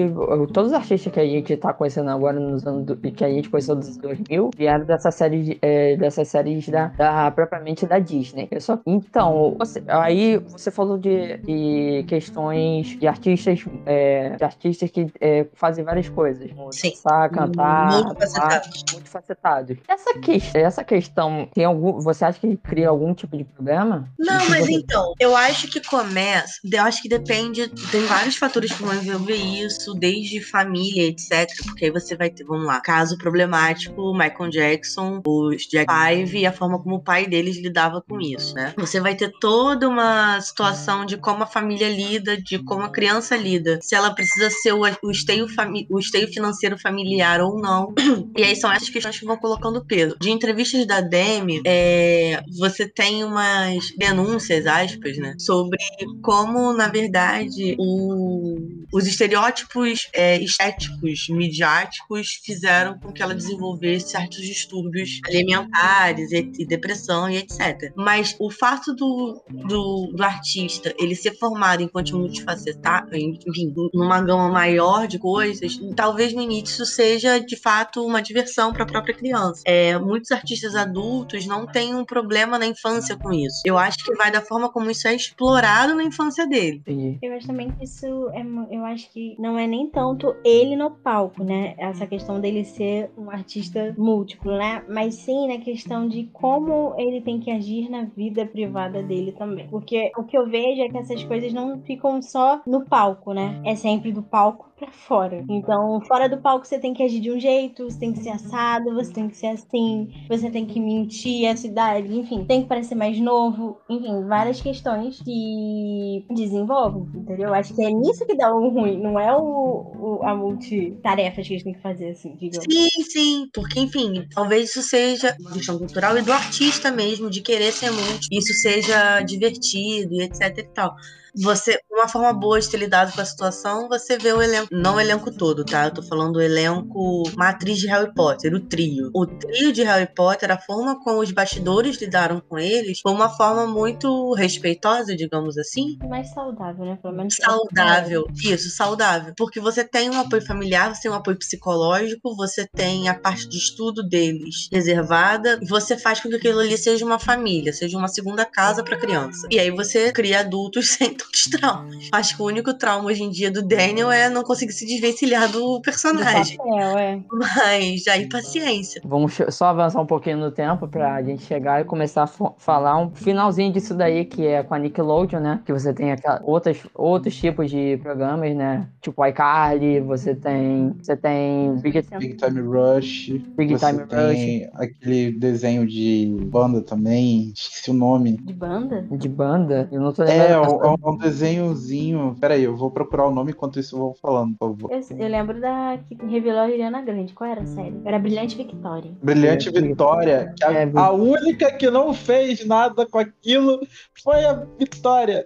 todos 0.53 0.71
os 0.71 0.73
artistas 0.73 1.11
que 1.13 1.19
a 1.19 1.25
gente 1.25 1.55
tá 1.57 1.73
conhecendo 1.73 2.09
agora 2.09 2.39
nos 2.39 2.65
anos 2.65 2.85
do- 2.85 2.97
que 2.97 3.23
a 3.23 3.29
gente 3.29 3.49
conheceu 3.49 3.75
dos 3.75 3.97
2000 3.97 4.49
vieram 4.55 4.85
dessa 4.85 5.11
série, 5.11 5.43
de- 5.43 5.59
é, 5.61 5.95
dessas 5.95 6.27
séries 6.27 6.67
da, 6.69 6.87
da- 6.87 7.31
propriamente 7.31 7.85
da 7.85 7.99
Disney. 7.99 8.47
Eu 8.51 8.61
só, 8.61 8.79
então, 8.85 9.55
você- 9.57 9.83
aí 9.87 10.37
você 10.37 10.71
falou 10.71 10.97
de, 10.97 11.37
de 11.37 12.03
questões 12.07 12.87
de 12.99 13.07
artistas, 13.07 13.63
é, 13.85 14.35
de 14.35 14.43
artistas 14.43 14.89
que 14.91 15.07
é, 15.19 15.45
fazem 15.53 15.83
várias 15.83 16.09
coisas, 16.09 16.49
dançar, 16.55 17.29
cantar, 17.29 17.91
Muito 17.91 18.11
atuar, 18.11 18.19
facetado. 18.19 18.69
muito 18.93 19.09
facetado. 19.09 19.77
Essa, 19.87 20.19
que, 20.19 20.41
essa 20.53 20.83
questão 20.83 21.47
tem 21.53 21.65
algum, 21.65 21.99
você 21.99 22.25
acha 22.25 22.39
que 22.39 22.55
cria 22.57 22.89
algum 22.89 23.13
tipo 23.13 23.37
de 23.37 23.43
problema? 23.43 24.07
Não, 24.17 24.49
mas 24.49 24.67
então, 24.69 25.13
eu 25.19 25.35
acho 25.35 25.67
que 25.69 25.81
começa. 25.81 26.53
Eu 26.71 26.83
acho 26.83 27.01
que 27.01 27.09
depende 27.09 27.67
tem 27.91 28.05
vários 28.05 28.35
fatores 28.35 28.71
que 28.71 28.83
vão 28.83 28.93
envolver 28.93 29.35
isso, 29.35 29.93
desde 29.93 30.41
família, 30.41 31.07
etc. 31.07 31.47
Porque 31.65 31.85
aí 31.85 31.91
você 31.91 32.15
vai 32.15 32.29
ter, 32.29 32.43
vamos 32.43 32.65
lá, 32.65 32.79
caso 32.81 33.17
problemático, 33.17 34.13
Michael 34.13 34.49
Jackson, 34.49 35.21
os 35.25 35.67
Jack 35.67 35.91
Five 35.91 36.37
e 36.37 36.45
a 36.45 36.51
forma 36.51 36.81
como 36.81 36.95
o 36.95 37.03
pai 37.03 37.25
deles 37.25 37.57
lidava 37.57 38.01
com 38.01 38.19
isso, 38.19 38.53
né? 38.53 38.73
Você 38.77 38.99
vai 38.99 39.15
ter 39.15 39.31
toda 39.39 39.87
uma 39.87 40.39
situação 40.41 41.05
de 41.05 41.17
como 41.17 41.43
a 41.43 41.47
família 41.47 41.89
lida, 41.89 42.37
de 42.37 42.59
como 42.59 42.83
a 42.83 42.89
criança 42.89 43.35
lida, 43.35 43.79
se 43.81 43.95
ela 43.95 44.11
precisa 44.11 44.49
ser 44.49 44.73
o, 44.73 44.81
o, 45.03 45.11
esteio, 45.11 45.47
o 45.89 45.99
esteio 45.99 46.27
financeiro 46.27 46.77
familiar 46.77 47.41
ou 47.41 47.59
não. 47.59 47.93
E 48.37 48.43
aí 48.43 48.55
são 48.55 48.71
essas 48.71 48.89
questões 48.89 49.17
que 49.17 49.25
vão 49.25 49.37
colocando 49.37 49.83
peso. 49.83 50.15
De 50.19 50.29
entrevistas 50.29 50.85
da 50.85 51.01
Demi, 51.01 51.61
é, 51.65 52.43
você 52.57 52.87
tem 52.87 53.23
umas 53.23 53.91
denúncias, 53.97 54.67
aspas, 54.67 55.17
né? 55.17 55.33
Sobre 55.39 55.77
como, 56.21 56.71
na 56.73 56.87
verdade, 56.87 57.75
o, 57.77 58.55
os 58.91 59.07
estereótipos 59.07 60.09
é, 60.13 60.37
estéticos, 60.41 61.27
midiáticos, 61.29 62.41
fizeram 62.43 62.99
com 62.99 63.11
que 63.11 63.21
ela 63.21 63.35
desenvolvesse 63.35 64.09
certos 64.09 64.39
distúrbios 64.39 65.19
alimentares 65.25 66.31
e, 66.31 66.51
e 66.59 66.65
depressão 66.65 67.29
e 67.29 67.37
etc. 67.37 67.91
Mas 67.95 68.35
o 68.39 68.49
fato 68.49 68.93
do, 68.93 69.43
do, 69.49 70.13
do, 70.13 70.23
artista 70.23 70.93
ele 70.99 71.15
ser 71.15 71.37
formado 71.37 71.81
enquanto 71.81 72.17
multifacetado, 72.17 73.15
enfim, 73.15 73.73
numa 73.93 74.21
gama 74.21 74.49
maior 74.49 75.07
de 75.07 75.19
coisas, 75.19 75.79
talvez 75.95 76.33
no 76.33 76.41
início 76.41 76.85
seja 76.85 77.39
de 77.39 77.55
fato 77.55 78.05
uma 78.05 78.21
diversão 78.21 78.73
para 78.73 78.83
a 78.83 78.87
própria 78.87 79.15
criança. 79.15 79.61
É, 79.65 79.97
muitos 79.97 80.31
artistas 80.31 80.75
adultos 80.75 81.45
não 81.45 81.65
têm 81.65 81.95
um 81.95 82.05
problema 82.05 82.57
na 82.59 82.65
infância 82.65 83.15
com 83.15 83.33
isso. 83.33 83.61
Eu 83.65 83.77
acho 83.77 83.97
que 84.03 84.15
vai 84.15 84.31
da 84.31 84.41
forma 84.41 84.69
como 84.71 84.89
isso 84.89 85.07
é 85.07 85.15
explorado 85.15 85.95
na 85.95 86.03
infância 86.03 86.47
dele. 86.47 86.81
Eu 87.21 87.33
acho 87.33 87.51
também 87.57 87.71
que 87.71 87.85
isso 87.85 88.29
é, 88.29 88.45
eu 88.69 88.85
acho 88.85 89.11
que 89.11 89.35
não 89.39 89.57
é 89.57 89.65
nem 89.65 89.89
tanto 89.89 90.35
ele 90.45 90.75
no 90.75 90.91
palco, 90.91 91.43
né? 91.43 91.73
Essa 91.79 92.05
questão 92.05 92.39
dele 92.39 92.63
ser 92.63 93.09
um 93.17 93.31
artista 93.31 93.95
múltiplo, 93.97 94.55
né? 94.55 94.83
Mas 94.87 95.15
sim 95.15 95.47
na 95.47 95.57
questão 95.57 96.07
de 96.07 96.25
como 96.31 96.93
ele 96.99 97.19
tem 97.19 97.39
que 97.39 97.49
agir 97.49 97.89
na 97.89 98.03
vida 98.03 98.45
privada 98.45 99.01
dele 99.01 99.31
também. 99.31 99.67
Porque 99.69 100.11
o 100.15 100.23
que 100.23 100.37
eu 100.37 100.47
vejo 100.47 100.81
é 100.81 100.89
que 100.89 100.97
essas 100.97 101.23
coisas 101.23 101.51
não 101.51 101.81
ficam 101.81 102.21
só 102.21 102.61
no 102.67 102.85
palco, 102.85 103.33
né? 103.33 103.59
É 103.65 103.75
sempre 103.75 104.11
do 104.11 104.21
palco 104.21 104.66
para 104.77 104.91
fora. 104.91 105.43
Então, 105.49 105.99
fora 106.01 106.29
do 106.29 106.37
palco 106.37 106.65
você 106.65 106.77
tem 106.77 106.93
que 106.93 107.01
agir 107.01 107.19
de 107.19 107.31
um 107.31 107.39
jeito, 107.39 107.85
você 107.85 107.99
tem 107.99 108.13
que 108.13 108.21
ser 108.21 108.29
assado, 108.29 108.93
você 108.93 109.11
tem 109.11 109.27
que 109.27 109.35
ser 109.35 109.47
assim, 109.47 110.09
você 110.29 110.51
tem 110.51 110.65
que 110.65 110.79
mentir 110.79 111.49
a 111.49 111.57
cidade, 111.57 112.15
enfim, 112.15 112.45
tem 112.45 112.61
que 112.61 112.69
parecer 112.69 112.93
mais 112.93 113.19
novo, 113.19 113.79
enfim, 113.89 114.23
várias 114.27 114.61
questões 114.61 115.19
que 115.21 116.25
desenvolvem, 116.29 117.07
entendeu? 117.15 117.53
Acho 117.53 117.73
que 117.73 117.83
é 117.83 117.89
nisso 117.89 118.25
que 118.25 118.35
dá 118.35 118.53
o 118.53 118.69
ruim, 118.69 119.01
não 119.01 119.19
é 119.19 119.35
o, 119.35 119.41
o 119.41 120.23
a 120.23 120.35
multitarefas 120.35 121.47
que 121.47 121.53
eles 121.53 121.63
têm 121.63 121.73
que 121.73 121.81
fazer, 121.81 122.09
assim, 122.09 122.35
digamos. 122.35 122.65
Sim, 122.71 123.03
sim, 123.03 123.49
porque, 123.51 123.79
enfim, 123.79 124.27
talvez 124.33 124.69
isso 124.69 124.83
seja 124.83 125.35
questão 125.53 125.79
cultural 125.79 126.17
e 126.17 126.21
do 126.21 126.31
artista 126.31 126.91
mesmo, 126.91 127.29
de 127.29 127.41
querer 127.41 127.71
ser 127.71 127.89
multi, 127.91 128.27
isso 128.31 128.53
seja 128.53 129.21
divertido 129.21 130.13
e 130.13 130.21
etc 130.21 130.55
e 130.59 130.63
tal 130.63 130.95
você, 131.39 131.79
uma 131.91 132.07
forma 132.07 132.33
boa 132.33 132.59
de 132.59 132.69
ter 132.69 132.77
lidado 132.77 133.13
com 133.13 133.21
a 133.21 133.25
situação, 133.25 133.87
você 133.87 134.17
vê 134.17 134.33
o 134.33 134.41
elenco, 134.41 134.66
não 134.71 134.95
o 134.95 134.99
elenco 134.99 135.31
todo, 135.31 135.63
tá? 135.63 135.85
Eu 135.85 135.93
tô 135.93 136.01
falando 136.01 136.37
o 136.37 136.41
elenco 136.41 137.23
matriz 137.35 137.77
de 137.77 137.87
Harry 137.87 138.13
Potter, 138.13 138.53
o 138.53 138.59
trio. 138.59 139.09
O 139.13 139.25
trio 139.25 139.71
de 139.71 139.83
Harry 139.83 140.07
Potter, 140.13 140.51
a 140.51 140.57
forma 140.57 141.01
como 141.03 141.19
os 141.19 141.31
bastidores 141.31 141.99
lidaram 141.99 142.41
com 142.41 142.57
eles, 142.57 142.99
foi 142.99 143.11
uma 143.11 143.29
forma 143.29 143.65
muito 143.65 144.33
respeitosa, 144.33 145.15
digamos 145.15 145.57
assim. 145.57 145.97
Mais 146.07 146.29
saudável, 146.33 146.85
né? 146.85 146.97
Pelo 147.01 147.15
menos. 147.15 147.35
Saudável, 147.35 148.27
isso, 148.43 148.69
saudável. 148.69 149.33
Porque 149.37 149.59
você 149.59 149.83
tem 149.83 150.09
um 150.09 150.19
apoio 150.19 150.45
familiar, 150.45 150.93
você 150.93 151.03
tem 151.03 151.11
um 151.11 151.15
apoio 151.15 151.37
psicológico, 151.37 152.35
você 152.35 152.67
tem 152.67 153.09
a 153.09 153.13
parte 153.13 153.47
de 153.47 153.57
estudo 153.57 154.03
deles 154.03 154.67
reservada, 154.71 155.59
e 155.61 155.65
você 155.65 155.97
faz 155.97 156.19
com 156.19 156.29
que 156.29 156.35
aquilo 156.35 156.59
ali 156.59 156.77
seja 156.77 157.05
uma 157.05 157.19
família, 157.19 157.73
seja 157.73 157.97
uma 157.97 158.07
segunda 158.07 158.45
casa 158.45 158.83
para 158.83 158.97
criança. 158.97 159.47
E 159.49 159.59
aí 159.59 159.71
você 159.71 160.11
cria 160.11 160.41
adultos 160.41 160.89
sem 160.97 161.13
tantos 161.13 161.43
traumas. 161.47 162.09
Acho 162.11 162.35
que 162.35 162.41
o 162.41 162.45
único 162.45 162.73
trauma 162.73 163.09
hoje 163.09 163.23
em 163.23 163.29
dia 163.29 163.51
do 163.51 163.61
Daniel 163.61 164.11
é 164.11 164.29
não 164.29 164.43
conseguir 164.43 164.56
se 164.57 164.85
desvencilhar 164.85 165.51
do 165.51 165.81
personagem. 165.81 166.57
Do 166.57 166.63
papel, 166.63 166.97
é. 166.97 167.19
Mas 167.31 168.07
aí 168.07 168.27
paciência. 168.27 169.01
Vamos 169.05 169.37
só 169.49 169.65
avançar 169.65 170.01
um 170.01 170.05
pouquinho 170.05 170.37
no 170.37 170.51
tempo 170.51 170.87
pra 170.87 171.21
gente 171.23 171.43
chegar 171.43 171.81
e 171.81 171.85
começar 171.85 172.23
a 172.23 172.27
falar 172.57 172.97
um 172.99 173.09
finalzinho 173.11 173.71
disso 173.71 173.93
daí, 173.95 174.25
que 174.25 174.45
é 174.45 174.63
com 174.63 174.73
a 174.73 174.79
Nickelodeon, 174.79 175.39
né? 175.39 175.61
Que 175.65 175.73
você 175.73 175.93
tem 175.93 176.11
aquela, 176.11 176.41
outras, 176.43 176.79
outros 176.95 177.35
tipos 177.35 177.69
de 177.69 177.97
programas, 178.01 178.55
né? 178.55 178.87
Tipo 179.01 179.25
iCarly, 179.25 179.99
você 180.01 180.33
tem. 180.35 180.95
Você 181.01 181.15
tem 181.15 181.75
Big, 181.81 182.01
Big 182.19 182.35
Time 182.35 182.61
Rush. 182.61 183.29
Big 183.57 183.71
você 183.77 183.85
Time 183.87 184.05
tem 184.07 184.65
Rush. 184.65 184.69
aquele 184.75 185.31
desenho 185.31 185.85
de 185.87 186.35
banda 186.45 186.81
também. 186.81 187.51
Esqueci 187.55 187.91
o 187.91 187.93
nome. 187.93 188.37
De 188.37 188.53
banda? 188.53 189.05
De 189.11 189.27
banda? 189.29 189.87
Eu 189.91 190.01
não 190.01 190.11
tô 190.13 190.23
É, 190.23 190.27
lembrando. 190.55 190.83
é 190.85 190.89
um, 190.89 191.13
um 191.13 191.17
desenhozinho. 191.17 192.35
Peraí, 192.39 192.63
eu 192.63 192.75
vou 192.75 192.91
procurar 192.91 193.27
o 193.27 193.31
nome 193.31 193.51
enquanto 193.51 193.79
isso 193.79 193.95
eu 193.95 193.99
vou 193.99 194.13
falando, 194.21 194.46
por 194.53 194.75
favor. 194.77 194.91
Eu, 194.91 195.17
eu 195.17 195.27
lembro 195.27 195.59
da 195.59 195.99
que 196.07 196.15
revelou 196.25 196.59
a 196.59 196.63
Ariana 196.63 197.01
Grande. 197.01 197.33
Qual 197.33 197.49
era 197.49 197.61
a 197.61 197.65
série? 197.65 197.99
Era 198.05 198.19
Brilhante 198.19 198.55
Victoria. 198.57 199.11
Brilhante 199.21 199.69
Vitória. 199.69 200.53
que 200.57 200.63
A, 200.63 200.73
É, 200.73 200.91
a 200.95 201.11
única 201.11 201.71
que 201.71 201.89
não 201.89 202.13
fez 202.13 202.65
nada 202.65 203.05
com 203.05 203.19
aquilo 203.19 203.79
foi 204.23 204.45
a 204.45 204.53
Vitória. 204.77 205.43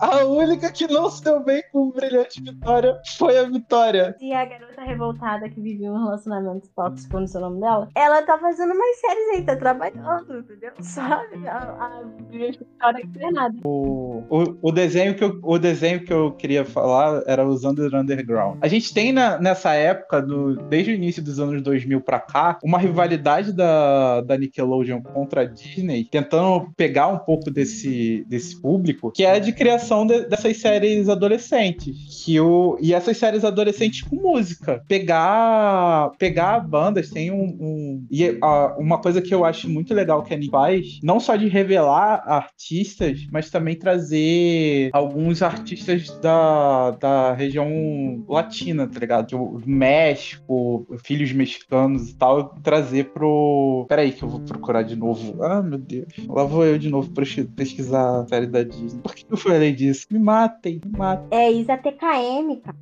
A 0.00 0.24
única 0.24 0.72
que 0.72 0.86
não 0.88 1.08
se 1.08 1.22
deu 1.22 1.42
bem 1.42 1.62
com 1.72 1.88
o 1.88 1.92
Brilhante 1.92 2.42
Vitória 2.42 3.00
foi 3.16 3.38
a 3.38 3.44
Vitória. 3.44 4.16
E 4.20 4.32
a 4.32 4.44
garota 4.44 4.67
revoltada 4.84 5.48
que 5.48 5.60
vivia 5.60 5.90
um 5.92 5.98
relacionamento 6.04 6.68
tóxico, 6.74 7.18
não 7.20 7.26
sei 7.26 7.40
o 7.40 7.44
nome 7.44 7.60
dela, 7.60 7.88
ela 7.94 8.22
tá 8.22 8.38
fazendo 8.38 8.74
mais 8.76 9.00
séries 9.00 9.28
aí, 9.34 9.42
tá 9.44 9.56
trabalhando, 9.56 10.38
entendeu? 10.38 10.72
Sabe? 10.80 11.46
A, 11.48 11.56
a 11.58 12.02
não 13.18 13.28
é 13.28 13.32
nada. 13.32 13.54
O, 13.64 14.22
o, 14.30 14.58
o 14.62 14.72
desenho 14.72 15.14
que 15.14 15.24
eu, 15.24 15.38
o 15.42 15.58
desenho 15.58 16.04
que 16.04 16.12
eu 16.12 16.32
queria 16.32 16.64
falar 16.64 17.22
era 17.26 17.46
os 17.46 17.64
Under 17.64 17.94
Underground. 17.94 18.58
A 18.60 18.68
gente 18.68 18.92
tem 18.92 19.12
na- 19.12 19.38
nessa 19.38 19.72
época, 19.74 20.20
do, 20.22 20.56
desde 20.68 20.92
o 20.92 20.94
início 20.94 21.22
dos 21.22 21.38
anos 21.40 21.60
2000 21.62 22.00
pra 22.00 22.20
cá, 22.20 22.58
uma 22.62 22.78
rivalidade 22.78 23.52
da, 23.52 24.20
da 24.20 24.36
Nickelodeon 24.36 25.02
contra 25.02 25.42
a 25.42 25.44
Disney, 25.44 26.04
tentando 26.04 26.70
pegar 26.76 27.08
um 27.08 27.18
pouco 27.18 27.50
desse, 27.50 28.24
desse 28.28 28.60
público, 28.60 29.10
que 29.10 29.24
é 29.24 29.32
a 29.32 29.38
de 29.38 29.52
criação 29.52 30.06
de- 30.06 30.26
dessas 30.26 30.56
séries 30.60 31.08
adolescentes. 31.08 32.22
Que 32.24 32.40
o, 32.40 32.76
e 32.80 32.92
essas 32.94 33.16
séries 33.16 33.44
adolescentes 33.44 34.02
com 34.02 34.16
música. 34.16 34.67
Pegar, 34.88 36.10
pegar 36.18 36.60
bandas, 36.60 37.10
tem 37.10 37.30
um. 37.30 37.56
um 37.60 38.06
e 38.10 38.38
uma 38.78 38.98
coisa 39.00 39.20
que 39.22 39.34
eu 39.34 39.44
acho 39.44 39.68
muito 39.68 39.94
legal 39.94 40.22
que 40.22 40.34
a 40.34 40.36
Nick 40.36 40.50
faz, 40.50 40.98
não 41.02 41.18
só 41.20 41.36
de 41.36 41.48
revelar 41.48 42.22
artistas, 42.26 43.26
mas 43.32 43.50
também 43.50 43.76
trazer 43.76 44.90
alguns 44.92 45.42
artistas 45.42 46.10
da, 46.20 46.90
da 46.92 47.32
região 47.32 47.68
latina, 48.28 48.86
tá 48.86 48.98
ligado? 49.00 49.26
Tipo, 49.26 49.58
do 49.58 49.68
México, 49.68 50.86
filhos 51.04 51.32
mexicanos 51.32 52.10
e 52.10 52.16
tal, 52.16 52.54
trazer 52.62 53.10
pro. 53.12 53.86
Peraí, 53.88 54.12
que 54.12 54.22
eu 54.22 54.28
vou 54.28 54.40
procurar 54.40 54.82
de 54.82 54.96
novo. 54.96 55.42
Ah, 55.42 55.62
meu 55.62 55.78
Deus. 55.78 56.06
Lá 56.28 56.44
vou 56.44 56.64
eu 56.64 56.78
de 56.78 56.88
novo 56.88 57.10
pesqui- 57.10 57.44
pesquisar 57.44 58.20
a 58.22 58.26
série 58.26 58.46
da 58.46 58.62
Disney. 58.62 59.00
Por 59.02 59.14
que 59.14 59.24
eu 59.30 59.36
falei 59.36 59.72
disso? 59.72 60.06
Me 60.10 60.18
matem, 60.18 60.80
me 60.84 60.98
matem. 60.98 61.26
É 61.38 61.50
Isa 61.52 61.76
TKM, 61.76 62.60
cara. 62.62 62.76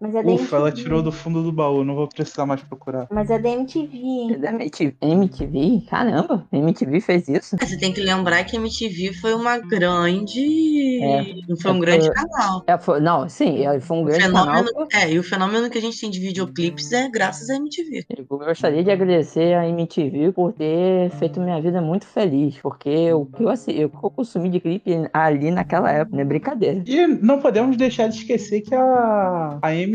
Mas 0.00 0.14
é 0.14 0.22
da 0.22 0.30
Ufa, 0.32 0.56
ela 0.56 0.70
tirou 0.72 1.02
do 1.02 1.10
fundo 1.10 1.42
do 1.42 1.50
baú, 1.50 1.82
não 1.84 1.94
vou 1.94 2.06
precisar 2.08 2.44
mais 2.46 2.62
procurar. 2.62 3.06
Mas 3.10 3.30
é 3.30 3.38
da 3.38 3.48
MTV, 3.48 3.96
hein? 3.96 4.38
Da 4.38 4.50
MTV? 4.52 4.94
MTV? 5.00 5.82
Caramba, 5.88 6.46
MTV 6.52 7.00
fez 7.00 7.28
isso? 7.28 7.56
Você 7.58 7.76
tem 7.78 7.92
que 7.92 8.00
lembrar 8.00 8.44
que 8.44 8.56
a 8.56 8.60
MTV 8.60 9.14
foi 9.14 9.34
uma 9.34 9.58
grande. 9.58 11.00
É. 11.02 11.24
Foi 11.60 11.72
um 11.72 11.76
É, 11.76 11.80
grande 11.80 12.06
foi- 12.06 12.14
canal. 12.14 12.62
É, 12.66 12.78
foi- 12.78 13.00
não, 13.00 13.28
sim, 13.28 13.64
é, 13.66 13.80
foi 13.80 13.96
um 13.96 14.04
grande 14.04 14.22
fenômeno, 14.24 14.72
canal. 14.72 14.88
é, 14.92 15.10
e 15.12 15.18
o 15.18 15.22
fenômeno 15.22 15.70
que 15.70 15.78
a 15.78 15.80
gente 15.80 16.00
tem 16.00 16.10
de 16.10 16.20
videoclipes 16.20 16.92
é 16.92 17.08
graças 17.08 17.48
à 17.50 17.56
MTV. 17.56 18.04
Eu 18.16 18.24
gostaria 18.26 18.82
de 18.84 18.90
agradecer 18.90 19.54
a 19.54 19.68
MTV 19.68 20.32
por 20.32 20.52
ter 20.52 21.10
feito 21.18 21.40
minha 21.40 21.60
vida 21.60 21.80
muito 21.80 22.06
feliz, 22.06 22.56
porque 22.62 23.12
o 23.12 23.26
que 23.26 23.42
eu, 23.42 23.48
assi- 23.48 23.78
eu 23.78 23.88
consumi 23.88 24.48
de 24.48 24.60
clipe 24.60 24.92
ali 25.12 25.50
naquela 25.50 25.90
época, 25.90 26.16
não 26.16 26.22
é 26.22 26.24
brincadeira. 26.26 26.82
E 26.86 27.06
não 27.06 27.40
podemos 27.40 27.76
deixar 27.76 28.08
de 28.08 28.16
esquecer 28.18 28.60
que 28.60 28.74
a, 28.74 29.58
a 29.62 29.74
MTV 29.74 29.85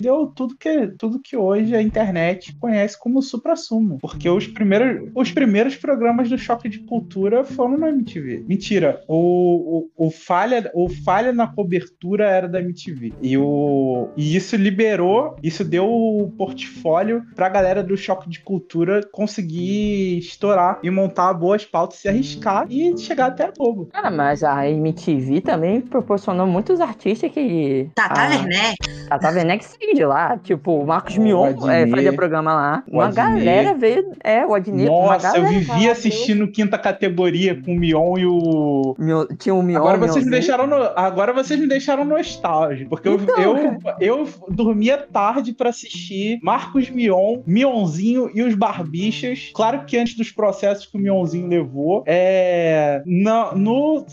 deu 0.00 0.26
tudo 0.26 0.56
que, 0.56 0.88
tudo 0.98 1.20
que 1.20 1.36
hoje 1.36 1.74
a 1.74 1.82
internet 1.82 2.54
conhece 2.58 2.98
como 2.98 3.22
supra-sumo. 3.22 3.98
Porque 4.00 4.28
os 4.28 4.46
primeiros, 4.46 5.10
os 5.14 5.30
primeiros 5.32 5.76
programas 5.76 6.28
do 6.28 6.38
Choque 6.38 6.68
de 6.68 6.80
Cultura 6.80 7.44
foram 7.44 7.76
na 7.78 7.88
MTV. 7.88 8.44
Mentira, 8.48 9.02
o, 9.08 9.88
o, 9.96 10.06
o, 10.06 10.10
falha, 10.10 10.70
o 10.74 10.88
falha 10.88 11.32
na 11.32 11.46
cobertura 11.46 12.24
era 12.28 12.48
da 12.48 12.60
MTV. 12.60 13.12
E, 13.22 13.36
o, 13.36 14.08
e 14.16 14.36
isso 14.36 14.56
liberou, 14.56 15.36
isso 15.42 15.64
deu 15.64 15.86
o 15.86 16.30
portfólio 16.36 17.22
pra 17.34 17.48
galera 17.48 17.82
do 17.82 17.96
Choque 17.96 18.28
de 18.28 18.40
Cultura 18.40 19.00
conseguir 19.12 20.18
estourar 20.18 20.78
e 20.82 20.90
montar 20.90 21.32
boas 21.34 21.64
pautas, 21.64 21.98
se 21.98 22.08
arriscar 22.08 22.66
e 22.70 22.96
chegar 22.98 23.26
até 23.26 23.44
a 23.44 23.50
Globo. 23.50 23.86
Cara, 23.92 24.10
mas 24.10 24.42
a 24.42 24.68
MTV 24.68 25.40
também 25.40 25.80
proporcionou 25.80 26.46
muitos 26.46 26.80
artistas 26.80 27.30
que. 27.30 27.90
Tata 27.94 28.22
a- 28.22 28.28
Werneck. 28.28 28.76
Tata 29.08 29.28
Werneck 29.36 29.64
saiu 29.64 29.94
de 29.94 30.04
lá. 30.04 30.38
Tipo, 30.42 30.80
o 30.82 30.86
Marcos 30.86 31.16
Mion 31.18 31.44
Adnet. 31.44 31.70
é, 31.70 31.86
fazia 31.90 32.12
programa 32.12 32.52
lá. 32.54 32.82
O 32.88 32.94
Uma 32.96 33.06
Adnet. 33.06 33.44
galera 33.44 33.74
veio. 33.74 34.12
É, 34.22 34.46
o 34.46 34.54
Adnet. 34.54 34.88
uma 34.88 35.12
Nossa, 35.14 35.36
eu 35.38 35.46
vivia 35.46 35.92
assistindo 35.92 36.48
quinta 36.48 36.78
categoria 36.78 37.60
com 37.60 37.72
o 37.72 37.78
Mion 37.78 38.18
e 38.18 38.26
o. 38.26 38.94
Mion- 38.98 39.26
Tinha 39.38 39.54
o 39.54 39.62
Mion. 39.62 39.78
Agora 39.78 39.98
vocês 39.98 40.24
me 40.24 40.30
deixaram 40.30 40.66
no, 40.66 40.76
agora 40.96 41.32
vocês 41.32 41.58
me 41.58 41.66
deixaram 41.66 42.04
nostálgico, 42.04 42.90
porque 42.90 43.08
eu, 43.08 43.14
Então, 43.14 43.38
eu, 43.40 43.80
eu 44.00 44.28
dormia 44.48 44.98
tarde 44.98 45.52
pra 45.52 45.70
assistir 45.70 46.38
Marcos 46.42 46.90
Mion, 46.90 47.40
Mionzinho 47.46 48.30
e 48.34 48.42
os 48.42 48.54
Barbichas. 48.54 49.50
Claro 49.54 49.84
que 49.86 49.96
antes 49.96 50.16
dos 50.16 50.30
processos 50.30 50.86
que 50.86 50.96
o 50.96 51.00
Mionzinho 51.00 51.46
levou, 51.48 52.02
é 52.06 53.02
na- 53.06 53.54
no, 53.54 54.04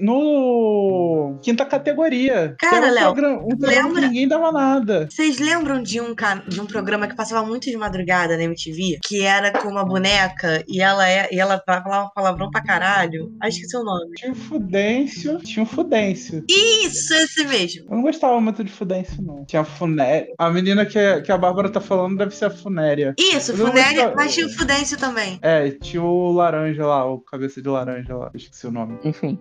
no 0.00 1.38
quinta 1.42 1.64
categoria. 1.64 2.54
Cara, 2.58 2.86
um 2.88 2.90
Léo, 2.92 3.12
um 3.42 3.48
lembra- 3.58 4.00
ninguém 4.02 4.28
dava 4.28 4.50
nada. 4.52 4.65
Vocês 5.08 5.38
lembram 5.38 5.82
de 5.82 6.00
um, 6.00 6.14
de 6.48 6.60
um 6.60 6.66
programa 6.66 7.06
que 7.06 7.14
passava 7.16 7.46
muito 7.46 7.70
de 7.70 7.76
madrugada 7.76 8.36
na 8.36 8.42
MTV? 8.44 8.98
Que 9.02 9.22
era 9.22 9.52
com 9.52 9.68
uma 9.68 9.84
boneca 9.84 10.64
e 10.68 10.80
ela, 10.80 11.08
é, 11.08 11.28
e 11.32 11.38
ela 11.38 11.62
falava 11.64 12.10
palavrão 12.14 12.50
pra 12.50 12.62
caralho? 12.62 13.32
Ah, 13.40 13.48
esqueci 13.48 13.76
o 13.76 13.84
nome. 13.84 14.14
Tinha 14.16 14.32
o 14.32 14.34
Fudêncio, 14.34 15.38
tinha 15.40 15.62
o 15.62 15.66
Fudêncio. 15.66 16.44
Isso, 16.48 17.14
esse 17.14 17.44
mesmo. 17.44 17.86
Eu 17.88 17.96
não 17.96 18.02
gostava 18.02 18.40
muito 18.40 18.62
de 18.64 18.72
Fudêncio, 18.72 19.22
não. 19.22 19.44
Tinha 19.44 19.62
a 19.62 19.64
Funéria. 19.64 20.34
A 20.38 20.50
menina 20.50 20.84
que, 20.84 21.20
que 21.22 21.32
a 21.32 21.38
Bárbara 21.38 21.68
tá 21.70 21.80
falando 21.80 22.16
deve 22.18 22.34
ser 22.34 22.46
a 22.46 22.50
Funéria. 22.50 23.14
Isso, 23.18 23.52
Eu 23.52 23.56
Funéria, 23.58 23.92
gostava. 24.08 24.14
mas 24.16 24.34
tinha 24.34 24.46
o 24.46 24.50
Fudêncio 24.52 24.98
também. 24.98 25.38
É, 25.42 25.70
tinha 25.70 26.02
o 26.02 26.32
laranja 26.32 26.86
lá, 26.86 27.04
o 27.04 27.20
cabeça 27.20 27.60
de 27.62 27.68
laranja 27.68 28.16
lá. 28.16 28.30
Eu 28.32 28.38
Esqueci 28.38 28.66
o 28.66 28.72
nome. 28.72 28.98
Enfim. 29.04 29.38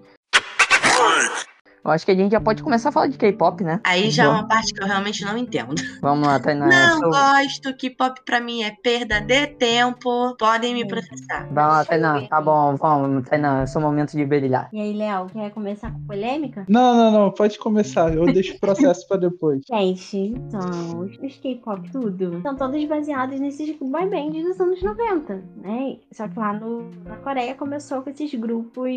Eu 1.86 1.92
acho 1.92 2.04
que 2.04 2.12
a 2.12 2.16
gente 2.16 2.32
já 2.32 2.42
pode 2.42 2.64
começar 2.64 2.90
a 2.90 2.92
falar 2.92 3.08
de 3.08 3.18
K-pop, 3.18 3.64
né? 3.64 3.80
Aí 3.84 4.10
já 4.10 4.24
é 4.24 4.28
uma 4.28 4.48
parte 4.48 4.74
que 4.74 4.82
eu 4.82 4.88
realmente 4.88 5.24
não 5.24 5.38
entendo. 5.38 5.76
Vamos 6.02 6.28
lá, 6.28 6.40
Tainá. 6.40 6.68
Não 6.68 7.00
Sou- 7.00 7.10
gosto, 7.12 7.76
que 7.78 7.92
pop 7.92 8.20
pra 8.26 8.40
mim 8.42 8.64
é 8.64 8.72
perda 8.72 9.22
de 9.22 9.46
tempo. 9.48 10.36
Podem 10.40 10.74
me 10.74 10.88
processar. 10.88 11.48
Vai 11.52 11.68
lá, 11.68 11.86
Tainá. 11.86 12.28
Tá 12.28 12.42
bom, 12.42 12.76
vamos, 12.76 13.30
Tainá. 13.30 13.62
É 13.62 13.66
seu 13.68 13.80
momento 13.80 14.14
de 14.14 14.26
brilhar. 14.26 14.68
E 14.74 14.82
aí, 14.82 14.94
Léo, 14.94 15.28
quer 15.28 15.52
começar 15.52 15.92
com 15.92 16.00
polêmica? 16.08 16.66
Não, 16.68 16.96
não, 16.96 17.12
não, 17.12 17.32
pode 17.32 17.60
começar. 17.60 18.12
Eu 18.12 18.26
deixo 18.26 18.56
o 18.56 18.60
processo 18.60 19.08
pra 19.08 19.18
depois. 19.18 19.62
Gente, 19.70 20.18
então, 20.18 21.02
os 21.02 21.16
os 21.20 21.38
K-pop 21.38 21.88
tudo 21.92 22.42
são 22.42 22.56
todos 22.56 22.84
baseados 22.86 23.40
nesses 23.40 23.78
boy 23.80 24.10
bands 24.10 24.44
dos 24.44 24.60
anos 24.60 24.82
90, 24.82 25.44
né? 25.58 25.98
Só 26.12 26.28
que 26.28 26.40
lá 26.40 26.54
no, 26.54 26.90
na 27.06 27.18
Coreia 27.18 27.54
começou 27.54 28.02
com 28.02 28.10
esses 28.10 28.34
grupos, 28.34 28.90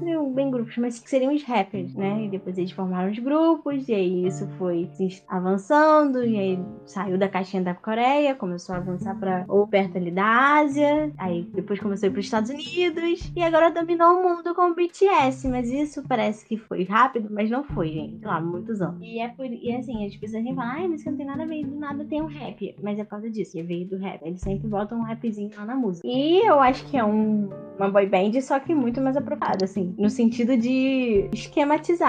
não 0.00 0.32
bem 0.32 0.50
grupos, 0.50 0.76
mas 0.78 0.98
que 0.98 1.08
seriam 1.10 1.34
os 1.34 1.42
rappers, 1.42 1.94
né? 1.94 2.19
E 2.24 2.28
depois 2.28 2.56
eles 2.58 2.72
formaram 2.72 3.10
os 3.10 3.18
grupos, 3.18 3.88
e 3.88 3.94
aí 3.94 4.26
isso 4.26 4.46
foi 4.58 4.88
avançando, 5.28 6.24
e 6.24 6.38
aí 6.38 6.58
saiu 6.86 7.18
da 7.18 7.28
caixinha 7.28 7.62
da 7.62 7.74
Coreia, 7.74 8.34
começou 8.34 8.74
a 8.74 8.78
avançar 8.78 9.18
pra 9.18 9.44
ou 9.48 9.66
perto 9.66 9.96
ali 9.96 10.10
da 10.10 10.60
Ásia, 10.60 11.12
aí 11.18 11.42
depois 11.54 11.80
começou 11.80 12.06
a 12.06 12.10
ir 12.10 12.12
pros 12.12 12.26
Estados 12.26 12.50
Unidos, 12.50 13.32
e 13.34 13.42
agora 13.42 13.70
dominou 13.70 14.18
o 14.18 14.22
mundo 14.22 14.54
com 14.54 14.70
o 14.70 14.74
BTS, 14.74 15.48
mas 15.48 15.70
isso 15.70 16.02
parece 16.06 16.44
que 16.46 16.56
foi 16.56 16.84
rápido, 16.84 17.28
mas 17.30 17.50
não 17.50 17.64
foi, 17.64 17.88
gente. 17.88 18.24
Lá, 18.24 18.40
muitos 18.40 18.80
anos. 18.80 19.00
E 19.00 19.18
é 19.18 19.28
por 19.28 19.46
e 19.46 19.74
assim, 19.74 20.06
as 20.06 20.16
pessoas 20.16 20.42
sempre 20.42 20.56
falam, 20.56 20.72
ai, 20.72 20.88
que 20.96 21.10
não 21.10 21.16
tem 21.16 21.26
nada 21.26 21.42
a 21.42 21.46
ver, 21.46 21.66
do 21.66 21.76
nada 21.76 22.04
tem 22.04 22.22
um 22.22 22.26
rap. 22.26 22.74
Mas 22.82 22.98
é 22.98 23.04
por 23.04 23.10
causa 23.10 23.30
disso, 23.30 23.52
que 23.52 23.62
veio 23.62 23.86
do 23.86 23.96
rap. 23.96 24.20
Eles 24.22 24.40
sempre 24.40 24.68
botam 24.68 24.98
um 24.98 25.02
rapzinho 25.02 25.50
lá 25.56 25.64
na 25.64 25.74
música. 25.74 26.06
E 26.06 26.46
eu 26.46 26.60
acho 26.60 26.84
que 26.86 26.96
é 26.96 27.04
um, 27.04 27.48
uma 27.78 27.90
boy 27.90 28.06
band, 28.06 28.40
só 28.40 28.58
que 28.60 28.74
muito 28.74 29.00
mais 29.00 29.16
aprofundada, 29.16 29.64
assim, 29.64 29.94
no 29.98 30.10
sentido 30.10 30.56
de 30.56 31.28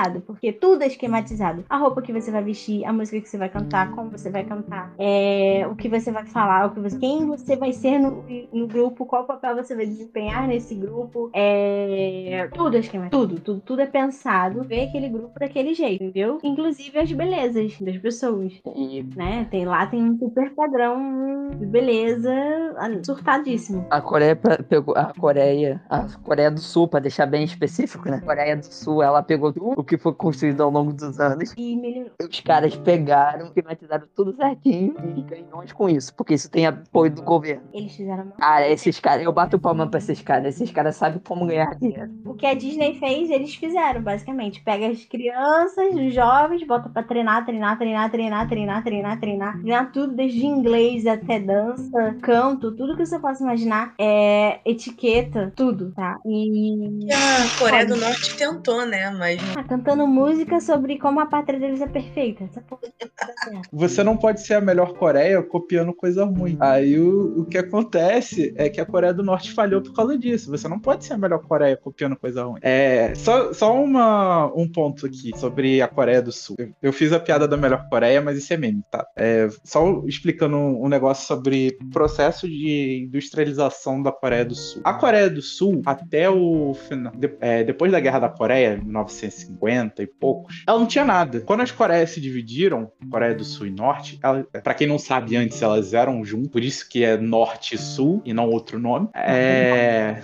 esquematizado, 0.02 0.22
porque 0.22 0.52
tudo 0.52 0.84
é 0.84 0.88
esquematizado. 0.88 1.64
A 1.70 1.78
roupa 1.78 2.02
que 2.02 2.12
você 2.14 2.32
vai 2.32 2.44
vestir, 2.44 2.86
a 2.86 2.94
música 2.94 3.20
que 3.22 3.30
você 3.30 3.38
vai 3.38 3.50
cantar, 3.50 3.92
como 3.92 4.10
você 4.12 4.30
vai 4.30 4.44
cantar, 4.44 4.94
é, 4.98 5.66
o 5.70 5.76
que 5.76 5.90
você 5.90 6.12
vai 6.12 6.26
falar, 6.26 6.68
o 6.68 6.72
que 6.72 6.80
você, 6.80 6.98
quem 6.98 7.26
você 7.26 7.56
vai 7.56 7.74
ser 7.74 8.00
no, 8.00 8.24
no 8.54 8.68
grupo, 8.68 9.06
qual 9.06 9.26
papel 9.26 9.56
você 9.56 9.76
vai 9.76 9.86
desempenhar 9.86 10.48
nesse 10.48 10.76
grupo, 10.76 11.30
é, 11.34 12.50
tudo 12.54 12.76
é 12.78 12.80
esquematizado, 12.80 13.28
tudo, 13.28 13.42
tudo, 13.42 13.62
tudo 13.62 13.82
é 13.82 13.86
pensado, 13.86 14.64
ver 14.64 14.88
aquele 14.90 15.10
grupo 15.10 15.40
daquele 15.40 15.74
jeito, 15.74 16.04
entendeu? 16.04 16.40
Inclusive 16.44 16.98
as 17.00 17.12
belezas 17.12 17.78
das 17.80 17.98
pessoas 17.98 18.54
E 18.76 19.04
né? 19.16 19.48
Tem 19.50 19.66
lá 19.66 19.86
tem 19.86 20.04
um 20.04 20.18
super 20.18 20.54
padrão 20.54 21.50
de 21.58 21.66
beleza 21.66 22.32
surtadíssimo. 23.04 23.86
a 23.90 24.02
Coreia 24.02 24.36
pe- 24.36 24.64
pegou. 24.64 24.96
A 24.98 25.14
Coreia. 25.14 25.82
A 25.90 26.06
Coreia 26.24 26.52
do 26.52 26.60
Sul, 26.60 26.88
pra 26.88 27.00
deixar 27.00 27.26
bem 27.26 27.44
específico, 27.44 28.10
né? 28.10 28.18
A 28.18 28.22
Coreia 28.22 28.56
do 28.58 28.64
Sul, 28.66 29.02
ela 29.04 29.22
pegou 29.24 29.52
tudo 29.54 29.84
que 29.92 29.98
foi 29.98 30.14
construído 30.14 30.62
ao 30.62 30.70
longo 30.70 30.94
dos 30.94 31.20
anos. 31.20 31.54
E 31.58 31.76
melhorou. 31.76 32.12
Os 32.22 32.40
caras 32.40 32.74
pegaram, 32.78 33.48
esquematizaram 33.48 34.08
tudo 34.16 34.34
certinho 34.34 34.96
e 35.18 35.22
ganham 35.22 35.66
com 35.74 35.90
isso. 35.90 36.16
Porque 36.16 36.34
isso 36.34 36.50
tem 36.50 36.66
apoio 36.66 37.12
do 37.12 37.22
governo. 37.22 37.64
Eles 37.74 37.94
fizeram 37.94 38.24
uma... 38.24 38.32
Cara, 38.38 38.70
esses 38.70 39.02
caras, 39.02 39.26
eu 39.26 39.34
bato 39.34 39.60
palma 39.60 39.86
pra 39.86 39.98
esses 39.98 40.22
caras. 40.22 40.56
Esses 40.56 40.72
caras 40.72 40.96
sabem 40.96 41.20
como 41.20 41.46
ganhar 41.46 41.76
dinheiro. 41.78 42.10
O 42.26 42.34
que 42.34 42.46
a 42.46 42.54
Disney 42.54 42.98
fez, 43.00 43.30
eles 43.30 43.54
fizeram, 43.54 44.02
basicamente. 44.02 44.64
Pega 44.64 44.88
as 44.88 45.04
crianças, 45.04 45.94
os 45.94 46.14
jovens, 46.14 46.66
bota 46.66 46.88
pra 46.88 47.04
treinar, 47.04 47.46
treinar, 47.46 47.78
treinar, 47.78 48.10
treinar, 48.10 48.48
treinar, 48.48 48.84
treinar, 48.84 49.20
treinar. 49.20 49.60
Treinar 49.60 49.92
tudo, 49.92 50.16
desde 50.16 50.46
inglês 50.46 51.06
até 51.06 51.38
dança, 51.38 52.16
canto, 52.22 52.72
tudo 52.72 52.96
que 52.96 53.06
você 53.06 53.20
possa 53.20 53.44
imaginar. 53.44 53.94
É 54.00 54.62
etiqueta, 54.66 55.52
tudo, 55.54 55.92
tá? 55.92 56.18
E 56.26 57.02
E 57.02 57.12
a 57.12 57.60
Coreia 57.60 57.86
do 57.86 57.98
Norte 57.98 58.38
tentou, 58.38 58.86
né? 58.86 59.10
Mas 59.12 59.42
ah, 59.58 59.64
cantando 59.82 60.06
música 60.06 60.60
sobre 60.60 61.00
como 61.00 61.20
a 61.20 61.26
pátria 61.26 61.60
deles 61.60 61.82
é 61.82 61.88
perfeita. 61.88 62.48
Tá 62.54 62.62
Você 63.74 64.04
não 64.04 64.16
pode 64.16 64.42
ser 64.42 64.54
a 64.54 64.62
melhor 64.62 64.94
Coreia 64.94 65.42
copiando 65.42 65.94
coisa 65.94 66.24
ruim. 66.24 66.56
Aí 66.60 67.00
o, 67.00 67.42
o 67.42 67.46
que 67.46 67.58
acontece 67.58 68.54
é 68.56 68.70
que 68.70 68.80
a 68.80 68.86
Coreia 68.86 69.14
do 69.14 69.24
Norte 69.24 69.52
falhou 69.52 69.82
por 69.82 69.94
causa 69.94 70.18
disso. 70.18 70.52
Você 70.52 70.68
não 70.68 70.80
pode 70.80 71.06
ser 71.06 71.14
a 71.14 71.18
melhor 71.18 71.40
Coreia 71.40 71.76
copiando 71.76 72.16
coisa 72.16 72.44
ruim. 72.44 72.60
É, 72.62 73.14
só, 73.16 73.52
só 73.54 73.74
uma, 73.82 74.52
um 74.56 74.68
ponto 74.72 75.08
aqui 75.08 75.32
sobre 75.36 75.82
a 75.82 75.88
Coreia 75.88 76.22
do 76.22 76.32
Sul. 76.32 76.56
Eu, 76.60 76.70
eu 76.82 76.94
fiz 76.94 77.12
a 77.12 77.20
piada 77.20 77.48
da 77.48 77.58
melhor 77.58 77.88
Coreia, 77.90 78.22
mas 78.22 78.38
isso 78.38 78.54
é 78.54 78.58
meme, 78.58 78.84
tá? 78.92 79.06
É, 79.16 79.50
só 79.64 80.04
explicando 80.06 80.58
um, 80.58 80.88
negócio 80.88 81.26
sobre 81.26 81.78
processo 81.92 82.48
de 82.48 83.06
industrialização 83.08 84.02
da 84.04 84.12
Coreia 84.12 84.46
do 84.46 84.54
Sul. 84.54 84.82
A 84.84 84.94
Coreia 84.94 85.30
do 85.30 85.42
Sul, 85.42 85.82
até 85.86 86.30
o 86.30 86.74
final, 86.74 87.14
de, 87.16 87.32
é, 87.40 87.64
depois 87.64 87.92
da 87.92 88.00
Guerra 88.00 88.20
da 88.20 88.30
Coreia, 88.30 88.78
1950, 88.78 89.61
50 89.62 90.02
e 90.02 90.08
poucos, 90.08 90.64
ela 90.68 90.80
não 90.80 90.88
tinha 90.88 91.06
nada. 91.06 91.42
Quando 91.42 91.62
as 91.62 91.72
Coreias 91.72 92.10
se 92.10 92.20
dividiram, 92.20 92.92
Coreia 93.10 93.36
do 93.36 93.44
Sul 93.44 93.68
e 93.68 93.72
Norte, 93.72 94.20
para 94.64 94.74
quem 94.74 94.88
não 94.88 94.98
sabe 94.98 95.36
antes, 95.36 95.62
elas 95.62 95.94
eram 95.94 96.26
juntas, 96.26 96.52
por 96.52 96.64
isso 96.64 96.90
que 96.90 97.04
é 97.04 97.16
Norte 97.18 97.76
e 97.76 97.78
Sul 97.78 98.22
e 98.26 98.34
não 98.34 98.50
outro 98.50 98.80
nome. 98.80 99.10
É... 99.14 100.18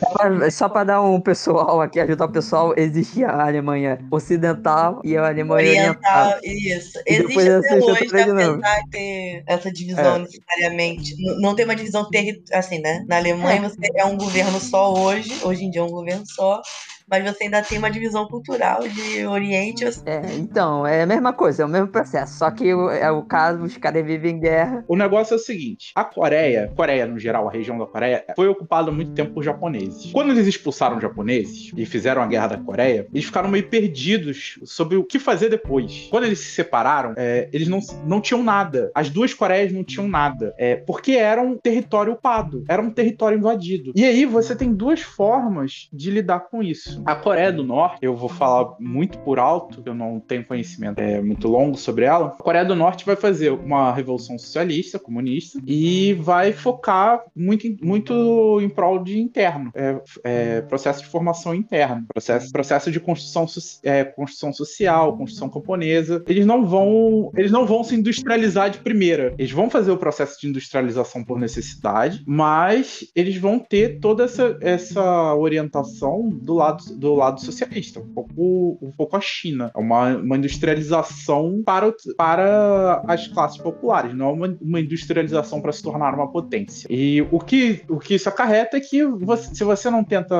Só 0.52 0.68
para 0.68 0.84
dar 0.84 1.02
um 1.02 1.22
pessoal 1.22 1.82
aqui, 1.82 2.00
ajudar 2.00 2.26
o 2.26 2.32
pessoal, 2.32 2.74
existia 2.76 3.28
a 3.28 3.46
Alemanha 3.46 4.00
Ocidental 4.10 5.02
e 5.04 5.16
a 5.16 5.28
Alemanha 5.28 5.70
Oriental. 5.70 6.28
Oriental. 6.28 6.40
Isso. 6.44 7.00
Existe 7.06 7.50
até 7.50 7.76
hoje, 7.76 8.08
apesar 8.08 8.82
de 8.84 8.90
ter 8.90 9.44
essa 9.46 9.72
divisão 9.72 10.16
é. 10.16 10.20
necessariamente. 10.20 11.16
Não, 11.20 11.40
não 11.40 11.56
tem 11.56 11.66
uma 11.66 11.76
divisão 11.76 12.10
territorial, 12.10 12.60
assim, 12.60 12.80
né? 12.80 13.06
Na 13.08 13.18
Alemanha 13.18 13.58
é. 13.58 13.70
você 13.70 13.92
é 13.96 14.06
um 14.06 14.18
governo 14.18 14.60
só 14.60 14.94
hoje, 14.94 15.32
hoje 15.44 15.66
em 15.66 15.70
dia 15.70 15.82
é 15.82 15.84
um 15.84 15.90
governo 15.90 16.24
só 16.26 16.62
mas 17.10 17.24
você 17.24 17.45
ainda 17.45 17.62
tem 17.62 17.78
uma 17.78 17.89
divisão 17.89 18.28
cultural 18.28 18.82
de 18.88 19.26
Oriente 19.26 19.84
e. 19.84 19.88
É, 20.05 20.22
então, 20.38 20.86
é 20.86 21.03
a 21.03 21.05
mesma 21.05 21.34
coisa, 21.34 21.64
é 21.64 21.66
o 21.66 21.70
mesmo 21.70 21.88
processo. 21.88 22.38
Só 22.38 22.51
que 22.51 22.74
o- 22.74 22.89
é 22.89 23.10
o 23.12 23.24
caso, 23.24 23.64
os 23.64 23.78
caras 23.78 24.05
vivem 24.05 24.36
em 24.36 24.39
guerra. 24.39 24.84
O 24.88 24.95
negócio 24.95 25.34
é 25.34 25.38
o 25.38 25.39
seguinte: 25.39 25.91
a 25.95 26.03
Coreia, 26.03 26.72
Coreia 26.76 27.05
no 27.05 27.18
geral, 27.20 27.47
a 27.47 27.51
região 27.51 27.78
da 27.78 27.86
Coreia, 27.86 28.24
foi 28.36 28.47
ocupada 28.47 28.89
há 28.89 28.93
muito 28.93 29.12
tempo 29.14 29.34
por 29.34 29.43
japoneses. 29.43 30.12
Quando 30.12 30.32
eles 30.32 30.47
expulsaram 30.47 30.97
os 30.97 31.01
japoneses 31.01 31.72
e 31.76 31.86
fizeram 31.86 32.22
a 32.22 32.28
guerra 32.28 32.47
da 32.47 32.58
Coreia, 32.58 33.08
eles 33.14 33.26
ficaram 33.26 33.49
meio 33.49 33.68
perdidos 33.68 34.60
sobre 34.64 34.97
o 34.97 35.03
que 35.03 35.20
fazer 35.20 35.49
depois. 35.49 36.08
Quando 36.10 36.26
eles 36.26 36.39
se 36.39 36.51
separaram, 36.51 37.14
é, 37.18 37.49
eles 37.53 37.68
não, 37.68 37.80
não 38.05 38.22
tinham 38.22 38.43
nada. 38.43 38.91
As 38.93 39.10
duas 39.10 39.34
Coreias 39.34 39.72
não 39.72 39.84
tinham 39.84 40.08
nada. 40.08 40.53
É, 40.58 40.76
porque 40.76 41.14
era 41.14 41.41
um 41.41 41.58
território 41.58 42.14
ocupado, 42.14 42.64
era 42.68 42.82
um 42.82 42.89
território 42.91 43.38
invadido. 43.38 43.91
E 43.95 44.03
aí 44.05 44.26
você 44.26 44.55
tem 44.55 44.74
duas 44.74 45.01
formas 45.01 45.88
de 45.91 46.12
lidar 46.12 46.41
com 46.41 46.62
isso. 46.64 46.97
A 47.06 47.16
Coreia 47.16 47.52
do 47.52 47.64
Norte, 47.64 48.00
eu 48.02 48.16
vou 48.16 48.30
falar 48.30 48.76
muito 48.80 49.18
por 49.20 49.39
alto, 49.39 49.82
eu 49.86 49.93
não 49.93 50.20
tenho 50.20 50.45
conhecimento 50.45 51.00
é, 51.00 51.22
muito 51.22 51.48
longo 51.48 51.78
sobre 51.78 52.06
ela. 52.06 52.28
A 52.28 52.43
Coreia 52.43 52.66
do 52.66 52.76
Norte 52.76 53.06
vai 53.06 53.16
fazer 53.16 53.52
uma 53.52 53.93
revolução 53.93 54.38
socialista, 54.38 55.00
comunista, 55.00 55.60
e 55.66 56.14
vai 56.14 56.52
focar 56.54 57.24
muito, 57.36 57.68
muito 57.82 58.60
em 58.62 58.70
prol 58.70 59.04
de 59.04 59.20
interno, 59.20 59.72
é, 59.74 60.02
é, 60.24 60.62
processo 60.62 61.02
de 61.02 61.08
formação 61.08 61.54
interno, 61.54 62.06
processo, 62.14 62.52
processo 62.52 62.91
de 62.91 63.00
construção, 63.00 63.45
é, 63.84 64.04
construção 64.04 64.54
social, 64.54 65.18
construção 65.18 65.50
camponesa. 65.50 66.24
Eles 66.28 66.45
não 66.45 66.66
vão, 66.66 67.32
eles 67.36 67.52
não 67.52 67.66
vão 67.66 67.84
se 67.84 67.95
industrializar 67.95 68.70
de 68.70 68.80
primeira. 68.80 69.34
Eles 69.38 69.52
vão 69.52 69.70
fazer 69.70 69.91
o 69.91 69.98
processo 69.98 70.39
de 70.39 70.48
industrialização 70.48 71.24
por 71.24 71.39
necessidade, 71.39 72.24
mas 72.26 73.06
eles 73.16 73.38
vão 73.38 73.60
ter 73.60 74.00
toda 74.00 74.24
essa, 74.24 74.58
essa 74.62 75.36
orientação 75.36 76.30
do 76.30 76.54
lado, 76.54 76.84
do 76.96 77.16
lado 77.16 77.42
socialista, 77.42 78.00
um 78.00 78.08
pouco, 78.08 78.78
um 78.82 78.92
pouco 78.92 79.16
a 79.16 79.22
China. 79.22 79.72
É 79.76 79.80
uma, 79.80 80.16
uma 80.18 80.38
industrialização 80.38 81.62
para, 81.66 81.94
para 82.18 83.04
as 83.08 83.28
classes 83.28 83.58
populares, 83.58 84.16
não 84.16 84.30
é 84.30 84.34
uma, 84.34 84.58
uma 84.62 84.80
industrialização 84.80 85.62
para 85.62 85.72
se 85.72 85.82
tornar 85.82 86.14
uma 86.14 86.32
potência. 86.32 86.88
E 86.90 87.22
o 87.32 87.40
que, 87.40 87.82
o 87.90 88.00
que 88.00 88.16
isso 88.16 88.30
acarreta 88.30 88.78
é 88.78 88.80
que 88.80 89.04
você, 89.06 89.56
se 89.56 89.64
você 89.64 89.90
não 89.90 90.04
tenta 90.04 90.36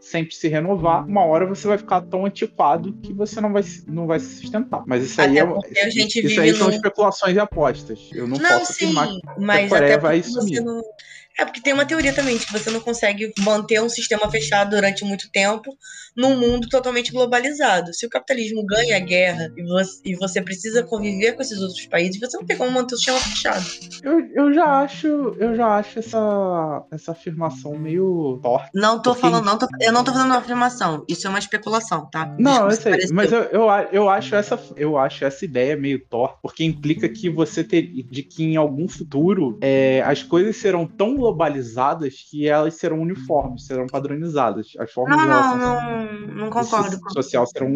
sempre 0.00 0.34
se 0.34 0.48
renovar, 0.48 1.06
uma 1.06 1.24
hora 1.24 1.46
você 1.46 1.66
vai 1.66 1.78
ficar 1.78 2.00
tão 2.02 2.26
antiquado 2.26 2.92
que 3.02 3.12
você 3.12 3.40
não 3.40 3.52
vai, 3.52 3.62
não 3.86 4.06
vai 4.06 4.20
se 4.20 4.40
sustentar. 4.40 4.82
Mas 4.86 5.04
isso 5.04 5.20
aí, 5.20 5.38
é, 5.38 5.88
isso 5.88 6.40
aí 6.40 6.54
são 6.54 6.70
especulações 6.70 7.36
e 7.36 7.38
apostas. 7.38 8.10
Eu 8.12 8.26
não, 8.26 8.36
não 8.36 8.48
posso 8.58 8.72
sim, 8.72 8.84
afirmar 8.84 9.08
que 9.08 9.20
mas 9.38 9.72
a 9.72 9.76
Coreia 9.76 9.98
vai 9.98 10.22
sumir. 10.22 10.60
Não... 10.60 10.82
É 11.38 11.44
porque 11.44 11.60
tem 11.60 11.72
uma 11.72 11.84
teoria 11.84 12.12
também 12.12 12.36
de 12.36 12.46
que 12.46 12.52
você 12.52 12.70
não 12.70 12.80
consegue 12.80 13.32
manter 13.40 13.82
um 13.82 13.88
sistema 13.88 14.30
fechado 14.30 14.70
durante 14.70 15.04
muito 15.04 15.30
tempo 15.30 15.76
num 16.16 16.38
mundo 16.38 16.68
totalmente 16.68 17.12
globalizado. 17.12 17.92
Se 17.92 18.06
o 18.06 18.08
capitalismo 18.08 18.64
ganha 18.64 18.96
a 18.96 19.00
guerra 19.00 19.52
e 19.56 19.62
você, 19.64 20.00
e 20.04 20.14
você 20.14 20.40
precisa 20.40 20.82
conviver 20.84 21.32
com 21.32 21.42
esses 21.42 21.60
outros 21.60 21.84
países, 21.86 22.20
você 22.20 22.36
não 22.36 22.46
tem 22.46 22.56
como 22.56 22.70
manter 22.70 22.94
o 22.94 22.96
sistema 22.96 23.18
fechado. 23.18 23.64
Eu, 24.02 24.20
eu 24.34 24.54
já 24.54 24.80
acho, 24.80 25.06
eu 25.06 25.56
já 25.56 25.76
acho 25.76 25.98
essa, 25.98 26.84
essa 26.92 27.12
afirmação 27.12 27.76
meio 27.76 28.38
torta. 28.42 28.70
Não 28.72 29.02
tô 29.02 29.14
falando, 29.14 29.44
não 29.44 29.58
tô, 29.58 29.66
eu 29.80 29.92
não 29.92 30.04
tô 30.04 30.12
fazendo 30.12 30.30
uma 30.30 30.38
afirmação. 30.38 31.04
Isso 31.08 31.26
é 31.26 31.30
uma 31.30 31.38
especulação, 31.38 32.08
tá? 32.10 32.34
Não, 32.38 32.70
eu 32.70 32.76
sei, 32.76 32.92
mas 33.12 33.32
eu, 33.32 33.42
eu, 33.44 33.68
eu, 33.90 34.08
acho 34.08 34.36
essa, 34.36 34.58
eu 34.76 34.96
acho 34.96 35.24
essa 35.24 35.44
ideia 35.44 35.76
meio 35.76 35.98
torta, 36.06 36.38
porque 36.40 36.62
implica 36.62 37.08
que 37.08 37.28
você 37.28 37.64
ter 37.64 37.82
de 37.82 38.22
que 38.22 38.44
em 38.44 38.56
algum 38.56 38.86
futuro 38.88 39.58
é, 39.60 40.02
as 40.02 40.22
coisas 40.22 40.56
serão 40.56 40.86
tão 40.86 41.23
globalizadas 41.24 42.16
que 42.30 42.46
elas 42.46 42.74
serão 42.74 43.00
uniformes, 43.00 43.66
serão 43.66 43.86
padronizadas. 43.86 44.72
As 44.78 44.92
formas 44.92 45.16
não, 45.16 45.26
não, 45.26 45.56
não, 45.56 46.34
não 46.34 46.50
concordo. 46.50 46.98
social 47.12 47.46
serão 47.46 47.72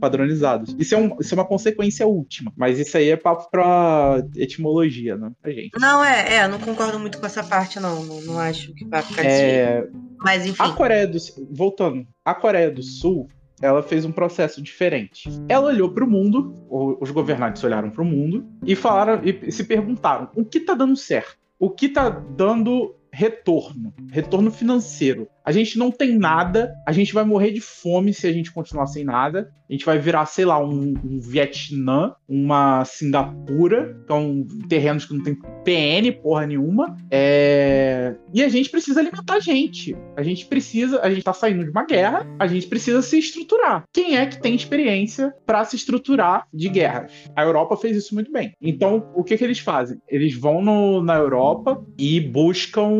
padronizadas. 0.00 0.74
Isso 0.76 0.96
é, 0.96 0.98
um, 0.98 1.16
isso 1.20 1.32
é 1.32 1.36
uma 1.38 1.46
consequência 1.46 2.04
última, 2.04 2.52
mas 2.56 2.80
isso 2.80 2.96
aí 2.96 3.10
é 3.10 3.16
papo 3.16 3.48
pra 3.48 4.24
etimologia, 4.34 5.16
né? 5.16 5.30
Pra 5.40 5.52
gente. 5.52 5.70
Não, 5.78 6.04
é, 6.04 6.34
é, 6.34 6.48
não 6.48 6.58
concordo 6.58 6.98
muito 6.98 7.18
com 7.18 7.26
essa 7.26 7.44
parte, 7.44 7.78
não. 7.78 8.02
Não, 8.04 8.20
não 8.22 8.38
acho 8.40 8.74
que 8.74 8.84
vai 8.84 9.02
ficar 9.02 9.24
é... 9.24 9.86
Mas 10.18 10.44
enfim. 10.44 10.62
A 10.62 10.70
Coreia 10.72 11.06
do 11.06 11.18
Voltando, 11.50 12.06
a 12.24 12.34
Coreia 12.34 12.70
do 12.70 12.82
Sul 12.82 13.28
ela 13.60 13.82
fez 13.82 14.04
um 14.04 14.12
processo 14.12 14.62
diferente. 14.62 15.28
Ela 15.48 15.66
olhou 15.66 15.92
para 15.92 16.02
o 16.02 16.10
mundo, 16.10 16.54
os 16.68 17.10
governantes 17.10 17.62
olharam 17.62 17.90
para 17.90 18.02
o 18.02 18.06
mundo 18.06 18.46
e 18.64 18.74
falaram 18.74 19.20
e 19.22 19.52
se 19.52 19.64
perguntaram: 19.64 20.30
o 20.34 20.44
que 20.44 20.58
está 20.58 20.74
dando 20.74 20.96
certo? 20.96 21.39
O 21.62 21.68
que 21.68 21.86
está 21.86 22.08
dando 22.08 22.96
retorno, 23.12 23.92
retorno 24.10 24.50
financeiro. 24.50 25.28
A 25.50 25.52
gente 25.52 25.76
não 25.76 25.90
tem 25.90 26.16
nada, 26.16 26.72
a 26.86 26.92
gente 26.92 27.12
vai 27.12 27.24
morrer 27.24 27.50
de 27.50 27.60
fome 27.60 28.14
se 28.14 28.24
a 28.24 28.32
gente 28.32 28.52
continuar 28.52 28.86
sem 28.86 29.02
nada. 29.02 29.52
A 29.68 29.72
gente 29.72 29.84
vai 29.84 29.98
virar, 29.98 30.26
sei 30.26 30.44
lá, 30.44 30.60
um, 30.60 30.94
um 31.04 31.20
Vietnã, 31.20 32.12
uma 32.28 32.84
Singapura, 32.84 33.96
são 34.06 34.44
terrenos 34.68 35.04
que 35.04 35.14
não 35.14 35.22
tem 35.22 35.36
PN 35.64 36.12
porra 36.22 36.46
nenhuma. 36.46 36.96
É... 37.08 38.16
E 38.34 38.42
a 38.42 38.48
gente 38.48 38.68
precisa 38.68 38.98
alimentar 38.98 39.34
a 39.34 39.40
gente. 39.40 39.96
A 40.16 40.22
gente 40.24 40.46
precisa, 40.46 41.00
a 41.00 41.08
gente 41.08 41.22
tá 41.22 41.32
saindo 41.32 41.64
de 41.64 41.70
uma 41.70 41.84
guerra, 41.84 42.26
a 42.38 42.48
gente 42.48 42.66
precisa 42.66 43.00
se 43.00 43.18
estruturar. 43.18 43.84
Quem 43.92 44.16
é 44.16 44.26
que 44.26 44.40
tem 44.40 44.56
experiência 44.56 45.32
para 45.46 45.64
se 45.64 45.76
estruturar 45.76 46.46
de 46.52 46.68
guerras? 46.68 47.12
A 47.36 47.42
Europa 47.44 47.76
fez 47.76 47.96
isso 47.96 48.12
muito 48.14 48.32
bem. 48.32 48.52
Então, 48.60 49.08
o 49.14 49.22
que, 49.22 49.36
que 49.36 49.44
eles 49.44 49.60
fazem? 49.60 49.98
Eles 50.08 50.34
vão 50.34 50.60
no, 50.62 51.00
na 51.00 51.16
Europa 51.16 51.80
e 51.96 52.20
buscam 52.20 52.90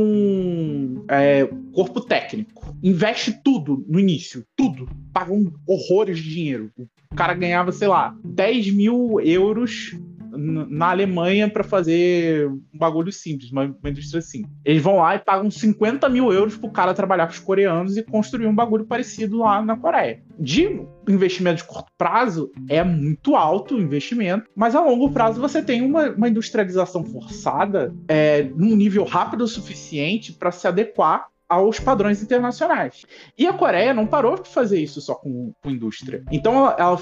é, 1.08 1.48
corpo 1.72 2.00
técnico. 2.00 2.39
Investe 2.82 3.40
tudo 3.42 3.84
no 3.88 3.98
início, 3.98 4.44
tudo. 4.56 4.88
Pagam 5.12 5.52
horrores 5.66 6.18
de 6.18 6.30
dinheiro. 6.30 6.70
O 7.10 7.14
cara 7.14 7.34
ganhava, 7.34 7.72
sei 7.72 7.88
lá, 7.88 8.16
10 8.24 8.72
mil 8.74 9.20
euros 9.20 9.92
na 10.36 10.90
Alemanha 10.90 11.48
para 11.48 11.64
fazer 11.64 12.48
um 12.48 12.78
bagulho 12.78 13.12
simples, 13.12 13.50
uma, 13.50 13.64
uma, 13.64 13.90
indústria 13.90 14.20
assim. 14.20 14.44
Eles 14.64 14.82
vão 14.82 14.96
lá 14.96 15.14
e 15.14 15.18
pagam 15.18 15.50
50 15.50 16.08
mil 16.08 16.32
euros 16.32 16.56
pro 16.56 16.70
cara 16.70 16.94
trabalhar 16.94 17.26
com 17.26 17.32
os 17.32 17.38
coreanos 17.38 17.96
e 17.96 18.02
construir 18.02 18.46
um 18.46 18.54
bagulho 18.54 18.86
parecido 18.86 19.38
lá 19.38 19.62
na 19.62 19.76
Coreia. 19.76 20.22
De 20.38 20.80
investimento 21.08 21.58
de 21.58 21.64
curto 21.64 21.90
prazo, 21.98 22.50
é 22.68 22.82
muito 22.84 23.34
alto 23.34 23.74
o 23.74 23.80
investimento, 23.80 24.48
mas 24.54 24.74
a 24.74 24.80
longo 24.80 25.10
prazo 25.10 25.40
você 25.40 25.62
tem 25.62 25.82
uma, 25.82 26.10
uma 26.10 26.28
industrialização 26.28 27.04
forçada 27.04 27.94
é, 28.06 28.44
num 28.54 28.76
nível 28.76 29.04
rápido 29.04 29.42
o 29.42 29.48
suficiente 29.48 30.32
para 30.32 30.52
se 30.52 30.66
adequar 30.66 31.26
aos 31.50 31.80
padrões 31.80 32.22
internacionais. 32.22 33.04
E 33.36 33.44
a 33.48 33.52
Coreia 33.52 33.92
não 33.92 34.06
parou 34.06 34.40
de 34.40 34.48
fazer 34.48 34.80
isso 34.80 35.00
só 35.00 35.16
com, 35.16 35.52
com 35.60 35.68
indústria. 35.68 36.22
Então 36.30 36.54
ela, 36.54 36.76
ela, 36.78 37.00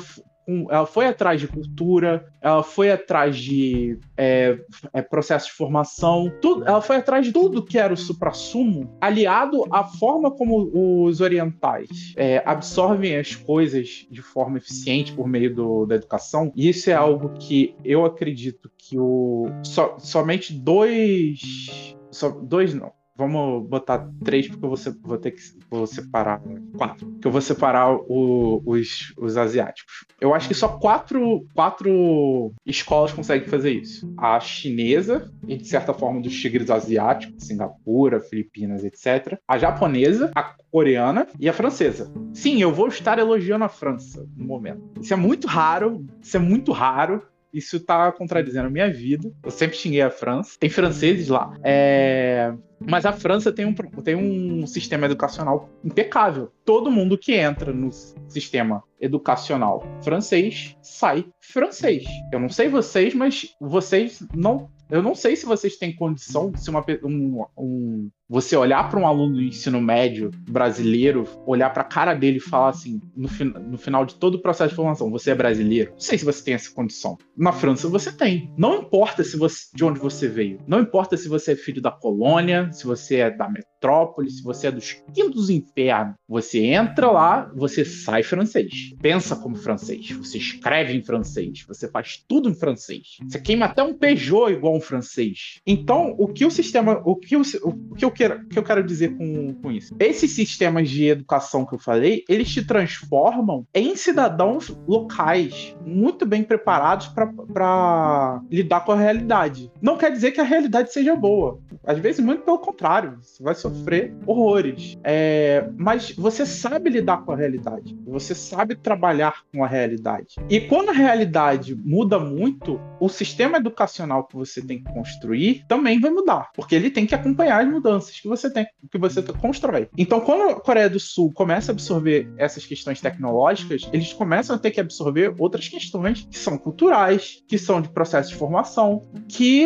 ela, 0.70 0.86
foi 0.86 1.06
atrás 1.06 1.38
de 1.38 1.46
cultura, 1.46 2.26
ela 2.40 2.62
foi 2.62 2.90
atrás 2.90 3.36
de 3.36 3.98
é, 4.16 4.58
é, 4.94 5.02
processo 5.02 5.48
de 5.48 5.52
formação, 5.52 6.32
tudo, 6.40 6.64
ela 6.66 6.80
foi 6.80 6.96
atrás 6.96 7.26
de 7.26 7.32
tudo 7.32 7.62
que 7.62 7.78
era 7.78 7.92
o 7.92 7.96
suprassumo, 7.96 8.96
aliado 9.02 9.66
à 9.70 9.84
forma 9.84 10.30
como 10.30 11.04
os 11.04 11.20
orientais 11.20 12.14
é, 12.16 12.42
absorvem 12.46 13.16
as 13.16 13.34
coisas 13.34 14.06
de 14.10 14.22
forma 14.22 14.56
eficiente 14.56 15.12
por 15.12 15.28
meio 15.28 15.54
do, 15.54 15.84
da 15.84 15.96
educação. 15.96 16.50
E 16.56 16.70
isso 16.70 16.88
é 16.88 16.94
algo 16.94 17.34
que 17.38 17.76
eu 17.84 18.06
acredito 18.06 18.70
que 18.78 18.98
o 18.98 19.46
so, 19.62 19.96
somente 19.98 20.54
dois 20.54 21.94
só 22.10 22.30
dois 22.30 22.72
não 22.72 22.97
Vamos 23.18 23.68
botar 23.68 24.08
três, 24.24 24.46
porque 24.46 24.64
eu 24.64 24.68
vou, 24.68 24.78
vou 25.02 25.18
ter 25.18 25.32
que 25.32 25.40
vou 25.68 25.88
separar 25.88 26.40
quatro. 26.76 27.04
Porque 27.04 27.26
eu 27.26 27.32
vou 27.32 27.40
separar 27.40 27.92
o, 27.92 28.62
os, 28.64 29.12
os 29.18 29.36
asiáticos. 29.36 30.06
Eu 30.20 30.32
acho 30.32 30.46
que 30.46 30.54
só 30.54 30.68
quatro, 30.68 31.44
quatro 31.52 32.52
escolas 32.64 33.12
conseguem 33.12 33.48
fazer 33.48 33.72
isso. 33.72 34.08
A 34.16 34.38
chinesa, 34.38 35.28
e 35.48 35.56
de 35.56 35.66
certa 35.66 35.92
forma 35.92 36.20
dos 36.20 36.40
tigres 36.40 36.70
asiáticos, 36.70 37.44
Singapura, 37.44 38.20
Filipinas, 38.20 38.84
etc. 38.84 39.36
A 39.48 39.58
japonesa, 39.58 40.30
a 40.36 40.54
coreana 40.70 41.26
e 41.40 41.48
a 41.48 41.52
francesa. 41.52 42.12
Sim, 42.32 42.62
eu 42.62 42.72
vou 42.72 42.86
estar 42.86 43.18
elogiando 43.18 43.64
a 43.64 43.68
França 43.68 44.24
no 44.36 44.46
momento. 44.46 44.80
Isso 45.00 45.12
é 45.12 45.16
muito 45.16 45.48
raro, 45.48 46.06
isso 46.22 46.36
é 46.36 46.40
muito 46.40 46.70
raro. 46.70 47.22
Isso 47.52 47.80
tá 47.80 48.10
contradizendo 48.12 48.66
a 48.66 48.70
minha 48.70 48.92
vida. 48.92 49.30
Eu 49.42 49.50
sempre 49.50 49.76
xinguei 49.76 50.02
a 50.02 50.10
França. 50.10 50.56
Tem 50.58 50.70
franceses 50.70 51.28
lá. 51.28 51.56
É... 51.62 52.52
Mas 52.80 53.04
a 53.04 53.12
França 53.12 53.52
tem 53.52 53.66
um, 53.66 53.74
tem 53.74 54.14
um 54.14 54.66
sistema 54.66 55.06
educacional 55.06 55.68
impecável. 55.84 56.52
Todo 56.64 56.90
mundo 56.90 57.18
que 57.18 57.32
entra 57.32 57.72
no 57.72 57.90
sistema 58.28 58.84
educacional 59.00 59.82
francês 60.02 60.76
sai 60.80 61.26
francês. 61.40 62.04
Eu 62.32 62.38
não 62.38 62.48
sei 62.48 62.68
vocês, 62.68 63.14
mas 63.14 63.54
vocês 63.60 64.22
não. 64.34 64.70
Eu 64.88 65.02
não 65.02 65.14
sei 65.14 65.36
se 65.36 65.44
vocês 65.44 65.76
têm 65.76 65.94
condição, 65.94 66.52
se 66.56 66.70
uma, 66.70 66.84
um, 67.02 67.44
um 67.58 68.10
você 68.28 68.56
olhar 68.56 68.88
para 68.88 69.00
um 69.00 69.06
aluno 69.06 69.36
do 69.36 69.42
ensino 69.42 69.80
médio 69.80 70.30
brasileiro, 70.48 71.26
olhar 71.46 71.70
para 71.70 71.82
a 71.82 71.86
cara 71.86 72.14
dele 72.14 72.36
e 72.36 72.40
falar 72.40 72.68
assim, 72.68 73.00
no, 73.16 73.28
no, 73.60 73.78
final 73.78 74.04
de 74.04 74.16
todo 74.16 74.34
o 74.34 74.42
processo 74.42 74.70
de 74.70 74.76
formação, 74.76 75.10
você 75.10 75.30
é 75.30 75.34
brasileiro? 75.34 75.92
Não 75.92 76.00
sei 76.00 76.18
se 76.18 76.24
você 76.24 76.44
tem 76.44 76.54
essa 76.54 76.70
condição. 76.70 77.16
Na 77.36 77.52
França 77.52 77.88
você 77.88 78.12
tem. 78.12 78.52
Não 78.56 78.82
importa 78.82 79.24
se 79.24 79.36
você, 79.36 79.68
de 79.74 79.84
onde 79.84 79.98
você 79.98 80.28
veio. 80.28 80.60
Não 80.66 80.80
importa 80.80 81.16
se 81.16 81.28
você 81.28 81.52
é 81.52 81.56
filho 81.56 81.80
da 81.80 81.90
colônia, 81.90 82.70
se 82.72 82.84
você 82.84 83.16
é 83.16 83.30
da 83.30 83.48
metrópole, 83.48 84.30
se 84.30 84.42
você 84.42 84.66
é 84.66 84.70
dos 84.70 84.92
quintos 85.14 85.48
infernos. 85.48 86.14
Você 86.28 86.58
entra 86.64 87.10
lá, 87.10 87.50
você 87.54 87.84
sai 87.84 88.22
francês. 88.22 88.94
Pensa 89.00 89.36
como 89.36 89.56
francês. 89.56 90.10
Você 90.10 90.38
escreve 90.38 90.92
em 90.92 91.02
francês. 91.02 91.64
Você 91.66 91.88
faz 91.88 92.22
tudo 92.28 92.48
em 92.48 92.54
francês. 92.54 93.16
Você 93.22 93.40
queima 93.40 93.66
até 93.66 93.82
um 93.82 93.94
Peugeot 93.94 94.52
igual 94.52 94.76
um 94.76 94.80
francês. 94.80 95.60
Então, 95.66 96.14
o 96.18 96.28
que 96.28 96.44
o 96.44 96.50
sistema, 96.50 97.00
o 97.04 97.16
que 97.16 97.36
o, 97.36 97.42
o 97.62 97.94
que 97.94 98.04
eu 98.04 98.10
quero, 98.18 98.44
que 98.46 98.58
eu 98.58 98.62
quero 98.62 98.82
dizer 98.82 99.16
com, 99.16 99.54
com 99.54 99.70
isso? 99.70 99.94
Esses 99.98 100.32
sistemas 100.32 100.90
de 100.90 101.06
educação 101.06 101.64
que 101.64 101.74
eu 101.74 101.78
falei, 101.78 102.24
eles 102.28 102.52
te 102.52 102.64
transformam 102.64 103.66
em 103.72 103.94
cidadãos 103.96 104.76
locais 104.86 105.76
muito 105.84 106.26
bem 106.26 106.42
preparados 106.42 107.08
para 107.08 108.42
lidar 108.50 108.80
com 108.84 108.92
a 108.92 108.96
realidade. 108.96 109.70
Não 109.80 109.96
quer 109.96 110.10
dizer 110.10 110.32
que 110.32 110.40
a 110.40 110.44
realidade 110.44 110.92
seja 110.92 111.14
boa. 111.14 111.60
Às 111.84 111.98
vezes, 111.98 112.24
muito 112.24 112.42
pelo 112.42 112.58
contrário, 112.58 113.18
você 113.20 113.42
vai 113.42 113.54
sofrer 113.54 114.14
horrores. 114.26 114.98
É, 115.02 115.68
mas 115.76 116.10
você 116.12 116.44
sabe 116.44 116.90
lidar 116.90 117.24
com 117.24 117.32
a 117.32 117.36
realidade. 117.36 117.96
Você 118.06 118.34
sabe 118.34 118.74
trabalhar 118.74 119.42
com 119.52 119.64
a 119.64 119.66
realidade. 119.66 120.36
E 120.50 120.60
quando 120.60 120.90
a 120.90 120.92
realidade 120.92 121.74
muda 121.74 122.18
muito, 122.18 122.80
o 123.00 123.08
sistema 123.08 123.58
educacional 123.58 124.24
que 124.24 124.36
você 124.36 124.60
tem 124.60 124.82
que 124.82 124.92
construir 124.92 125.64
também 125.68 126.00
vai 126.00 126.10
mudar. 126.10 126.50
Porque 126.54 126.74
ele 126.74 126.90
tem 126.90 127.06
que 127.06 127.14
acompanhar 127.14 127.62
as 127.62 127.70
mudanças 127.70 128.07
que 128.10 128.28
você 128.28 128.50
tem, 128.50 128.66
que 128.90 128.98
você 128.98 129.22
constrói. 129.22 129.88
Então, 129.96 130.20
quando 130.20 130.50
a 130.50 130.60
Coreia 130.60 130.88
do 130.88 131.00
Sul 131.00 131.32
começa 131.32 131.70
a 131.70 131.74
absorver 131.74 132.30
essas 132.36 132.64
questões 132.64 133.00
tecnológicas, 133.00 133.88
eles 133.92 134.12
começam 134.12 134.56
a 134.56 134.58
ter 134.58 134.70
que 134.70 134.80
absorver 134.80 135.34
outras 135.38 135.68
questões 135.68 136.26
que 136.30 136.38
são 136.38 136.58
culturais, 136.58 137.42
que 137.46 137.58
são 137.58 137.80
de 137.80 137.88
processo 137.88 138.30
de 138.30 138.36
formação, 138.36 139.02
que 139.28 139.64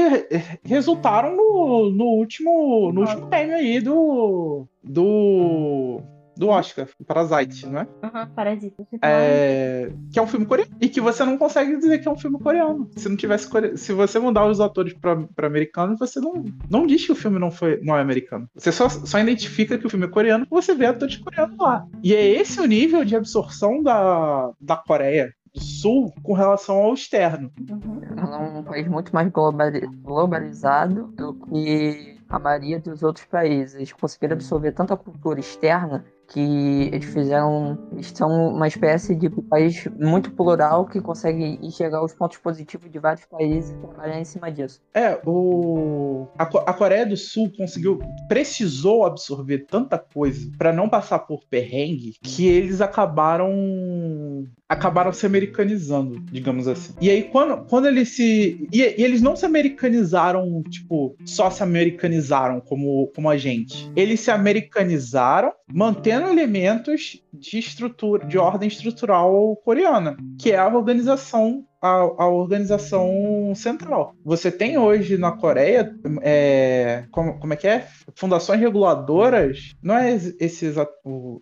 resultaram 0.64 1.36
no, 1.36 1.90
no 1.90 2.04
último 2.04 2.92
no 2.92 3.02
último 3.02 3.28
prêmio 3.28 3.56
aí 3.56 3.80
do 3.80 4.66
do 4.82 6.00
do 6.36 6.48
Oscar, 6.48 6.88
Parasite, 7.06 7.66
não 7.66 7.80
é? 7.80 7.88
Aham, 8.02 8.20
uhum, 8.22 8.34
Parasita. 8.34 8.86
É... 9.02 9.92
Que 10.12 10.18
é 10.18 10.22
um 10.22 10.26
filme 10.26 10.46
coreano. 10.46 10.70
E 10.80 10.88
que 10.88 11.00
você 11.00 11.24
não 11.24 11.36
consegue 11.36 11.76
dizer 11.76 11.98
que 11.98 12.08
é 12.08 12.10
um 12.10 12.18
filme 12.18 12.38
coreano. 12.38 12.90
Se 12.96 13.08
não 13.08 13.16
tivesse 13.16 13.48
core... 13.48 13.76
Se 13.76 13.92
você 13.92 14.18
mudar 14.18 14.46
os 14.46 14.60
atores 14.60 14.94
para 14.94 15.46
americanos, 15.46 15.98
você 15.98 16.20
não, 16.20 16.44
não 16.70 16.86
diz 16.86 17.04
que 17.04 17.12
o 17.12 17.16
filme 17.16 17.38
não, 17.38 17.50
foi, 17.50 17.80
não 17.82 17.96
é 17.96 18.00
americano. 18.00 18.48
Você 18.54 18.72
só, 18.72 18.88
só 18.88 19.18
identifica 19.18 19.78
que 19.78 19.86
o 19.86 19.90
filme 19.90 20.06
é 20.06 20.08
coreano 20.08 20.46
porque 20.46 20.64
você 20.64 20.74
vê 20.74 20.86
atores 20.86 21.16
coreanos 21.16 21.56
lá. 21.58 21.86
E 22.02 22.14
é 22.14 22.24
esse 22.24 22.60
o 22.60 22.66
nível 22.66 23.04
de 23.04 23.16
absorção 23.16 23.82
da, 23.82 24.50
da 24.60 24.76
Coreia 24.76 25.32
do 25.54 25.60
Sul 25.60 26.12
com 26.22 26.32
relação 26.32 26.76
ao 26.76 26.94
externo. 26.94 27.52
Uhum. 27.68 28.00
Ela 28.16 28.46
é 28.46 28.58
um 28.58 28.62
país 28.62 28.88
muito 28.88 29.14
mais 29.14 29.30
globalizado 29.30 31.08
do 31.08 31.34
que 31.34 32.18
a 32.28 32.38
maioria 32.38 32.80
dos 32.80 33.02
outros 33.02 33.26
países. 33.26 33.92
Conseguiram 33.92 34.34
absorver 34.34 34.72
tanta 34.72 34.96
cultura 34.96 35.38
externa 35.38 36.04
que 36.32 36.88
eles 36.92 37.04
fizeram. 37.04 37.78
São 38.00 38.48
uma 38.48 38.66
espécie 38.66 39.14
de 39.14 39.28
país 39.30 39.86
muito 39.98 40.30
plural 40.32 40.86
que 40.86 41.00
consegue 41.00 41.58
enxergar 41.62 42.02
os 42.02 42.14
pontos 42.14 42.38
positivos 42.38 42.90
de 42.90 42.98
vários 42.98 43.24
países 43.26 43.70
e 43.70 43.86
trabalhar 43.86 44.18
em 44.18 44.24
cima 44.24 44.50
disso. 44.50 44.80
É, 44.94 45.20
o. 45.26 46.26
A, 46.38 46.44
a 46.44 46.74
Coreia 46.74 47.06
do 47.06 47.16
Sul 47.16 47.52
conseguiu. 47.56 47.98
Precisou 48.32 49.04
absorver 49.04 49.66
tanta 49.68 49.98
coisa 49.98 50.50
para 50.56 50.72
não 50.72 50.88
passar 50.88 51.18
por 51.18 51.44
perrengue 51.44 52.14
que 52.22 52.46
eles 52.46 52.80
acabaram. 52.80 54.48
acabaram 54.66 55.12
se 55.12 55.26
americanizando, 55.26 56.18
digamos 56.32 56.66
assim. 56.66 56.94
E 56.98 57.10
aí, 57.10 57.24
quando, 57.24 57.66
quando 57.66 57.88
eles 57.88 58.08
se. 58.08 58.66
E, 58.72 58.80
e 58.80 59.04
eles 59.04 59.20
não 59.20 59.36
se 59.36 59.44
americanizaram, 59.44 60.62
tipo, 60.62 61.14
só 61.26 61.50
se 61.50 61.62
americanizaram 61.62 62.58
como, 62.62 63.12
como 63.14 63.28
a 63.28 63.36
gente. 63.36 63.92
Eles 63.94 64.20
se 64.20 64.30
americanizaram, 64.30 65.52
mantendo 65.70 66.28
elementos 66.28 67.22
de 67.34 67.58
estrutura, 67.58 68.26
de 68.26 68.38
ordem 68.38 68.66
estrutural 68.66 69.54
coreana, 69.56 70.16
que 70.40 70.52
é 70.52 70.58
a 70.58 70.74
organização 70.74 71.66
a, 71.82 71.88
a, 71.90 72.28
organização 72.28 73.52
central. 73.56 74.14
Você 74.24 74.52
tem 74.52 74.78
hoje 74.78 75.18
na 75.18 75.32
Coreia, 75.32 75.92
é, 76.22 77.04
como, 77.10 77.38
como 77.40 77.52
é 77.52 77.56
que 77.56 77.66
é? 77.66 77.88
Fundações 78.14 78.60
reguladoras, 78.60 79.74
não 79.82 79.96
é 79.96 80.14
esse, 80.14 80.72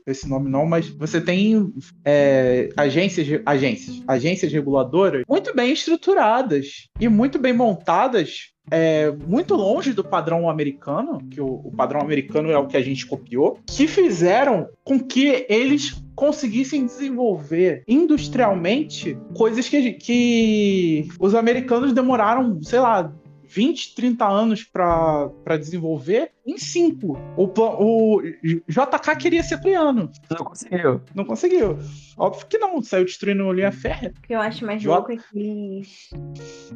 esse 0.07 0.29
nome 0.29 0.49
não, 0.51 0.65
mas 0.65 0.89
você 0.89 1.21
tem 1.21 1.71
é, 2.05 2.71
agências, 2.77 3.27
agências, 3.45 4.03
agências 4.09 4.51
reguladoras 4.51 5.23
muito 5.29 5.55
bem 5.55 5.73
estruturadas 5.73 6.89
e 6.99 7.09
muito 7.09 7.39
bem 7.39 7.53
montadas 7.53 8.51
é, 8.71 9.11
muito 9.11 9.55
longe 9.55 9.93
do 9.93 10.05
padrão 10.05 10.49
americano, 10.49 11.21
que 11.31 11.41
o, 11.41 11.61
o, 11.65 11.73
padrão 11.73 12.01
americano 12.01 12.51
é 12.51 12.59
o 12.59 12.67
que 12.67 12.77
a 12.77 12.83
gente 12.83 13.07
copiou, 13.07 13.59
que 13.67 13.87
fizeram 13.89 14.69
com 14.85 14.99
que 14.99 15.47
eles 15.49 16.03
conseguissem 16.15 16.87
desenvolver 16.87 17.83
industrialmente 17.89 19.19
coisas 19.35 19.69
que, 19.69 19.93
que 19.95 21.09
os 21.19 21.35
americanos 21.35 21.93
demoraram, 21.93 22.63
sei 22.63 22.79
lá, 22.79 23.13
20, 23.51 23.95
30 23.97 24.29
anos 24.29 24.63
para 24.63 25.57
desenvolver 25.59 26.31
em 26.51 26.59
5. 26.59 27.19
O, 27.37 27.45
o 27.45 28.23
JK 28.69 29.17
queria 29.19 29.43
ser 29.43 29.59
piano. 29.59 30.11
Não 30.31 30.45
conseguiu. 30.45 31.01
Não 31.15 31.25
conseguiu. 31.25 31.79
Óbvio 32.17 32.47
que 32.47 32.59
não, 32.59 32.83
saiu 32.83 33.05
destruindo 33.05 33.49
a 33.49 33.53
linha 33.53 33.73
férrea. 33.73 34.13
O 34.17 34.21
que 34.23 34.35
eu 34.35 34.41
acho 34.41 34.67
mais 34.67 34.83
J... 34.83 34.95
louco 34.95 35.13
é 35.13 35.17
que 35.17 35.39
eles 35.39 36.11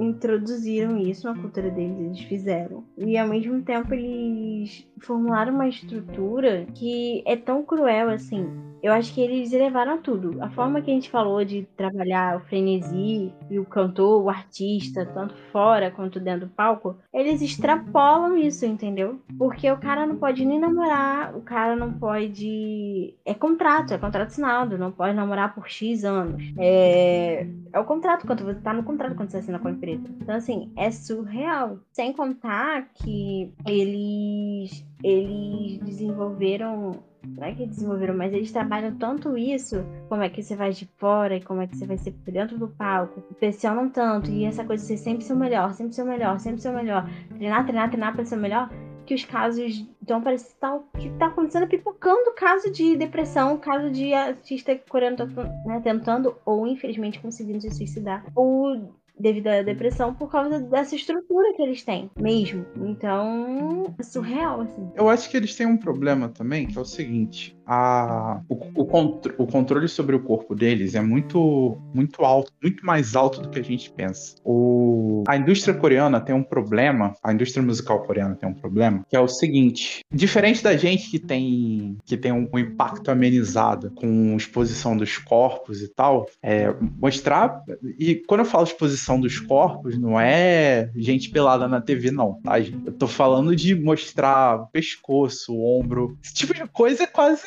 introduziram 0.00 0.96
isso 0.98 1.26
na 1.26 1.38
cultura 1.38 1.70
deles, 1.70 1.98
eles 1.98 2.20
fizeram. 2.20 2.84
E 2.96 3.18
ao 3.18 3.28
mesmo 3.28 3.60
tempo 3.62 3.92
eles 3.92 4.86
formularam 5.02 5.54
uma 5.54 5.68
estrutura 5.68 6.66
que 6.74 7.22
é 7.26 7.36
tão 7.36 7.62
cruel 7.62 8.10
assim. 8.10 8.48
Eu 8.82 8.92
acho 8.92 9.14
que 9.14 9.20
eles 9.22 9.50
elevaram 9.52 9.96
tudo. 9.96 10.42
A 10.42 10.50
forma 10.50 10.82
que 10.82 10.90
a 10.90 10.94
gente 10.94 11.08
falou 11.08 11.42
de 11.42 11.66
trabalhar 11.74 12.36
o 12.36 12.40
frenesi 12.40 13.32
e 13.50 13.58
o 13.58 13.64
cantor, 13.64 14.22
o 14.22 14.28
artista, 14.28 15.06
tanto 15.06 15.34
fora 15.50 15.90
quanto 15.90 16.20
dentro 16.20 16.46
do 16.46 16.52
palco, 16.52 16.94
eles 17.10 17.40
extrapolam 17.40 18.36
isso, 18.36 18.66
entendeu? 18.66 19.20
Porque 19.38 19.63
o 19.72 19.78
cara 19.78 20.06
não 20.06 20.16
pode 20.16 20.44
nem 20.44 20.58
namorar, 20.58 21.36
o 21.36 21.42
cara 21.42 21.76
não 21.76 21.92
pode. 21.92 23.14
É 23.24 23.34
contrato, 23.34 23.94
é 23.94 23.98
contrato 23.98 24.28
assinado, 24.28 24.78
não 24.78 24.90
pode 24.90 25.14
namorar 25.14 25.54
por 25.54 25.68
X 25.68 26.04
anos. 26.04 26.42
É, 26.58 27.46
é 27.72 27.78
o 27.78 27.84
contrato, 27.84 28.26
quando 28.26 28.44
você 28.44 28.60
tá 28.60 28.72
no 28.72 28.82
contrato 28.82 29.14
quando 29.14 29.30
você 29.30 29.38
assina 29.38 29.58
com 29.58 29.68
a 29.68 29.72
empresa. 29.72 30.04
Então, 30.20 30.34
assim, 30.34 30.72
é 30.76 30.90
surreal. 30.90 31.78
Sem 31.92 32.12
contar 32.12 32.88
que 32.94 33.52
eles, 33.66 34.86
eles 35.02 35.78
desenvolveram 35.78 37.02
não 37.26 37.44
é 37.44 37.54
que 37.54 37.66
desenvolveram, 37.66 38.16
mas 38.16 38.32
eles 38.32 38.52
trabalham 38.52 38.94
tanto 38.96 39.36
isso, 39.36 39.84
como 40.08 40.22
é 40.22 40.28
que 40.28 40.42
você 40.42 40.54
vai 40.54 40.70
de 40.70 40.86
fora 40.96 41.36
e 41.36 41.42
como 41.42 41.62
é 41.62 41.66
que 41.66 41.76
você 41.76 41.86
vai 41.86 41.96
ser 41.96 42.12
dentro 42.26 42.58
do 42.58 42.68
palco, 42.68 43.22
pressionam 43.38 43.88
tanto, 43.88 44.30
e 44.30 44.44
essa 44.44 44.64
coisa 44.64 44.82
de 44.82 44.88
ser 44.88 44.96
sempre 44.98 45.24
ser 45.24 45.32
o 45.32 45.36
melhor, 45.36 45.72
sempre 45.72 45.94
ser 45.94 46.02
o 46.02 46.06
melhor, 46.06 46.38
sempre 46.38 46.60
ser 46.60 46.70
o 46.70 46.74
melhor, 46.74 47.08
treinar, 47.36 47.64
treinar, 47.64 47.88
treinar 47.88 48.14
para 48.14 48.24
ser 48.24 48.36
o 48.36 48.40
melhor, 48.40 48.70
que 49.04 49.14
os 49.14 49.24
casos. 49.24 49.86
Então 50.02 50.22
parece 50.22 50.54
que 50.54 50.60
tá, 50.60 50.80
que 50.98 51.10
tá 51.10 51.26
acontecendo 51.26 51.66
pipocando 51.66 52.32
caso 52.34 52.70
de 52.70 52.96
depressão, 52.96 53.58
caso 53.58 53.90
de 53.90 54.12
artista 54.12 54.74
coreano 54.88 55.16
tá, 55.16 55.26
né, 55.66 55.80
tentando, 55.82 56.36
ou 56.44 56.66
infelizmente 56.66 57.20
conseguindo 57.20 57.60
se 57.60 57.70
suicidar, 57.70 58.24
ou 58.34 58.94
devido 59.18 59.46
à 59.46 59.62
depressão 59.62 60.12
por 60.12 60.30
causa 60.30 60.58
dessa 60.58 60.94
estrutura 60.96 61.54
que 61.54 61.62
eles 61.62 61.82
têm 61.84 62.10
mesmo. 62.18 62.66
Então, 62.76 63.94
é 63.98 64.02
surreal, 64.02 64.62
assim. 64.62 64.90
Eu 64.94 65.08
acho 65.08 65.30
que 65.30 65.36
eles 65.36 65.54
têm 65.54 65.66
um 65.66 65.76
problema 65.76 66.28
também, 66.28 66.66
que 66.66 66.76
é 66.76 66.80
o 66.80 66.84
seguinte: 66.84 67.56
a, 67.66 68.40
o, 68.48 68.82
o, 68.82 68.86
contro, 68.86 69.34
o 69.38 69.46
controle 69.46 69.88
sobre 69.88 70.14
o 70.16 70.20
corpo 70.20 70.54
deles 70.54 70.94
é 70.94 71.00
muito, 71.00 71.78
muito 71.92 72.24
alto, 72.24 72.52
muito 72.62 72.84
mais 72.84 73.16
alto 73.16 73.40
do 73.40 73.48
que 73.48 73.58
a 73.58 73.64
gente 73.64 73.90
pensa. 73.90 74.36
O, 74.44 75.24
a 75.26 75.36
indústria 75.36 75.74
coreana 75.74 76.20
tem 76.20 76.34
um 76.34 76.42
problema, 76.42 77.14
a 77.22 77.32
indústria 77.32 77.62
musical 77.62 78.02
coreana 78.04 78.34
tem 78.34 78.48
um 78.48 78.54
problema, 78.54 79.04
que 79.08 79.16
é 79.16 79.20
o 79.20 79.28
seguinte: 79.28 80.00
diferente 80.12 80.62
da 80.62 80.76
gente 80.76 81.10
que 81.10 81.18
tem, 81.18 81.96
que 82.04 82.16
tem 82.16 82.32
um, 82.32 82.48
um 82.52 82.58
impacto 82.58 83.10
amenizado 83.10 83.90
com 83.92 84.36
exposição 84.36 84.96
dos 84.96 85.18
corpos 85.18 85.82
e 85.82 85.88
tal, 85.88 86.26
é, 86.42 86.74
mostrar. 87.00 87.62
E 87.98 88.16
quando 88.26 88.40
eu 88.40 88.46
falo 88.46 88.64
exposição 88.64 89.20
dos 89.20 89.40
corpos 89.40 89.98
não 89.98 90.20
é 90.20 90.90
gente 90.94 91.30
pelada 91.30 91.68
na 91.68 91.80
TV, 91.80 92.10
não, 92.10 92.40
tá? 92.42 92.58
Eu 92.58 92.92
tô 92.92 93.06
falando 93.06 93.54
de 93.54 93.74
mostrar 93.74 94.62
o 94.62 94.66
pescoço, 94.66 95.52
o 95.52 95.80
ombro. 95.80 96.18
Esse 96.22 96.34
tipo 96.34 96.54
de 96.54 96.66
coisa 96.68 97.04
é 97.04 97.06
quase. 97.06 97.42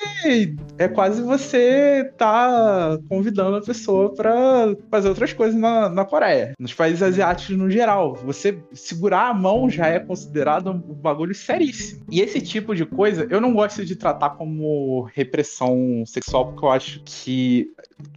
É 0.77 0.87
quase 0.87 1.21
você 1.21 2.11
tá 2.17 2.97
convidando 3.09 3.57
a 3.57 3.61
pessoa 3.61 4.13
para 4.13 4.75
fazer 4.91 5.09
outras 5.09 5.33
coisas 5.33 5.59
na, 5.59 5.89
na 5.89 6.05
Coreia. 6.05 6.53
Nos 6.59 6.73
países 6.73 7.01
asiáticos 7.01 7.57
no 7.57 7.69
geral. 7.69 8.15
Você 8.25 8.59
segurar 8.73 9.29
a 9.29 9.33
mão 9.33 9.69
já 9.69 9.87
é 9.87 9.99
considerado 9.99 10.69
um 10.69 10.79
bagulho 10.93 11.33
seríssimo. 11.33 12.05
E 12.11 12.21
esse 12.21 12.41
tipo 12.41 12.75
de 12.75 12.85
coisa 12.85 13.27
eu 13.29 13.39
não 13.39 13.53
gosto 13.53 13.85
de 13.85 13.95
tratar 13.95 14.31
como 14.31 15.03
repressão 15.13 16.03
sexual, 16.05 16.47
porque 16.47 16.65
eu 16.65 16.69
acho 16.69 17.01
que 17.03 17.71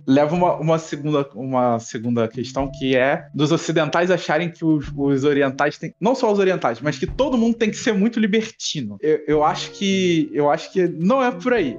leva 0.07 0.35
uma, 0.35 0.57
uma, 0.57 0.79
segunda, 0.79 1.29
uma 1.35 1.79
segunda 1.79 2.29
questão 2.29 2.71
que 2.71 2.97
é 2.97 3.29
dos 3.35 3.53
ocidentais 3.53 4.11
acharem 4.11 4.51
que 4.51 4.65
os, 4.65 4.91
os, 4.95 5.25
orientais 5.25 5.79
têm. 5.79 5.95
Não 6.01 6.15
só 6.15 6.31
os 6.31 6.39
orientais, 6.39 6.81
mas 6.81 6.99
que 6.99 7.07
todo 7.07 7.39
mundo 7.39 7.57
tem 7.57 7.71
que 7.71 7.77
ser 7.77 7.93
muito 7.93 8.19
libertino. 8.19 8.99
Eu, 9.01 9.21
eu, 9.27 9.45
acho 9.45 9.71
que. 9.73 10.31
Eu 10.33 10.51
acho 10.51 10.73
que 10.73 10.87
não 10.89 11.23
é 11.23 11.31
por 11.31 11.53
aí. 11.53 11.79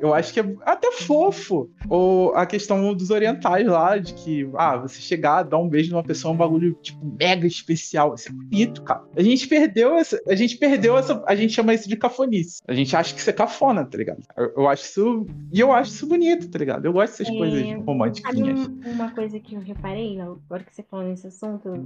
Eu 0.00 0.14
acho 0.14 0.32
que 0.32 0.40
é 0.40 0.56
até 0.64 0.90
fofo. 0.92 1.70
Ou 1.88 2.34
a 2.34 2.46
questão 2.46 2.94
dos 2.94 3.10
orientais 3.10 3.66
lá, 3.66 3.98
de 3.98 4.14
que, 4.14 4.48
ah, 4.54 4.76
você 4.78 5.00
chegar, 5.00 5.42
dar 5.42 5.58
um 5.58 5.68
beijo 5.68 5.90
numa 5.92 6.02
pessoa 6.02 6.32
é 6.32 6.34
um 6.34 6.38
bagulho, 6.38 6.72
tipo, 6.80 6.98
mega 7.18 7.46
especial. 7.46 8.14
Isso 8.14 8.28
é 8.28 8.32
bonito, 8.32 8.82
cara. 8.82 9.02
A 9.16 9.22
gente 9.22 9.46
perdeu 9.46 9.96
essa. 9.96 10.20
A 10.26 10.34
gente 10.34 10.56
perdeu 10.56 10.96
essa. 10.96 11.22
A 11.26 11.34
gente 11.34 11.52
chama 11.52 11.74
isso 11.74 11.88
de 11.88 11.96
cafonice. 11.96 12.62
A 12.66 12.72
gente 12.74 12.94
acha 12.96 13.12
que 13.14 13.20
isso 13.20 13.30
é 13.30 13.32
cafona, 13.32 13.84
tá 13.84 13.96
ligado? 13.98 14.22
Eu, 14.36 14.52
eu 14.56 14.68
acho 14.68 14.84
isso. 14.84 15.26
E 15.52 15.60
eu 15.60 15.72
acho 15.72 15.90
isso 15.92 16.06
bonito, 16.06 16.48
tá 16.48 16.58
ligado? 16.58 16.84
Eu 16.84 16.92
gosto 16.92 17.12
dessas 17.18 17.28
É, 17.34 17.36
coisas 17.38 17.84
românticas. 17.84 18.36
Um- 18.36 18.90
uma 18.90 19.10
coisa 19.10 19.38
que 19.38 19.54
eu 19.54 19.60
reparei, 19.60 20.20
agora 20.20 20.62
que 20.64 20.74
você 20.74 20.82
falou 20.82 21.06
nesse 21.06 21.26
assunto, 21.26 21.68
eu 21.68 21.84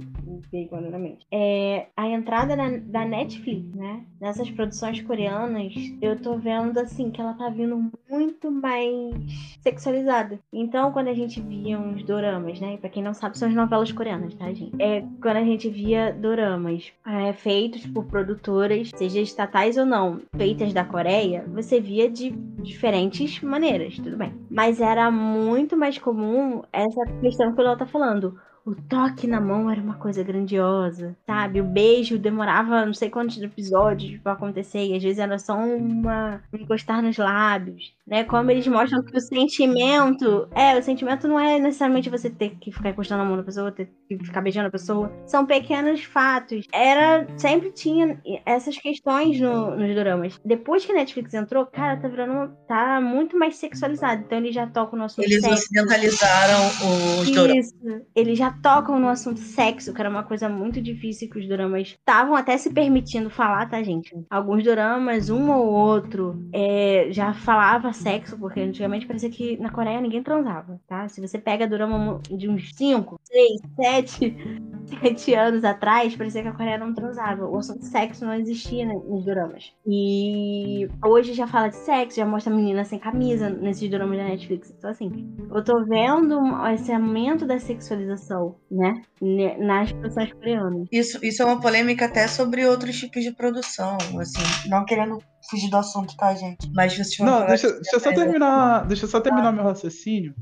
veio 0.51 0.67
agora 0.67 0.89
na 0.89 0.99
mente. 0.99 1.25
É 1.31 1.87
a 1.95 2.07
entrada 2.07 2.55
da, 2.55 2.69
da 2.77 3.05
Netflix, 3.05 3.73
né? 3.75 4.03
Nessas 4.19 4.49
produções 4.49 5.01
coreanas, 5.01 5.73
eu 6.01 6.19
tô 6.19 6.37
vendo 6.37 6.77
assim 6.79 7.09
que 7.11 7.19
ela 7.19 7.33
tá 7.33 7.49
vindo 7.49 7.75
muito 7.75 7.97
mais 8.65 9.15
sexualizada. 9.61 10.39
Então, 10.51 10.91
quando 10.91 11.07
a 11.07 11.13
gente 11.13 11.41
via 11.41 11.77
uns 11.77 12.03
doramas, 12.03 12.59
né? 12.59 12.77
Pra 12.77 12.89
quem 12.89 13.03
não 13.03 13.13
sabe, 13.13 13.37
são 13.37 13.47
as 13.47 13.55
novelas 13.55 13.91
coreanas, 13.91 14.33
tá, 14.35 14.45
gente? 14.53 14.75
É 14.79 15.01
quando 15.21 15.37
a 15.37 15.43
gente 15.43 15.69
via 15.69 16.13
doramas 16.13 16.91
é, 17.05 17.33
feitos 17.33 17.85
por 17.87 18.05
produtoras, 18.05 18.91
seja 18.95 19.19
estatais 19.19 19.77
ou 19.77 19.85
não, 19.85 20.21
feitas 20.35 20.73
da 20.73 20.83
Coreia, 20.83 21.45
você 21.47 21.79
via 21.79 22.09
de 22.09 22.31
diferentes 22.31 23.41
maneiras, 23.41 23.95
tudo 23.95 24.17
bem. 24.17 24.33
Mas 24.49 24.79
era 24.79 25.09
muito 25.11 25.77
mais 25.77 25.97
comum 25.97 26.63
essa 26.71 27.05
questão 27.21 27.53
que 27.53 27.61
o 27.61 27.63
Léo 27.63 27.77
tá 27.77 27.85
falando. 27.85 28.39
O 28.65 28.73
toque 28.73 29.27
na 29.27 29.39
mão 29.39 29.69
era 29.69 29.79
uma 29.79 29.93
coisa 29.95 30.23
grandiosa, 30.23 31.15
sabe? 31.23 31.61
O 31.61 31.63
beijo 31.63 32.17
demorava 32.17 32.83
não 32.83 32.93
sei 32.95 33.11
quantos 33.11 33.39
episódios 33.39 34.19
pra 34.21 34.31
acontecer, 34.31 34.87
e 34.87 34.95
às 34.95 35.03
vezes 35.03 35.19
era 35.19 35.37
só 35.37 35.55
uma 35.55 36.41
um 36.51 36.57
encostar 36.57 36.99
nos 37.03 37.15
lábios, 37.15 37.94
né? 38.07 38.23
Como 38.23 38.51
eles 38.51 38.67
mostram 38.67 39.03
que 39.03 39.17
o 39.17 39.21
sentimento, 39.21 40.47
é, 40.53 40.77
o 40.77 40.83
sentimento 40.83 41.27
não 41.27 41.39
é 41.39 41.57
necessariamente 41.59 42.09
você 42.09 42.29
ter 42.29 42.55
que 42.59 42.71
ficar 42.71 42.89
encostando 42.89 43.21
a 43.23 43.25
mão 43.25 43.35
na 43.37 43.43
pessoa, 43.43 43.71
ter 43.71 43.89
que 44.07 44.17
ficar 44.23 44.41
beijando 44.41 44.67
a 44.67 44.71
pessoa, 44.71 45.11
são 45.25 45.45
pequenos 45.45 46.03
fatos. 46.03 46.65
Era, 46.71 47.27
sempre 47.37 47.71
tinha 47.71 48.19
essas 48.45 48.77
questões 48.77 49.39
no- 49.39 49.75
nos 49.75 49.95
dramas. 49.95 50.39
Depois 50.45 50.85
que 50.85 50.91
a 50.91 50.95
Netflix 50.95 51.33
entrou, 51.33 51.65
cara, 51.65 51.97
tá 51.97 52.07
virando, 52.07 52.51
tá 52.67 52.99
muito 53.01 53.37
mais 53.37 53.55
sexualizado, 53.57 54.23
então 54.25 54.37
eles 54.37 54.53
já 54.53 54.67
tocam 54.67 54.99
no 54.99 55.05
assunto 55.05 55.25
Eles 55.25 55.41
sexo. 55.41 55.55
ocidentalizaram 55.55 56.59
os 57.21 57.31
doramas. 57.31 57.65
Isso. 57.67 58.01
Eles 58.15 58.37
já 58.37 58.51
tocam 58.51 58.99
no 58.99 59.07
assunto 59.09 59.39
sexo, 59.39 59.93
que 59.93 59.99
era 60.01 60.09
uma 60.09 60.23
coisa 60.23 60.47
muito 60.49 60.81
difícil 60.81 61.29
que 61.29 61.39
os 61.39 61.47
doramas 61.47 61.89
estavam 61.89 62.35
até 62.35 62.57
se 62.57 62.71
permitindo 62.71 63.29
falar, 63.29 63.69
tá, 63.69 63.81
gente? 63.81 64.13
Alguns 64.29 64.63
doramas, 64.63 65.29
um 65.29 65.49
ou 65.51 65.65
outro, 65.67 66.47
é, 66.53 67.07
já 67.11 67.33
falava 67.33 67.93
sexo, 67.95 68.37
porque 68.37 68.59
antigamente 68.59 69.05
parecia 69.05 69.29
que 69.29 69.57
na 69.57 69.71
Coreia 69.71 70.01
ninguém 70.01 70.21
transava, 70.21 70.79
tá? 70.87 71.07
Se 71.07 71.21
você 71.21 71.37
pega 71.37 71.67
dorama 71.67 72.21
de 72.29 72.49
uns 72.49 72.71
5, 72.75 73.19
6, 73.23 73.61
7, 73.75 74.37
7 75.01 75.33
anos 75.33 75.63
atrás, 75.63 76.15
parecia 76.15 76.41
que 76.41 76.47
a 76.47 76.53
Coreia 76.53 76.77
não 76.77 76.93
transava. 76.93 77.47
O 77.47 77.57
assunto 77.57 77.83
sexo 77.85 78.25
não 78.25 78.33
existia 78.33 78.85
nos 78.85 79.25
doramas. 79.25 79.73
E 79.85 80.87
hoje 81.03 81.33
já 81.33 81.47
fala 81.47 81.69
de 81.69 81.77
sexo, 81.77 82.17
já 82.17 82.25
mostra 82.25 82.53
menina 82.53 82.83
sem 82.83 82.99
camisa 82.99 83.49
nesses 83.49 83.89
doramas 83.89 84.17
da 84.17 84.25
Netflix. 84.25 84.73
Então, 84.77 84.89
assim, 84.89 85.09
eu 85.49 85.63
tô 85.63 85.83
vendo 85.85 86.39
esse 86.73 86.91
aumento 86.91 87.45
da 87.45 87.59
sexualização, 87.59 88.55
né? 88.69 89.01
Nas 89.59 89.91
produções 89.91 90.33
coreanas. 90.33 90.87
Isso, 90.91 91.25
isso 91.25 91.41
é 91.41 91.45
uma 91.45 91.59
polêmica 91.59 92.05
até 92.05 92.27
sobre 92.27 92.65
outros 92.65 92.97
tipos 92.97 93.23
de 93.23 93.31
produção, 93.31 93.97
assim, 94.19 94.69
não 94.69 94.85
querendo 94.85 95.19
fugir 95.49 95.69
do 95.69 95.77
assunto, 95.77 96.15
tá, 96.15 96.33
gente? 96.33 96.69
Mas 96.73 96.93
vocês 96.93 97.15
foram 97.15 97.31
Não, 97.31 97.47
deixa, 97.47 97.67
de 97.67 97.73
deixa 97.73 97.95
eu 97.95 97.99
só 97.99 98.13
terminar. 98.13 98.85
Deixa 98.87 99.05
eu 99.05 99.09
só 99.09 99.21
terminar 99.21 99.51
meu 99.51 99.63
raciocínio. 99.63 100.33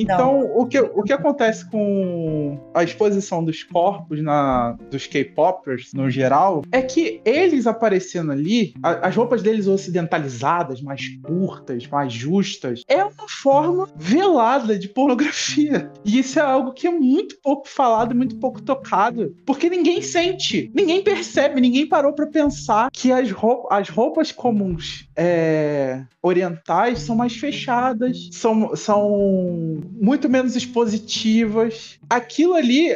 Então, 0.00 0.40
o 0.56 0.66
que, 0.66 0.78
o 0.80 1.02
que 1.02 1.12
acontece 1.12 1.68
com 1.70 2.58
a 2.74 2.82
exposição 2.84 3.42
dos 3.44 3.62
corpos 3.62 4.22
na, 4.22 4.72
dos 4.90 5.06
K-popers, 5.06 5.92
no 5.94 6.10
geral, 6.10 6.62
é 6.70 6.82
que 6.82 7.20
eles 7.24 7.66
aparecendo 7.66 8.32
ali, 8.32 8.74
a- 8.82 9.08
as 9.08 9.16
roupas 9.16 9.42
deles 9.42 9.66
ocidentalizadas, 9.66 10.80
mais 10.82 11.02
curtas, 11.22 11.86
mais 11.86 12.12
justas, 12.12 12.82
é 12.88 13.02
uma 13.04 13.28
forma 13.28 13.88
velada 13.96 14.78
de 14.78 14.88
pornografia. 14.88 15.90
E 16.04 16.18
isso 16.18 16.38
é 16.38 16.42
algo 16.42 16.72
que 16.72 16.86
é 16.86 16.90
muito 16.90 17.36
pouco 17.42 17.68
falado, 17.68 18.14
muito 18.14 18.36
pouco 18.36 18.60
tocado, 18.62 19.34
porque 19.46 19.68
ninguém 19.70 20.02
sente, 20.02 20.70
ninguém 20.74 21.02
percebe, 21.02 21.60
ninguém 21.60 21.86
parou 21.86 22.12
pra 22.12 22.26
pensar 22.26 22.90
que 22.92 23.10
as, 23.12 23.28
as 23.70 23.88
roupas 23.88 24.32
comuns 24.32 25.08
é, 25.16 26.02
orientais 26.22 27.00
são 27.00 27.16
mais 27.16 27.36
fechadas, 27.36 28.28
são, 28.32 28.74
são 28.76 29.69
muito 30.00 30.28
menos 30.28 30.56
expositivas. 30.56 31.98
Aquilo 32.08 32.54
ali, 32.54 32.92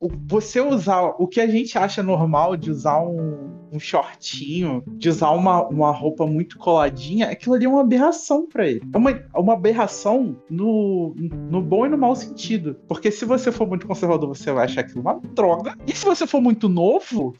o- 0.00 0.10
você 0.26 0.60
usar 0.60 1.02
o 1.18 1.26
que 1.26 1.40
a 1.40 1.46
gente 1.46 1.76
acha 1.78 2.02
normal 2.02 2.56
de 2.56 2.70
usar 2.70 3.00
um, 3.02 3.68
um 3.72 3.78
shortinho, 3.78 4.82
de 4.86 5.08
usar 5.08 5.30
uma, 5.30 5.66
uma 5.68 5.90
roupa 5.90 6.26
muito 6.26 6.58
coladinha, 6.58 7.30
aquilo 7.30 7.54
ali 7.54 7.64
é 7.64 7.68
uma 7.68 7.80
aberração 7.80 8.46
pra 8.48 8.66
ele. 8.68 8.82
É 8.92 8.96
uma, 8.96 9.10
é 9.10 9.22
uma 9.38 9.52
aberração 9.54 10.36
no, 10.50 11.14
no 11.50 11.62
bom 11.62 11.86
e 11.86 11.88
no 11.88 11.98
mau 11.98 12.14
sentido. 12.16 12.76
Porque 12.88 13.10
se 13.10 13.24
você 13.24 13.50
for 13.52 13.66
muito 13.68 13.86
conservador, 13.86 14.28
você 14.28 14.50
vai 14.52 14.64
achar 14.64 14.80
aquilo 14.82 15.00
uma 15.00 15.20
droga. 15.34 15.74
E 15.86 15.92
se 15.94 16.04
você 16.04 16.26
for 16.26 16.40
muito 16.40 16.68
novo, 16.68 17.34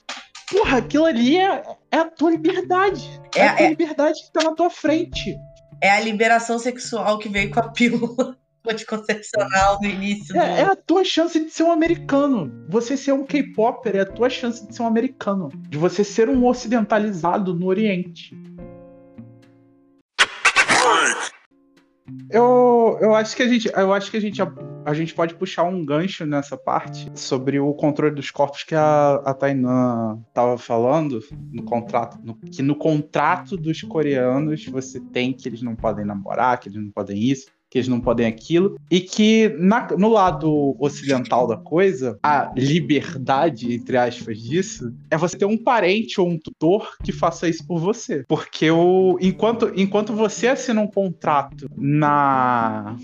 porra, 0.51 0.79
aquilo 0.79 1.05
ali 1.05 1.37
é, 1.37 1.63
é 1.91 1.97
a 1.99 2.05
tua 2.05 2.31
liberdade. 2.31 3.09
É, 3.35 3.41
É- 3.41 3.49
a 3.49 3.57
tua 3.57 3.67
é- 3.67 3.71
liberdade 3.71 4.23
que 4.23 4.33
tá 4.33 4.43
na 4.45 4.55
tua 4.55 4.71
frente. 4.71 5.37
É 5.81 5.91
a 5.91 5.99
liberação 6.01 6.61
sexual 6.61 7.19
que 7.19 7.29
veio 7.29 7.51
com 7.51 7.59
a 7.59 7.69
pílula 7.69 8.37
anticoncepcional 8.69 9.79
no 9.81 9.89
início. 9.89 10.35
do- 10.35 10.41
É, 10.41 10.61
é 10.61 10.65
a 10.65 10.77
tua 10.77 11.05
chance 11.05 11.39
de 11.43 11.51
ser 11.51 11.63
um 11.65 11.73
americano. 11.73 12.65
Você 12.69 12.97
ser 12.97 13.13
um 13.13 13.25
K-Popper 13.25 13.97
é 13.97 14.01
a 14.01 14.07
tua 14.07 14.31
chance 14.31 14.67
de 14.67 14.75
ser 14.75 14.83
um 14.83 14.87
americano. 14.87 15.49
De 15.69 15.79
você 15.79 16.05
ser 16.05 16.29
um 16.29 16.47
ocidentalizado 16.47 17.55
no 17.55 17.67
Oriente. 17.67 18.37
Eu, 22.31 22.99
eu 23.01 23.15
acho 23.15 23.35
que 23.37 23.43
a 23.43 23.49
gente, 23.49 23.71
eu 23.75 23.93
acho 23.93 24.11
que 24.11 24.17
a 24.17 24.21
gente, 24.21 24.41
a, 24.85 24.93
gente 24.95 25.15
pode 25.15 25.35
puxar 25.35 25.63
um 25.65 25.85
gancho 25.85 26.27
nessa 26.27 26.57
parte 26.57 27.11
sobre 27.15 27.59
o 27.61 27.73
controle 27.75 28.15
dos 28.15 28.31
corpos 28.31 28.65
que 28.65 28.75
a, 28.75 29.15
a 29.25 29.33
Tainan 29.33 30.23
estava 30.29 30.59
falando 30.59 31.21
no 31.53 31.63
contrato, 31.63 32.19
no- 32.23 32.35
que 32.37 32.61
no 32.63 32.75
contrato 32.75 33.57
dos 33.57 33.81
coreanos 33.83 34.67
você 34.67 35.01
tem 35.01 35.33
que 35.33 35.49
eles 35.49 35.63
não 35.63 35.75
podem 35.77 36.05
namorar, 36.05 36.59
que 36.59 36.69
eles 36.69 36.83
não 36.83 36.91
podem 36.91 37.19
isso, 37.19 37.47
que 37.73 37.79
eles 37.79 37.89
não 37.89 38.03
podem 38.03 38.27
aquilo, 38.27 38.77
e 38.91 39.01
que 39.01 39.49
na- 39.59 39.89
no 39.99 40.11
lado 40.11 40.77
ocidental 40.79 41.47
da 41.47 41.57
coisa, 41.57 42.19
a 42.23 42.53
liberdade, 42.55 43.73
entre 43.75 43.97
aspas, 43.97 44.39
disso, 44.39 44.93
é 45.11 45.17
você 45.17 45.39
ter 45.39 45.47
um 45.47 45.57
parente 45.57 46.21
ou 46.21 46.29
um 46.29 46.39
tutor 46.39 46.91
que 47.03 47.13
faça 47.13 47.49
isso 47.49 47.67
por 47.67 47.79
você. 47.79 48.25
Porque 48.29 48.71
o, 48.71 49.17
enquanto, 49.23 49.73
enquanto 49.75 50.13
você 50.13 50.49
assina 50.49 50.83
um 50.83 50.87
contrato 50.87 51.67
na, 51.75 52.95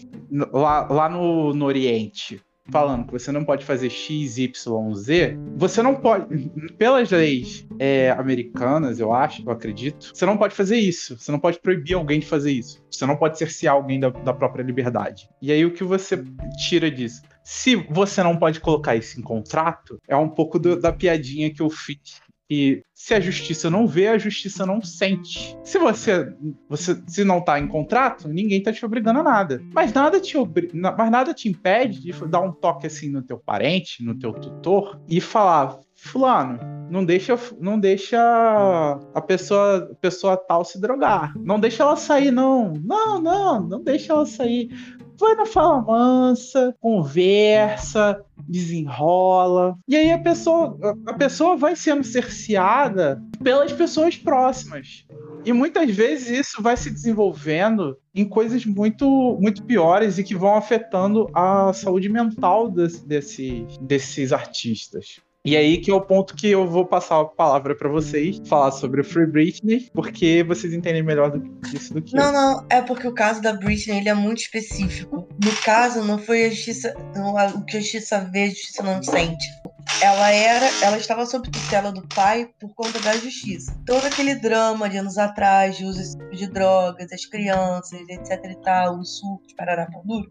lá, 0.52 0.86
lá 0.86 1.08
no, 1.08 1.54
no 1.54 1.64
Oriente, 1.64 2.38
falando 2.70 3.06
que 3.06 3.12
você 3.12 3.32
não 3.32 3.44
pode 3.44 3.64
fazer 3.64 3.90
X, 3.90 4.38
Y, 4.38 4.94
Z, 4.94 5.38
você 5.56 5.82
não 5.82 5.94
pode, 5.96 6.48
pelas 6.76 7.10
leis 7.10 7.66
é, 7.78 8.10
americanas, 8.10 9.00
eu 9.00 9.12
acho, 9.12 9.42
eu 9.46 9.50
acredito, 9.50 10.10
você 10.14 10.26
não 10.26 10.36
pode 10.36 10.54
fazer 10.54 10.76
isso. 10.76 11.18
Você 11.18 11.32
não 11.32 11.38
pode 11.38 11.60
proibir 11.60 11.94
alguém 11.94 12.20
de 12.20 12.26
fazer 12.26 12.52
isso. 12.52 12.82
Você 12.90 13.06
não 13.06 13.16
pode 13.16 13.38
cercear 13.38 13.74
alguém 13.74 13.98
da, 14.00 14.10
da 14.10 14.32
própria 14.32 14.62
liberdade. 14.62 15.28
E 15.40 15.50
aí 15.52 15.64
o 15.64 15.72
que 15.72 15.84
você 15.84 16.22
tira 16.68 16.90
disso? 16.90 17.22
Se 17.42 17.76
você 17.76 18.22
não 18.22 18.36
pode 18.36 18.60
colocar 18.60 18.94
isso 18.96 19.18
em 19.18 19.22
contrato, 19.22 19.98
é 20.06 20.16
um 20.16 20.28
pouco 20.28 20.58
do- 20.58 20.78
da 20.78 20.92
piadinha 20.92 21.52
que 21.52 21.62
eu 21.62 21.70
fiz. 21.70 22.20
E 22.50 22.82
se 22.94 23.12
a 23.14 23.20
justiça 23.20 23.68
não 23.68 23.86
vê, 23.86 24.08
a 24.08 24.18
justiça 24.18 24.64
não 24.64 24.80
sente. 24.80 25.56
Se 25.62 25.78
você, 25.78 26.32
você 26.68 27.00
se 27.06 27.22
não 27.22 27.42
tá 27.42 27.58
em 27.60 27.68
contrato, 27.68 28.26
ninguém 28.26 28.62
tá 28.62 28.72
te 28.72 28.84
obrigando 28.86 29.18
a 29.20 29.22
nada. 29.22 29.60
Mas 29.74 29.92
nada 29.92 30.18
te 30.18 30.36
obri- 30.38 30.70
mas 30.72 31.10
nada 31.10 31.34
te 31.34 31.48
impede 31.48 32.00
de 32.00 32.12
dar 32.26 32.40
um 32.40 32.52
toque 32.52 32.86
assim 32.86 33.10
no 33.10 33.22
teu 33.22 33.38
parente, 33.38 34.02
no 34.02 34.18
teu 34.18 34.32
tutor 34.32 34.98
e 35.06 35.20
falar: 35.20 35.78
"Fulano, 35.94 36.58
não 36.90 37.04
deixa 37.04 37.38
não 37.60 37.78
deixa 37.78 38.18
a 39.14 39.20
pessoa, 39.20 39.90
a 39.92 39.94
pessoa 39.96 40.36
tal 40.36 40.64
se 40.64 40.80
drogar. 40.80 41.34
Não 41.36 41.60
deixa 41.60 41.82
ela 41.82 41.96
sair 41.96 42.30
não. 42.30 42.72
Não, 42.82 43.20
não, 43.20 43.60
não 43.60 43.82
deixa 43.82 44.12
ela 44.12 44.24
sair. 44.24 44.70
Vai 45.20 45.34
na 45.34 45.44
fala 45.46 45.82
mansa, 45.82 46.74
conversa, 46.80 48.24
desenrola. 48.48 49.76
E 49.86 49.94
aí 49.96 50.10
a 50.10 50.18
pessoa, 50.18 50.76
a 51.06 51.12
pessoa 51.14 51.56
vai 51.56 51.76
sendo 51.76 52.02
cerceada 52.04 53.22
pelas 53.42 53.72
pessoas 53.72 54.16
próximas. 54.16 55.04
E 55.44 55.52
muitas 55.52 55.90
vezes 55.94 56.28
isso 56.46 56.62
vai 56.62 56.76
se 56.76 56.90
desenvolvendo 56.90 57.96
em 58.14 58.24
coisas 58.24 58.64
muito, 58.66 59.38
muito 59.40 59.62
piores 59.62 60.18
e 60.18 60.24
que 60.24 60.34
vão 60.34 60.54
afetando 60.56 61.26
a 61.32 61.72
saúde 61.72 62.08
mental 62.08 62.68
des- 62.70 63.00
desses, 63.02 63.78
desses 63.78 64.32
artistas. 64.32 65.20
E 65.48 65.56
aí 65.56 65.78
que 65.78 65.90
é 65.90 65.94
o 65.94 66.00
ponto 66.02 66.34
que 66.34 66.48
eu 66.48 66.66
vou 66.68 66.84
passar 66.84 67.20
a 67.20 67.24
palavra 67.24 67.74
para 67.74 67.88
vocês, 67.88 68.38
falar 68.46 68.70
sobre 68.70 69.00
o 69.00 69.04
Free 69.04 69.26
Britney, 69.26 69.88
porque 69.94 70.44
vocês 70.46 70.74
entendem 70.74 71.02
melhor 71.02 71.30
do, 71.30 71.38
disso 71.70 71.94
do 71.94 72.02
que 72.02 72.14
Não, 72.14 72.26
eu. 72.26 72.32
não, 72.32 72.66
é 72.68 72.82
porque 72.82 73.08
o 73.08 73.14
caso 73.14 73.40
da 73.40 73.54
Britney 73.54 73.96
ele 73.98 74.10
é 74.10 74.14
muito 74.14 74.42
específico. 74.42 75.26
No 75.42 75.52
caso, 75.64 76.04
não 76.04 76.18
foi 76.18 76.44
a 76.44 76.50
justiça. 76.50 76.94
não, 77.16 77.34
o 77.34 77.64
que 77.64 77.78
a 77.78 77.80
justiça 77.80 78.28
vê, 78.30 78.44
a 78.44 78.48
justiça 78.48 78.82
não 78.82 79.02
sente. 79.02 79.46
Ela 80.02 80.30
era. 80.30 80.66
Ela 80.82 80.96
estava 80.96 81.26
sob 81.26 81.50
tutela 81.50 81.90
do 81.90 82.06
pai 82.14 82.48
por 82.60 82.72
conta 82.74 83.00
da 83.00 83.16
justiça. 83.16 83.76
Todo 83.84 84.04
aquele 84.06 84.34
drama 84.36 84.88
de 84.88 84.96
anos 84.96 85.18
atrás, 85.18 85.76
de 85.76 85.84
uso 85.84 86.16
de 86.30 86.46
drogas, 86.46 87.12
as 87.12 87.24
crianças, 87.26 88.00
etc 88.08 88.44
e 88.50 88.56
tal, 88.62 88.98
os 88.98 89.18
surtos, 89.18 89.52
parará 89.54 89.86
pão 89.86 90.02
duro, 90.04 90.30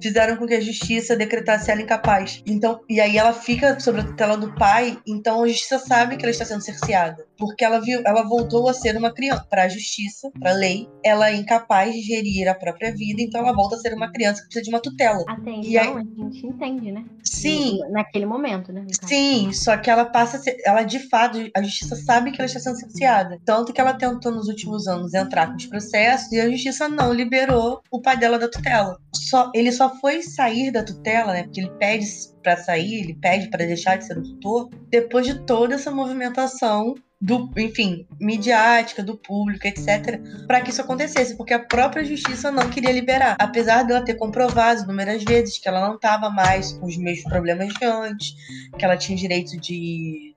fizeram 0.00 0.36
com 0.36 0.46
que 0.46 0.54
a 0.54 0.60
justiça 0.60 1.14
decretasse 1.16 1.70
ela 1.70 1.82
incapaz. 1.82 2.42
Então, 2.46 2.80
e 2.88 3.00
aí 3.00 3.18
ela 3.18 3.32
fica 3.32 3.78
sob 3.80 4.00
a 4.00 4.04
tutela 4.04 4.36
do 4.36 4.54
pai, 4.54 4.98
então 5.06 5.42
a 5.42 5.48
justiça 5.48 5.78
sabe 5.78 6.16
que 6.16 6.24
ela 6.24 6.30
está 6.30 6.44
sendo 6.44 6.62
cerceada. 6.62 7.26
Porque 7.38 7.64
ela 7.64 7.80
viu, 7.80 8.00
ela 8.04 8.22
voltou 8.22 8.68
a 8.68 8.72
ser 8.74 8.96
uma 8.96 9.12
criança. 9.12 9.46
Para 9.50 9.64
a 9.64 9.68
justiça, 9.68 10.30
para 10.40 10.50
a 10.50 10.54
lei, 10.54 10.88
ela 11.04 11.28
é 11.30 11.34
incapaz 11.36 11.92
de 11.92 12.00
gerir 12.00 12.48
a 12.48 12.54
própria 12.54 12.92
vida, 12.94 13.20
então 13.20 13.40
ela 13.42 13.52
volta 13.54 13.76
a 13.76 13.78
ser 13.78 13.92
uma 13.92 14.10
criança 14.10 14.40
que 14.40 14.46
precisa 14.48 14.64
de 14.64 14.70
uma 14.70 14.80
tutela. 14.80 15.22
Até 15.28 15.50
então, 15.50 15.96
aí- 15.96 16.06
a 16.18 16.22
gente 16.24 16.46
entende, 16.46 16.92
né? 16.92 17.04
Sim, 17.24 17.78
Naquele 17.90 18.24
momento, 18.26 18.72
né? 18.72 18.75
Caso. 18.80 19.08
Sim, 19.08 19.52
só 19.52 19.76
que 19.76 19.90
ela 19.90 20.04
passa 20.04 20.38
ser, 20.38 20.56
ela 20.64 20.82
de 20.82 20.98
fato, 21.08 21.38
a 21.56 21.62
justiça 21.62 21.96
sabe 21.96 22.30
que 22.30 22.40
ela 22.40 22.46
está 22.46 22.60
sendo 22.60 22.78
cerceada. 22.78 23.38
Tanto 23.44 23.72
que 23.72 23.80
ela 23.80 23.94
tentou 23.94 24.32
nos 24.32 24.48
últimos 24.48 24.86
anos 24.86 25.14
entrar 25.14 25.48
com 25.48 25.56
os 25.56 25.66
processos 25.66 26.30
e 26.32 26.40
a 26.40 26.50
justiça 26.50 26.88
não 26.88 27.12
liberou 27.12 27.80
o 27.90 28.00
pai 28.00 28.16
dela 28.16 28.38
da 28.38 28.48
tutela. 28.48 28.98
Só, 29.14 29.50
ele 29.54 29.72
só 29.72 29.94
foi 29.98 30.22
sair 30.22 30.70
da 30.70 30.82
tutela, 30.82 31.32
né? 31.32 31.44
Porque 31.44 31.60
ele 31.60 31.70
pede 31.78 32.06
para 32.42 32.56
sair, 32.56 33.00
ele 33.00 33.14
pede 33.14 33.50
para 33.50 33.66
deixar 33.66 33.96
de 33.96 34.06
ser 34.06 34.18
o 34.18 34.22
tutor, 34.22 34.70
depois 34.88 35.26
de 35.26 35.44
toda 35.44 35.74
essa 35.74 35.90
movimentação 35.90 36.94
do, 37.20 37.50
enfim, 37.56 38.06
midiática, 38.20 39.02
do 39.02 39.16
público, 39.16 39.66
etc, 39.66 40.20
para 40.46 40.60
que 40.60 40.70
isso 40.70 40.82
acontecesse, 40.82 41.36
porque 41.36 41.54
a 41.54 41.64
própria 41.64 42.04
justiça 42.04 42.50
não 42.50 42.68
queria 42.68 42.92
liberar, 42.92 43.36
apesar 43.38 43.84
dela 43.84 44.04
ter 44.04 44.14
comprovado 44.14 44.82
inúmeras 44.82 45.24
vezes 45.24 45.58
que 45.58 45.68
ela 45.68 45.86
não 45.86 45.94
estava 45.96 46.28
mais 46.30 46.72
com 46.74 46.86
os 46.86 46.96
mesmos 46.96 47.24
problemas 47.24 47.72
de 47.72 47.84
antes, 47.84 48.34
que 48.78 48.84
ela 48.84 48.96
tinha 48.96 49.16
direito 49.16 49.58
de, 49.58 50.36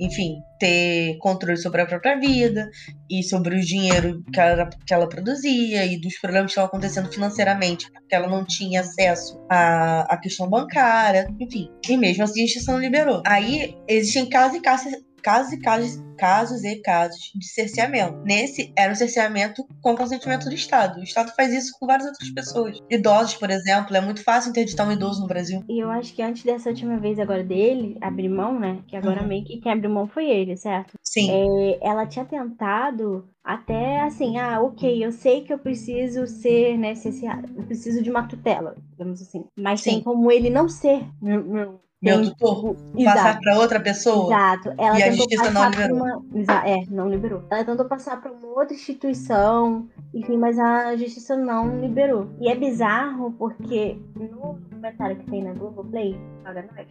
enfim, 0.00 0.36
ter 0.58 1.16
controle 1.18 1.56
sobre 1.56 1.80
a 1.82 1.86
própria 1.86 2.18
vida 2.18 2.68
e 3.10 3.22
sobre 3.22 3.56
o 3.56 3.60
dinheiro 3.60 4.22
que 4.32 4.40
ela, 4.40 4.68
que 4.86 4.94
ela 4.94 5.08
produzia 5.08 5.84
e 5.84 6.00
dos 6.00 6.18
problemas 6.18 6.46
que 6.46 6.52
estavam 6.52 6.68
acontecendo 6.68 7.10
financeiramente, 7.10 7.90
porque 7.90 8.14
ela 8.14 8.28
não 8.28 8.44
tinha 8.44 8.80
acesso 8.80 9.44
à, 9.50 10.02
à 10.02 10.16
questão 10.16 10.48
bancária, 10.48 11.28
enfim. 11.40 11.68
E 11.88 11.96
mesmo 11.96 12.24
assim 12.24 12.42
a 12.42 12.46
justiça 12.46 12.72
não 12.72 12.80
liberou. 12.80 13.22
Aí 13.26 13.76
existem 13.88 14.28
casos 14.28 14.58
e 14.58 14.60
casos. 14.60 14.92
Casos 15.22 15.52
e 15.52 15.58
casos, 15.60 16.02
casos 16.18 16.64
e 16.64 16.76
casos 16.82 17.30
de 17.34 17.46
cerceamento. 17.46 18.18
Nesse 18.24 18.72
era 18.76 18.92
um 18.92 18.96
cerceamento 18.96 19.64
com 19.80 19.94
consentimento 19.96 20.48
do 20.48 20.54
Estado. 20.54 21.00
O 21.00 21.02
Estado 21.04 21.32
faz 21.36 21.52
isso 21.52 21.72
com 21.78 21.86
várias 21.86 22.06
outras 22.08 22.30
pessoas. 22.30 22.78
Idosos, 22.90 23.34
por 23.34 23.50
exemplo, 23.50 23.96
é 23.96 24.00
muito 24.00 24.22
fácil 24.22 24.50
interditar 24.50 24.88
um 24.88 24.92
idoso 24.92 25.20
no 25.20 25.26
Brasil. 25.28 25.62
E 25.68 25.78
eu 25.78 25.90
acho 25.90 26.14
que 26.14 26.22
antes 26.22 26.42
dessa 26.44 26.68
última 26.70 26.96
vez 26.98 27.18
agora 27.18 27.44
dele, 27.44 27.96
abrir 28.00 28.28
mão, 28.28 28.58
né? 28.58 28.82
Que 28.88 28.96
agora 28.96 29.22
Uhum. 29.22 29.28
meio 29.28 29.44
que 29.44 29.58
quem 29.58 29.72
abriu 29.72 29.90
mão 29.90 30.06
foi 30.06 30.28
ele, 30.28 30.56
certo? 30.56 30.94
Sim. 31.02 31.30
É, 31.30 31.78
ela 31.86 32.06
tinha 32.06 32.24
tentado 32.24 33.28
até 33.44 34.00
assim, 34.02 34.38
ah, 34.38 34.60
ok, 34.60 35.04
eu 35.04 35.12
sei 35.12 35.42
que 35.42 35.52
eu 35.52 35.58
preciso 35.58 36.26
ser, 36.26 36.78
né, 36.78 36.94
cerceada. 36.94 37.48
Eu 37.56 37.64
preciso 37.64 38.02
de 38.02 38.10
uma 38.10 38.26
tutela, 38.26 38.76
digamos 38.90 39.20
assim. 39.20 39.44
Mas 39.58 39.82
tem 39.82 39.96
Sim. 39.96 40.02
como 40.02 40.30
ele 40.30 40.48
não 40.50 40.68
ser 40.68 41.04
meu, 41.20 41.44
meu, 41.44 41.80
Meu 42.02 42.20
tutor, 42.20 42.76
Exato. 42.96 43.16
passar 43.16 43.40
para 43.40 43.58
outra 43.58 43.78
pessoa. 43.78 44.26
Exato. 44.26 44.74
Ela 44.76 44.98
E 44.98 45.02
a 45.04 45.12
justiça 45.12 45.50
não 45.52 45.70
liberou. 45.70 45.96
uma. 45.96 46.22
É, 46.66 46.84
não 46.90 47.08
liberou. 47.08 47.44
Ela 47.48 47.64
tentou 47.64 47.86
passar 47.86 48.20
para 48.20 48.32
uma 48.32 48.48
outra 48.48 48.74
instituição, 48.74 49.86
enfim, 50.12 50.36
mas 50.36 50.58
a 50.58 50.96
justiça 50.96 51.36
não 51.36 51.80
liberou. 51.80 52.28
E 52.40 52.48
é 52.48 52.56
bizarro 52.56 53.32
porque 53.38 53.96
no 54.16 54.54
documentário 54.54 55.16
que 55.16 55.30
tem 55.30 55.44
na 55.44 55.52
Globoplay, 55.52 56.16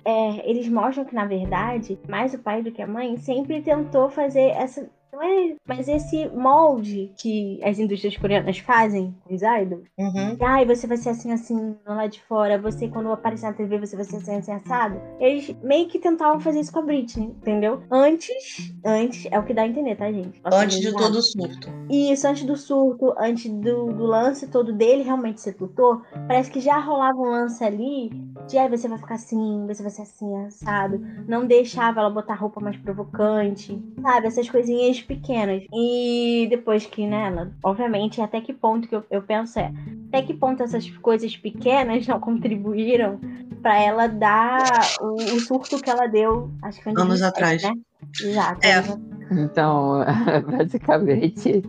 é, 0.05 0.49
eles 0.49 0.70
mostram 0.70 1.03
que, 1.03 1.14
na 1.14 1.26
verdade, 1.26 1.99
mais 2.07 2.34
o 2.34 2.39
pai 2.39 2.64
do 2.64 2.72
que 2.72 2.82
a 2.82 2.88
mãe 2.88 3.18
sempre 3.18 3.62
tentou 3.62 4.09
fazer 4.09 4.51
essa. 4.51 4.89
Não 5.12 5.22
é, 5.22 5.55
mas 5.68 5.88
esse 5.88 6.28
molde 6.30 7.12
que 7.18 7.59
as 7.64 7.80
indústrias 7.80 8.18
coreanas 8.18 8.57
fazem 8.59 9.16
com 9.24 9.34
os 9.34 9.41
idols, 9.41 9.91
Uhum. 9.97 10.38
Ai, 10.41 10.66
você 10.66 10.88
vai 10.88 10.97
ser 10.97 11.09
assim, 11.09 11.32
assim, 11.32 11.76
lá 11.86 12.07
de 12.07 12.22
fora. 12.24 12.57
Você, 12.59 12.88
quando 12.88 13.12
aparecer 13.12 13.45
na 13.45 13.53
TV, 13.53 13.78
você 13.78 13.95
vai 13.95 14.05
ser 14.05 14.18
assim, 14.18 14.36
assim, 14.36 14.51
assado. 14.51 14.99
Eles 15.20 15.55
meio 15.62 15.88
que 15.88 15.99
tentavam 15.99 16.39
fazer 16.39 16.59
isso 16.59 16.72
com 16.72 16.80
a 16.80 16.84
Britney, 16.84 17.28
entendeu? 17.28 17.84
Antes, 17.89 18.74
antes, 18.84 19.28
é 19.32 19.38
o 19.38 19.43
que 19.43 19.53
dá 19.53 19.62
a 19.62 19.68
entender, 19.68 19.95
tá, 19.95 20.12
gente? 20.12 20.41
Antes 20.43 20.80
de 20.80 20.91
todo 20.91 21.16
o 21.16 21.22
surto. 21.22 21.70
Isso, 21.89 22.28
antes 22.28 22.43
do 22.43 22.57
surto, 22.57 23.14
antes 23.18 23.51
do, 23.51 23.91
do 23.93 24.05
lance 24.05 24.47
todo 24.47 24.74
dele 24.74 25.03
realmente 25.03 25.41
ser 25.41 25.53
tutor, 25.53 26.03
parece 26.28 26.49
que 26.49 26.59
já 26.59 26.80
rolava 26.80 27.20
um 27.20 27.30
lance 27.30 27.64
ali 27.64 28.09
de, 28.47 28.57
ai, 28.57 28.70
você 28.70 28.88
vai 28.88 28.97
ficar 28.97 29.16
assim, 29.16 29.66
você 29.68 29.84
vai 29.84 29.91
ser 29.91 30.01
assim, 30.01 30.36
assado. 30.45 30.99
Não 31.28 31.45
deixava 31.45 31.99
ela 31.99 32.09
botar 32.09 32.34
roupa 32.36 32.59
mais 32.59 32.78
provocante, 32.78 33.80
sabe? 34.01 34.28
Essas 34.28 34.49
coisinhas 34.49 35.01
pequenas. 35.02 35.64
E 35.74 36.47
depois 36.49 36.86
que, 36.86 37.06
né, 37.06 37.28
ela, 37.28 37.52
obviamente, 37.64 38.22
até 38.22 38.41
que 38.41 38.54
ponto 38.54 38.88
que 38.88 38.95
eu, 38.95 39.04
eu 39.10 39.22
penso 39.22 39.60
é, 39.60 39.72
até 40.08 40.22
que 40.22 40.34
ponto 40.34 40.64
essas 40.64 40.89
coisas 40.97 41.36
pequenas 41.36 42.06
não 42.08 42.20
contribuíram 42.20 43.20
pra 43.62 43.80
ela 43.80 44.08
dar 44.08 44.82
o, 45.02 45.16
o 45.16 45.39
surto 45.39 45.80
que 45.80 45.89
ela 45.89 46.08
deu, 46.08 46.52
acho 46.64 46.82
que 46.82 46.89
Anos 46.89 47.20
2007, 47.20 47.28
atrás. 47.28 47.64
né? 47.64 47.74
Exato. 48.22 48.60
É. 48.66 49.12
Então, 49.32 50.04
basicamente, 50.52 51.64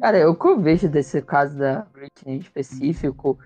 cara, 0.00 0.30
o 0.30 0.34
que 0.34 0.46
eu 0.46 0.60
vejo 0.60 0.88
desse 0.88 1.22
caso 1.22 1.58
da 1.58 1.86
Britney 1.92 2.36
em 2.36 2.38
específico, 2.38 3.38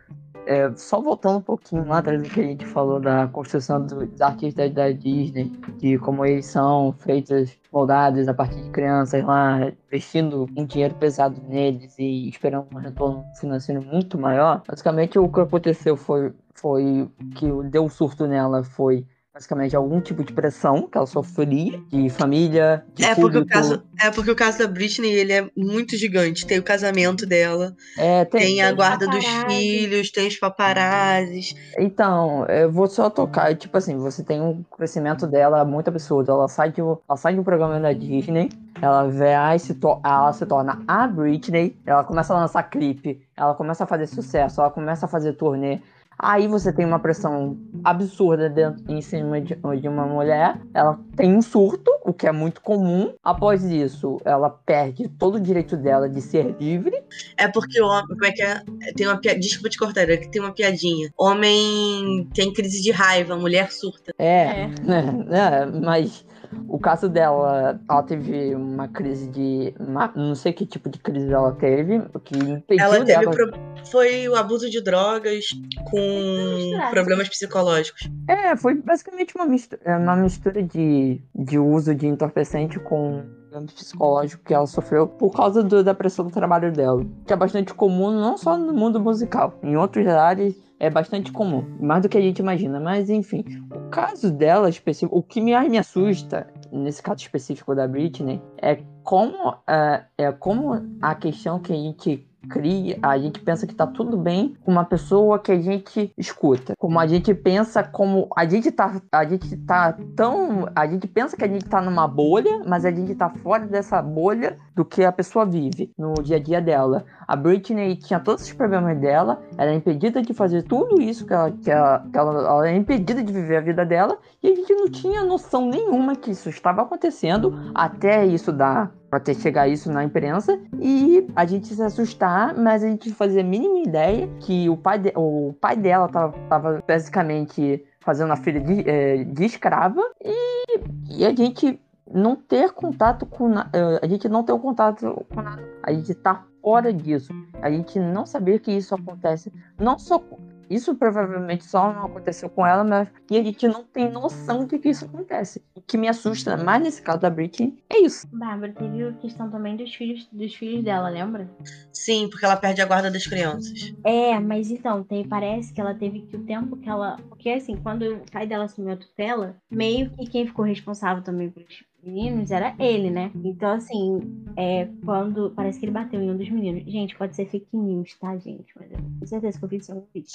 é, 0.47 0.71
só 0.77 1.01
voltando 1.01 1.39
um 1.39 1.43
pouquinho 1.43 1.87
lá 1.87 1.99
atrás 1.99 2.23
do 2.23 2.29
que 2.29 2.41
a 2.41 2.45
gente 2.45 2.67
falou 2.67 3.01
da 3.01 3.27
construção 3.29 3.85
dos 3.85 4.21
artistas 4.21 4.73
da 4.73 4.91
Disney, 4.91 5.51
de 5.79 5.99
como 5.99 6.25
eles 6.25 6.47
são 6.47 6.93
feitos, 6.93 7.59
moldados 7.73 8.29
a 8.29 8.35
partir 8.35 8.63
de 8.63 8.71
crianças 8.71 9.25
lá, 9.25 9.73
investindo 9.87 10.47
um 10.57 10.65
dinheiro 10.65 10.95
pesado 10.95 11.41
neles 11.49 11.99
e 11.99 12.29
esperando 12.29 12.67
um 12.73 12.79
retorno 12.79 13.25
financeiro 13.41 13.83
muito 13.83 14.19
maior. 14.19 14.63
Basicamente, 14.67 15.19
o 15.19 15.29
que 15.29 15.41
aconteceu 15.41 15.97
foi, 15.97 16.33
foi 16.55 17.11
que 17.37 17.47
deu 17.71 17.85
um 17.85 17.89
surto 17.89 18.27
nela 18.27 18.63
foi 18.63 19.07
basicamente 19.35 19.75
algum 19.75 20.01
tipo 20.01 20.23
de 20.23 20.33
pressão 20.33 20.87
que 20.89 20.97
ela 20.97 21.09
sofria 21.09 21.77
de 21.91 22.09
família, 22.09 22.85
de 22.95 23.05
É 23.05 23.17
porque, 23.17 23.37
o 23.39 23.45
caso, 23.45 23.83
é 24.01 24.09
porque 24.13 24.31
o 24.31 24.37
caso 24.37 24.59
da 24.59 24.69
Britney 24.69 25.11
ele 25.11 25.33
é 25.33 25.51
muito 25.57 25.97
gigante. 25.97 26.47
Tem 26.47 26.61
o 26.61 26.63
casamento 26.63 27.27
dela, 27.27 27.75
É, 27.99 28.25
tem, 28.25 28.41
tem, 28.41 28.63
a 28.63 28.69
tem 28.69 28.77
guarda 28.77 29.09
dos 29.09 29.25
paparazzi. 29.25 29.57
filhos, 29.57 30.11
tem 30.13 30.29
os 30.29 30.37
paparazzis. 30.39 31.53
Então, 31.77 32.47
eu 32.47 32.71
vou 32.71 32.87
só 32.87 33.11
tocar, 33.11 33.57
tipo 33.57 33.77
assim, 33.77 33.97
você 33.99 34.23
tem 34.23 34.41
um 34.41 34.63
crescimento 34.77 35.27
dela 35.27 35.65
muito 35.65 35.89
absurdo. 35.89 36.31
Ela 36.31 36.47
sai 36.47 36.71
de, 36.71 36.81
um- 36.81 36.97
ela 37.09 37.17
sai 37.17 37.35
de 37.35 37.41
um 37.41 37.45
programa 37.45 37.81
da 37.81 37.93
Disney, 37.93 38.51
ela 38.81 39.09
vai 39.11 39.59
se 39.59 39.75
to- 39.75 40.01
ela 40.05 40.33
se 40.33 40.47
torna 40.47 40.81
a 40.87 41.09
Britney, 41.09 41.77
ela 41.85 42.05
começa 42.05 42.33
a 42.33 42.39
lançar 42.39 42.63
clipe, 42.63 43.21
ela 43.37 43.55
começa 43.55 43.83
a 43.83 43.87
fazer 43.87 44.07
sucesso, 44.07 44.61
ela 44.61 44.71
começa 44.71 45.07
a 45.07 45.09
fazer 45.09 45.33
turnê. 45.33 45.81
Aí 46.25 46.49
você 46.49 46.73
tem 46.73 46.87
uma 46.87 46.99
pressão 46.99 47.59
absurda 47.85 48.49
dentro, 48.49 48.83
em 48.89 49.03
cima 49.03 49.43
de, 49.43 49.55
de 49.55 49.89
uma 49.89 50.07
mulher. 50.07 50.59
Ela 50.73 50.99
tem 51.15 51.37
um 51.37 51.43
surto, 51.43 51.91
o 52.03 52.15
que 52.15 52.27
é 52.27 52.33
muito 52.33 52.63
comum. 52.63 53.13
Após 53.23 53.63
isso, 53.65 54.19
ela 54.25 54.49
perde 54.49 55.07
todo 55.07 55.35
o 55.35 55.41
direito 55.41 55.77
dela 55.77 56.09
de 56.09 56.23
ser 56.23 56.57
livre. 56.59 57.03
É 57.37 57.47
porque 57.47 57.79
o 57.79 57.87
homem. 57.87 58.07
Como 58.09 58.25
é 58.25 58.33
que 58.33 58.43
é? 58.43 58.63
Tem 58.97 59.07
uma 59.07 59.19
piadinha. 59.19 59.41
Desculpa 59.43 59.69
te 59.69 59.77
cortar, 59.79 60.09
é 60.09 60.17
que 60.17 60.31
tem 60.31 60.41
uma 60.41 60.53
piadinha. 60.53 61.11
Homem 61.19 62.27
tem 62.35 62.51
crise 62.55 62.81
de 62.83 62.91
raiva, 62.91 63.37
mulher 63.37 63.71
surta. 63.71 64.15
É, 64.19 64.63
É. 64.63 64.67
né, 64.83 65.03
né, 65.29 65.67
mas 65.67 66.25
o 66.69 66.79
caso 66.79 67.09
dela, 67.09 67.81
ela 67.89 68.03
teve 68.03 68.55
uma 68.55 68.89
crise 68.89 69.29
de. 69.31 69.75
uma- 69.79 70.13
não 70.15 70.35
sei 70.35 70.53
que 70.53 70.65
tipo 70.67 70.89
de 70.89 70.99
crise 70.99 71.33
ela 71.33 71.53
teve, 71.53 71.99
o 72.15 72.21
que 72.21 72.37
impediu 72.37 72.85
Ela 72.85 72.95
teve 73.05 73.05
dela. 73.07 73.31
pro- 73.31 73.53
foi 73.91 74.29
o 74.29 74.35
abuso 74.35 74.71
de 74.71 74.81
drogas 74.83 75.47
com 75.91 76.91
problemas 76.91 77.29
psicológicos. 77.29 78.09
É, 78.29 78.57
foi 78.57 78.75
basicamente 78.75 79.35
uma 79.37 79.47
mistura, 79.47 79.81
uma 79.99 80.17
mistura 80.17 80.63
de, 80.63 81.21
de 81.35 81.59
uso 81.59 81.95
de 81.95 82.07
entorpecente 82.07 82.79
com 82.81 83.23
problemas 83.51 83.73
psicológicos 83.73 84.45
que 84.47 84.55
ela 84.55 84.67
sofreu 84.67 85.07
por 85.07 85.31
causa 85.33 85.63
do- 85.63 85.85
da 85.85 85.95
pressão 85.95 86.25
do 86.25 86.31
trabalho 86.33 86.73
dela, 86.73 87.05
que 87.27 87.33
é 87.33 87.37
bastante 87.37 87.73
comum 87.75 88.11
não 88.11 88.37
só 88.37 88.57
no 88.57 88.73
mundo 88.73 88.99
musical, 89.01 89.55
em 89.63 89.77
outras 89.77 90.07
áreas 90.09 90.55
é 90.85 90.91
bastante 90.91 91.33
comum, 91.33 91.65
mais 91.81 92.03
do 92.03 92.09
que 92.09 92.19
a 92.19 92.21
gente 92.21 92.41
imagina, 92.41 92.79
mas 92.79 93.09
enfim, 93.09 93.43
o 93.75 93.89
caso 93.89 94.31
dela 94.31 94.69
específico, 94.69 95.17
o 95.17 95.23
que 95.23 95.41
mais 95.41 95.71
me 95.71 95.79
assusta 95.79 96.47
nesse 96.71 97.03
caso 97.03 97.21
específico 97.23 97.75
da 97.75 97.89
Britney 97.89 98.43
é 98.61 98.79
como 99.03 99.57
é, 99.67 100.05
é 100.19 100.33
como 100.33 100.83
a 101.01 101.15
questão 101.15 101.59
que 101.59 101.73
a 101.73 101.77
gente 101.77 102.27
cria, 102.45 102.99
a 103.03 103.19
gente 103.19 103.41
pensa 103.41 103.67
que 103.67 103.75
tá 103.75 103.87
tudo 103.87 104.17
bem 104.17 104.57
com 104.65 104.71
uma 104.71 104.85
pessoa 104.85 105.39
que 105.39 105.53
a 105.53 105.61
gente 105.61 106.13
escuta. 106.17 106.75
Como 106.79 106.99
a 106.99 107.07
gente 107.07 107.35
pensa 107.35 107.83
como 107.83 108.29
a 108.37 108.45
gente 108.45 108.71
tá 108.71 109.01
a 109.13 109.25
gente 109.25 109.57
tá 109.59 109.97
tão 110.17 110.69
a 110.75 110.87
gente 110.87 111.07
pensa 111.07 111.37
que 111.37 111.45
a 111.45 111.49
gente 111.49 111.65
tá 111.67 111.81
numa 111.81 112.07
bolha, 112.07 112.63
mas 112.67 112.85
a 112.85 112.91
gente 112.91 113.15
tá 113.15 113.31
fora 113.31 113.67
dessa 113.67 114.01
bolha 114.01 114.57
do 114.75 114.85
que 114.85 115.05
a 115.05 115.13
pessoa 115.13 115.47
vive 115.47 115.91
no 115.99 116.15
dia 116.15 116.37
a 116.37 116.41
dia 116.41 116.61
dela. 116.61 117.05
A 117.27 117.37
Britney 117.37 117.97
tinha 117.97 118.21
todos 118.21 118.45
os 118.45 118.53
problemas 118.53 118.99
dela, 118.99 119.43
ela 119.57 119.71
é 119.71 119.75
impedida 119.75 120.21
de 120.21 120.35
fazer 120.35 120.63
tudo 120.63 121.01
isso 121.01 121.27
que 121.27 121.33
ela, 121.33 121.51
que 121.51 121.71
ela, 121.71 122.07
que 122.11 122.19
ela, 122.19 122.47
ela 122.47 122.69
é 122.69 122.77
impedida 122.77 123.23
de 123.23 123.33
viver 123.33 123.57
a 123.57 123.61
vida 123.61 123.85
dela, 123.85 124.19
e 124.43 124.49
a 124.51 124.55
gente 124.55 124.75
não 124.75 124.89
tinha 124.89 125.25
noção 125.25 125.69
nenhuma 125.69 126.17
que 126.17 126.31
isso 126.31 126.49
estava 126.49 126.83
acontecendo 126.83 127.55
até 127.75 128.27
isso 128.27 128.53
dar 128.53 128.93
até 129.15 129.35
chegar 129.35 129.69
isso 129.69 129.91
na 129.91 130.05
imprensa 130.05 130.59
e 130.81 131.27
a 131.35 131.45
gente 131.45 131.75
se 131.75 131.83
assustar, 131.83 132.57
mas 132.57 132.83
a 132.83 132.89
gente 132.89 133.13
fazer 133.13 133.41
a 133.41 133.45
mínima 133.45 133.79
ideia 133.81 134.29
que 134.41 134.69
o 134.69 134.77
pai, 134.77 134.99
de, 134.99 135.13
o 135.17 135.55
pai 135.61 135.77
dela 135.77 136.09
tava, 136.09 136.33
tava 136.49 136.85
basicamente 136.87 137.85
fazendo 138.01 138.33
a 138.33 138.37
filha 138.37 138.61
de, 138.61 138.89
é, 138.89 139.25
de 139.25 139.45
escrava 139.45 140.03
e, 140.23 141.19
e 141.19 141.27
a 141.27 141.35
gente 141.35 141.81
não 142.13 142.37
ter 142.37 142.73
contato 142.73 143.25
com 143.27 143.51
eh, 143.59 144.01
a 144.03 144.07
gente 144.07 144.29
não 144.29 144.45
ter 144.45 144.53
o 144.53 144.59
contato 144.59 145.27
com 145.35 145.41
nada. 145.41 145.63
A 145.83 145.93
gente 145.93 146.15
tá 146.15 146.45
fora 146.63 146.93
disso. 146.93 147.33
A 147.63 147.71
gente 147.71 147.99
não 147.99 148.27
saber 148.27 148.61
que 148.61 148.71
isso 148.73 148.95
acontece 148.95 149.53
não 149.79 149.99
só 149.99 150.23
isso 150.69 150.95
provavelmente 150.95 151.65
só 151.65 151.93
não 151.93 152.07
aconteceu 152.07 152.49
com 152.49 152.67
ela, 152.67 152.85
mas 152.85 153.09
e 153.31 153.39
a 153.39 153.43
gente 153.43 153.67
não 153.69 153.85
tem 153.85 154.11
noção 154.11 154.67
de 154.67 154.79
que 154.79 154.89
isso 154.89 155.05
acontece. 155.05 155.63
O 155.75 155.81
que 155.81 155.97
me 155.97 156.09
assusta 156.09 156.57
mais 156.57 156.83
nesse 156.83 157.03
caso 157.03 157.21
da 157.21 157.31
Britney 157.31 157.75
é 157.91 158.01
isso. 158.01 158.27
Bárbara, 158.33 158.73
teve 158.73 159.05
a 159.05 159.13
questão 159.13 159.51
também 159.51 159.77
dos 159.77 159.95
filhos, 159.95 160.29
dos 160.33 160.55
filhos 160.55 160.85
dela, 160.85 161.09
lembra? 161.09 161.49
Sim, 161.93 162.29
porque 162.29 162.45
ela 162.45 162.57
perde 162.57 162.83
a 162.83 162.87
guarda 162.87 163.11
das 163.11 163.27
crianças. 163.27 163.95
É, 164.05 164.39
mas 164.39 164.71
então, 164.71 165.03
tem, 165.03 165.27
parece 165.27 165.73
que 165.73 165.81
ela 165.81 165.95
teve 165.95 166.21
que 166.23 166.37
o 166.37 166.45
tempo 166.45 166.77
que 166.77 166.89
ela. 166.89 167.17
Porque 167.29 167.51
assim, 167.51 167.77
quando 167.77 168.17
o 168.17 168.31
pai 168.31 168.47
dela 168.47 168.65
assumiu 168.65 168.95
a 168.95 168.97
tutela, 168.97 169.57
meio 169.71 170.11
que 170.11 170.27
quem 170.27 170.47
ficou 170.47 170.65
responsável 170.65 171.23
também 171.23 171.51
pelos 171.51 171.85
meninos 172.05 172.51
era 172.51 172.75
ele, 172.79 173.11
né? 173.11 173.31
Então, 173.45 173.71
assim, 173.73 174.21
é, 174.57 174.89
quando. 175.05 175.51
Parece 175.51 175.79
que 175.79 175.87
ele 175.87 175.93
bateu 175.93 176.21
em 176.21 176.31
um 176.31 176.37
dos 176.37 176.49
meninos. 176.49 176.85
Gente, 176.91 177.17
pode 177.17 177.35
ser 177.35 177.47
fake 177.47 177.77
news, 177.77 178.15
tá, 178.19 178.37
gente? 178.37 178.73
Mas 178.79 178.91
eu 178.91 178.99
tenho 178.99 179.27
certeza 179.27 179.59
que 179.59 179.65
eu 179.65 179.69
vi 179.69 179.77
isso 179.77 179.93
em 179.93 180.03
vídeo. 180.13 180.31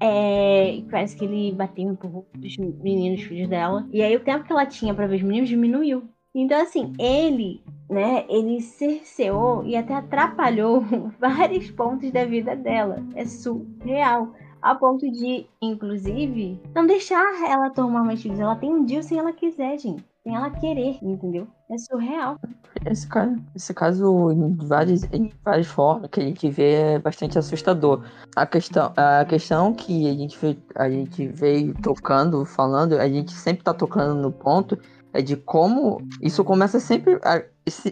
É, 0.00 0.82
parece 0.90 1.16
que 1.16 1.24
ele 1.24 1.52
bateu 1.52 1.86
um 1.86 1.96
pouco 1.96 2.26
dos 2.36 2.56
meninos, 2.56 3.22
filhos 3.22 3.48
dela. 3.48 3.86
E 3.92 4.02
aí 4.02 4.16
o 4.16 4.24
tempo 4.24 4.44
que 4.44 4.52
ela 4.52 4.66
tinha 4.66 4.94
pra 4.94 5.06
ver 5.06 5.16
os 5.16 5.22
meninos 5.22 5.48
diminuiu. 5.48 6.04
Então, 6.34 6.60
assim, 6.62 6.92
ele, 6.98 7.60
né, 7.88 8.24
ele 8.28 8.60
cerceou 8.60 9.64
e 9.64 9.76
até 9.76 9.94
atrapalhou 9.94 10.84
vários 11.18 11.70
pontos 11.72 12.10
da 12.12 12.24
vida 12.24 12.54
dela. 12.54 13.04
É 13.14 13.24
surreal. 13.24 14.32
A 14.62 14.74
ponto 14.74 15.10
de, 15.10 15.46
inclusive, 15.62 16.60
não 16.74 16.86
deixar 16.86 17.50
ela 17.50 17.70
tomar 17.70 18.04
mais 18.04 18.22
filhos. 18.22 18.38
Ela 18.38 18.56
tem 18.56 18.70
um 18.70 18.84
dia 18.84 19.02
se 19.02 19.16
ela 19.16 19.32
quiser, 19.32 19.78
gente 19.78 20.09
sem 20.22 20.34
ela 20.34 20.50
querer, 20.50 20.98
entendeu? 21.02 21.48
É 21.70 21.78
surreal. 21.78 22.38
Esse 22.86 23.06
caso, 23.06 23.36
esse 23.54 23.74
caso 23.74 24.30
em, 24.30 24.54
várias, 24.56 25.04
em 25.12 25.32
várias 25.44 25.66
formas 25.66 26.10
que 26.10 26.20
a 26.20 26.24
gente 26.24 26.48
vê 26.50 26.72
é 26.72 26.98
bastante 26.98 27.38
assustador. 27.38 28.04
A 28.36 28.46
questão, 28.46 28.92
a 28.96 29.24
questão 29.24 29.72
que 29.74 30.08
a 30.08 30.14
gente, 30.14 30.58
a 30.74 30.90
gente 30.90 31.26
veio 31.28 31.74
tocando, 31.82 32.44
falando, 32.44 32.98
a 32.98 33.08
gente 33.08 33.32
sempre 33.32 33.64
tá 33.64 33.72
tocando 33.72 34.14
no 34.14 34.32
ponto 34.32 34.78
é 35.12 35.20
de 35.20 35.36
como 35.36 36.00
isso 36.22 36.44
começa 36.44 36.78
sempre. 36.78 37.18
A, 37.24 37.42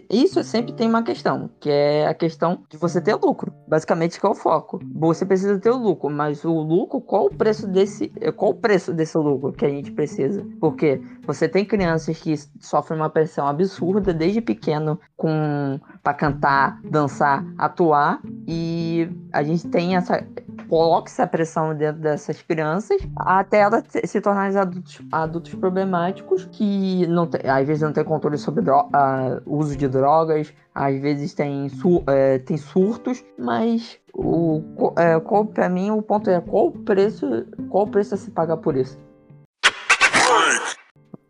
isso 0.09 0.43
sempre 0.43 0.73
tem 0.73 0.87
uma 0.87 1.03
questão, 1.03 1.49
que 1.59 1.69
é 1.69 2.07
a 2.07 2.13
questão 2.13 2.63
de 2.69 2.77
você 2.77 2.99
ter 2.99 3.15
lucro. 3.15 3.53
Basicamente, 3.67 4.19
que 4.19 4.25
é 4.25 4.29
o 4.29 4.35
foco. 4.35 4.79
Você 4.95 5.25
precisa 5.25 5.59
ter 5.59 5.69
o 5.69 5.77
lucro, 5.77 6.09
mas 6.09 6.43
o 6.43 6.53
lucro, 6.59 6.99
qual 6.99 7.25
o 7.25 7.33
preço 7.33 7.67
desse. 7.67 8.09
Qual 8.35 8.51
o 8.51 8.55
preço 8.55 8.93
desse 8.93 9.17
lucro 9.17 9.53
que 9.53 9.65
a 9.65 9.69
gente 9.69 9.91
precisa? 9.91 10.45
Porque 10.59 11.01
você 11.25 11.47
tem 11.47 11.63
crianças 11.63 12.17
que 12.19 12.35
sofrem 12.59 12.99
uma 12.99 13.09
pressão 13.09 13.47
absurda 13.47 14.13
desde 14.13 14.41
pequeno 14.41 14.99
com 15.15 15.79
para 16.03 16.13
cantar, 16.13 16.79
dançar, 16.83 17.45
atuar, 17.57 18.21
e 18.47 19.09
a 19.31 19.43
gente 19.43 19.67
tem 19.67 19.95
essa 19.95 20.25
coloca 20.67 21.09
essa 21.09 21.25
pressão 21.25 21.75
dentro 21.75 22.01
dessas 22.01 22.41
crianças 22.43 23.01
até 23.15 23.59
elas 23.59 23.83
se 24.05 24.21
tornarem 24.21 24.55
adultos, 24.55 25.01
adultos 25.11 25.55
problemáticos 25.55 26.47
que 26.51 27.07
não 27.07 27.25
tem, 27.25 27.49
às 27.49 27.65
vezes 27.65 27.81
não 27.81 27.91
tem 27.91 28.03
controle 28.03 28.37
sobre 28.37 28.69
o 28.69 28.79
uh, 28.79 29.58
uso 29.59 29.75
de 29.75 29.87
drogas, 29.87 30.53
às 30.73 30.99
vezes 30.99 31.33
tem, 31.33 31.67
é, 32.07 32.39
tem 32.39 32.57
surtos, 32.57 33.23
mas 33.37 33.99
o, 34.13 34.61
é, 34.97 35.19
qual, 35.19 35.45
pra 35.45 35.69
mim 35.69 35.91
o 35.91 36.01
ponto 36.01 36.29
é 36.29 36.39
qual 36.41 36.67
o 36.67 36.71
preço, 36.71 37.45
qual 37.69 37.85
o 37.85 37.89
preço 37.89 38.15
a 38.15 38.17
se 38.17 38.31
pagar 38.31 38.57
por 38.57 38.75
isso? 38.75 38.97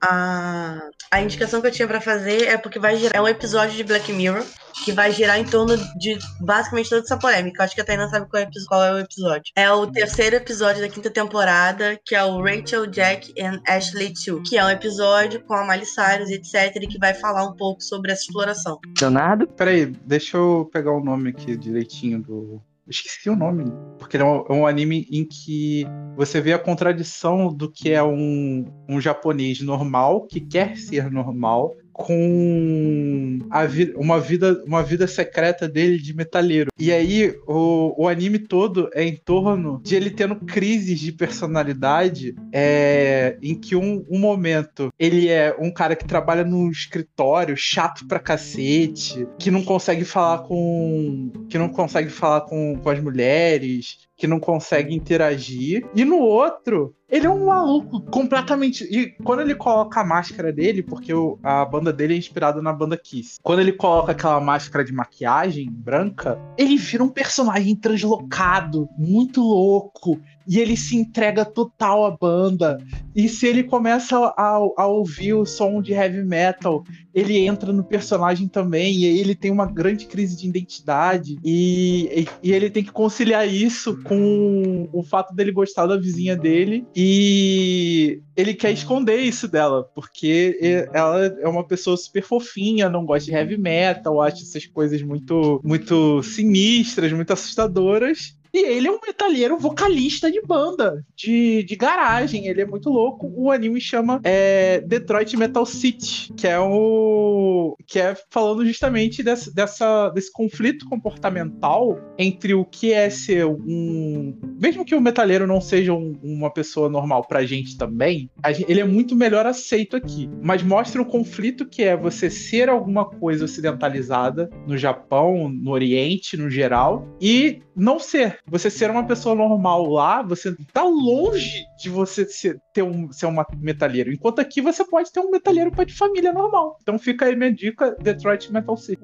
A, 0.02 0.80
a 1.12 1.22
indicação 1.22 1.62
que 1.62 1.68
eu 1.68 1.72
tinha 1.72 1.88
para 1.88 2.02
fazer 2.02 2.48
é 2.48 2.58
porque 2.58 2.80
vai 2.80 2.98
gerar 2.98 3.18
é 3.18 3.22
um 3.22 3.28
episódio 3.28 3.76
de 3.76 3.84
Black 3.84 4.12
Mirror 4.12 4.46
que 4.84 4.92
vai 4.92 5.12
girar 5.12 5.40
em 5.40 5.46
torno 5.46 5.78
de 5.98 6.18
basicamente 6.40 6.90
toda 6.90 7.02
essa 7.02 7.18
polêmica. 7.18 7.64
Acho 7.64 7.76
que 7.76 7.82
a 7.82 7.86
Tainá 7.86 8.08
sabe 8.08 8.30
qual 8.30 8.42
é, 8.42 8.50
qual 8.68 8.84
é, 8.84 8.94
o 8.94 9.00
episódio. 9.00 9.52
É 9.56 9.72
o 9.72 9.88
terceiro 9.88 10.36
episódio 10.36 10.82
da 10.82 10.90
quinta 10.90 11.10
temporada, 11.10 12.00
que 12.06 12.16
é 12.16 12.24
o 12.24 12.42
Rachel, 12.42 12.88
Jack 12.88 13.34
and 13.42 13.62
Ashley 13.68 14.14
2, 14.14 14.48
que 14.48 14.58
é 14.58 14.66
um 14.66 14.70
episódio 14.70 15.42
com 15.42 15.54
a 15.54 15.64
Miley 15.64 15.86
Cyrus, 15.86 16.30
etc, 16.30 16.76
e 16.82 16.88
que 16.88 16.98
vai 16.98 17.14
falar 17.14 17.46
um 17.46 17.56
pouco 17.56 17.82
sobre 17.82 18.12
essa 18.12 18.24
exploração. 18.24 18.80
Leonardo? 19.00 19.48
Peraí, 19.48 19.86
deixa 19.86 20.38
eu 20.38 20.70
pegar 20.72 20.92
o 20.92 21.04
nome 21.04 21.30
aqui 21.30 21.58
direitinho 21.58 22.22
do, 22.22 22.62
esqueci 22.90 23.30
o 23.30 23.36
nome, 23.36 23.66
porque 23.98 24.18
é 24.18 24.24
um, 24.24 24.46
é 24.50 24.54
um, 24.54 24.68
anime 24.68 25.08
em 25.12 25.24
que 25.24 25.86
você 26.16 26.42
vê 26.42 26.54
a 26.54 26.60
contradição 26.60 27.54
do 27.54 27.72
que 27.72 27.92
é 27.92 28.02
um, 28.04 28.66
um 28.88 29.00
japonês 29.00 29.62
normal, 29.62 30.26
que 30.26 30.40
quer 30.40 30.76
ser 30.76 31.12
normal, 31.12 31.76
com 32.00 33.38
vi 33.68 33.94
uma, 33.98 34.22
vida, 34.22 34.64
uma 34.66 34.82
vida 34.82 35.06
secreta 35.06 35.68
dele 35.68 36.00
de 36.00 36.16
metalheiro. 36.16 36.70
E 36.80 36.94
aí 36.94 37.36
o, 37.46 38.04
o 38.04 38.08
anime 38.08 38.40
todo 38.40 38.90
é 38.94 39.04
em 39.04 39.18
torno 39.18 39.82
de 39.84 39.96
ele 39.96 40.10
tendo 40.10 40.38
crises 40.38 40.98
de 40.98 41.12
personalidade 41.12 42.34
é, 42.54 43.38
em 43.44 43.54
que 43.54 43.76
um, 43.76 44.06
um 44.10 44.18
momento 44.18 44.90
ele 44.98 45.28
é 45.28 45.54
um 45.60 45.72
cara 45.72 45.96
que 45.96 46.06
trabalha 46.06 46.46
no 46.46 46.72
escritório, 46.72 47.56
chato 47.58 48.08
pra 48.08 48.18
cacete, 48.18 49.28
que 49.38 49.52
não 49.52 49.64
consegue 49.64 50.06
falar 50.06 50.40
com. 50.40 51.32
que 51.50 51.58
não 51.58 51.68
consegue 51.68 52.10
falar 52.10 52.42
com, 52.42 52.78
com 52.82 52.90
as 52.90 53.02
mulheres, 53.02 54.09
que 54.20 54.28
não 54.28 54.40
consegue 54.40 54.94
interagir. 54.94 55.88
E 55.96 56.04
no 56.04 56.18
outro, 56.18 56.94
ele 57.10 57.26
é 57.26 57.30
um 57.30 57.46
maluco 57.46 58.02
completamente. 58.02 58.84
E 58.84 59.12
quando 59.24 59.40
ele 59.40 59.56
coloca 59.56 60.02
a 60.02 60.04
máscara 60.04 60.52
dele, 60.52 60.84
porque 60.84 61.14
a 61.42 61.64
banda 61.64 61.94
dele 61.94 62.16
é 62.16 62.18
inspirada 62.18 62.62
na 62.62 62.74
banda 62.74 62.98
Kiss. 62.98 63.38
Quando 63.42 63.62
ele 63.62 63.72
coloca 63.72 64.12
aquela 64.12 64.42
máscara 64.42 64.84
de 64.84 64.92
maquiagem 64.92 65.72
branca, 65.72 66.38
ele 66.58 66.76
vira 66.76 67.02
um 67.02 67.10
personagem 67.10 67.74
translocado, 67.78 68.90
muito 68.98 69.42
louco 69.42 70.20
e 70.50 70.60
ele 70.60 70.76
se 70.76 70.98
entrega 70.98 71.46
total 71.46 72.04
à 72.06 72.10
banda. 72.10 72.84
E 73.16 73.30
se 73.30 73.46
ele 73.46 73.64
começa 73.64 74.18
a, 74.36 74.56
a, 74.78 74.88
ouvir 74.88 75.36
o 75.36 75.46
som 75.46 75.80
de 75.80 75.94
heavy 75.94 76.24
metal, 76.24 76.84
ele 77.14 77.38
entra 77.38 77.72
no 77.72 77.84
personagem 77.84 78.48
também, 78.48 78.98
e 78.98 79.06
aí 79.06 79.20
ele 79.20 79.36
tem 79.36 79.52
uma 79.52 79.68
grande 79.68 80.08
crise 80.08 80.36
de 80.36 80.48
identidade, 80.48 81.38
e, 81.44 82.26
e, 82.44 82.50
e 82.50 82.52
ele 82.52 82.72
tem 82.72 82.84
que 82.84 82.92
conciliar 82.92 83.48
isso 83.48 84.02
com 84.04 84.90
o 84.92 85.04
fato 85.04 85.36
dele 85.36 85.52
gostar 85.52 85.86
da 85.86 85.98
vizinha 85.98 86.36
dele, 86.36 86.84
e 86.96 88.20
ele 88.36 88.56
quer 88.56 88.72
esconder 88.72 89.18
isso 89.18 89.48
dela, 89.48 89.84
porque 89.94 90.88
ela 90.94 91.26
é 91.26 91.48
uma 91.48 91.64
pessoa 91.64 91.96
super 91.96 92.24
fofinha, 92.24 92.90
não 92.90 93.06
gosta 93.06 93.30
de 93.30 93.38
heavy 93.38 93.58
metal, 93.58 94.20
acha 94.20 94.42
essas 94.42 94.66
coisas 94.66 95.02
muito, 95.04 95.62
muito 95.64 96.24
sinistras, 96.24 97.12
muito 97.12 97.34
assustadoras. 97.34 98.39
E 98.54 98.66
ele 98.66 98.88
é 98.88 98.92
um 98.92 99.00
metalheiro 99.06 99.58
vocalista 99.58 100.32
de 100.32 100.42
banda, 100.42 101.06
de, 101.16 101.64
de 101.64 101.76
garagem. 101.76 102.48
Ele 102.48 102.62
é 102.62 102.66
muito 102.66 102.90
louco. 102.90 103.32
O 103.36 103.52
anime 103.52 103.80
chama 103.80 104.20
é, 104.24 104.82
Detroit 104.82 105.36
Metal 105.38 105.66
City, 105.66 106.34
que 106.36 106.48
é 106.48 106.60
o. 106.60 107.76
que 107.86 108.00
é 108.00 108.16
falando 108.30 108.66
justamente 108.66 109.22
desse, 109.22 109.54
dessa, 109.54 110.10
desse 110.10 110.32
conflito 110.32 110.88
comportamental 110.88 112.00
entre 112.18 112.54
o 112.54 112.66
que 112.66 112.92
é 112.92 113.10
ser 113.10 113.46
um. 113.46 114.38
Mesmo 114.60 114.86
que 114.86 114.96
o 114.96 115.02
metalheiro 115.02 115.46
não 115.46 115.62
seja 115.62 115.94
um, 115.94 116.18
uma 116.24 116.52
pessoa 116.52 116.90
normal 116.90 117.26
pra 117.28 117.46
gente 117.46 117.78
também, 117.78 118.30
gente, 118.48 118.66
ele 118.70 118.82
é 118.82 118.86
muito 118.86 119.16
melhor 119.16 119.46
aceito 119.46 119.96
aqui. 119.96 120.30
Mas 120.42 120.64
mostra 120.64 121.02
o 121.02 121.06
conflito 121.06 121.66
que 121.66 121.84
é 121.84 121.96
você 121.96 122.30
ser 122.30 122.70
alguma 122.70 123.06
coisa 123.06 123.46
ocidentalizada 123.46 124.50
no 124.66 124.78
Japão, 124.78 125.50
no 125.50 125.72
Oriente, 125.72 126.38
no 126.38 126.50
geral, 126.50 127.08
e 127.22 127.62
não 127.76 128.00
ser 128.00 128.39
você 128.50 128.70
ser 128.70 128.90
uma 128.90 129.06
pessoa 129.06 129.36
normal 129.36 129.86
lá, 129.86 130.22
você 130.22 130.56
tá 130.74 130.84
longe 130.84 131.66
de 131.78 131.90
você 131.90 132.26
ser, 132.26 132.60
ter 132.74 132.84
um, 132.84 133.12
ser 133.12 133.28
um 133.28 133.36
metalheiro. 133.58 134.12
Enquanto 134.12 134.40
aqui 134.40 134.62
você 134.62 134.84
pode 134.84 135.12
ter 135.12 135.20
um 135.20 135.32
metalheiro 135.32 135.72
de 135.86 135.94
família 135.94 136.34
normal. 136.34 136.78
Então 136.82 136.98
fica 137.00 137.26
aí 137.26 137.36
minha 137.36 137.54
dica, 137.54 137.96
Detroit 138.02 138.52
Metal 138.52 138.76
City. 138.76 139.02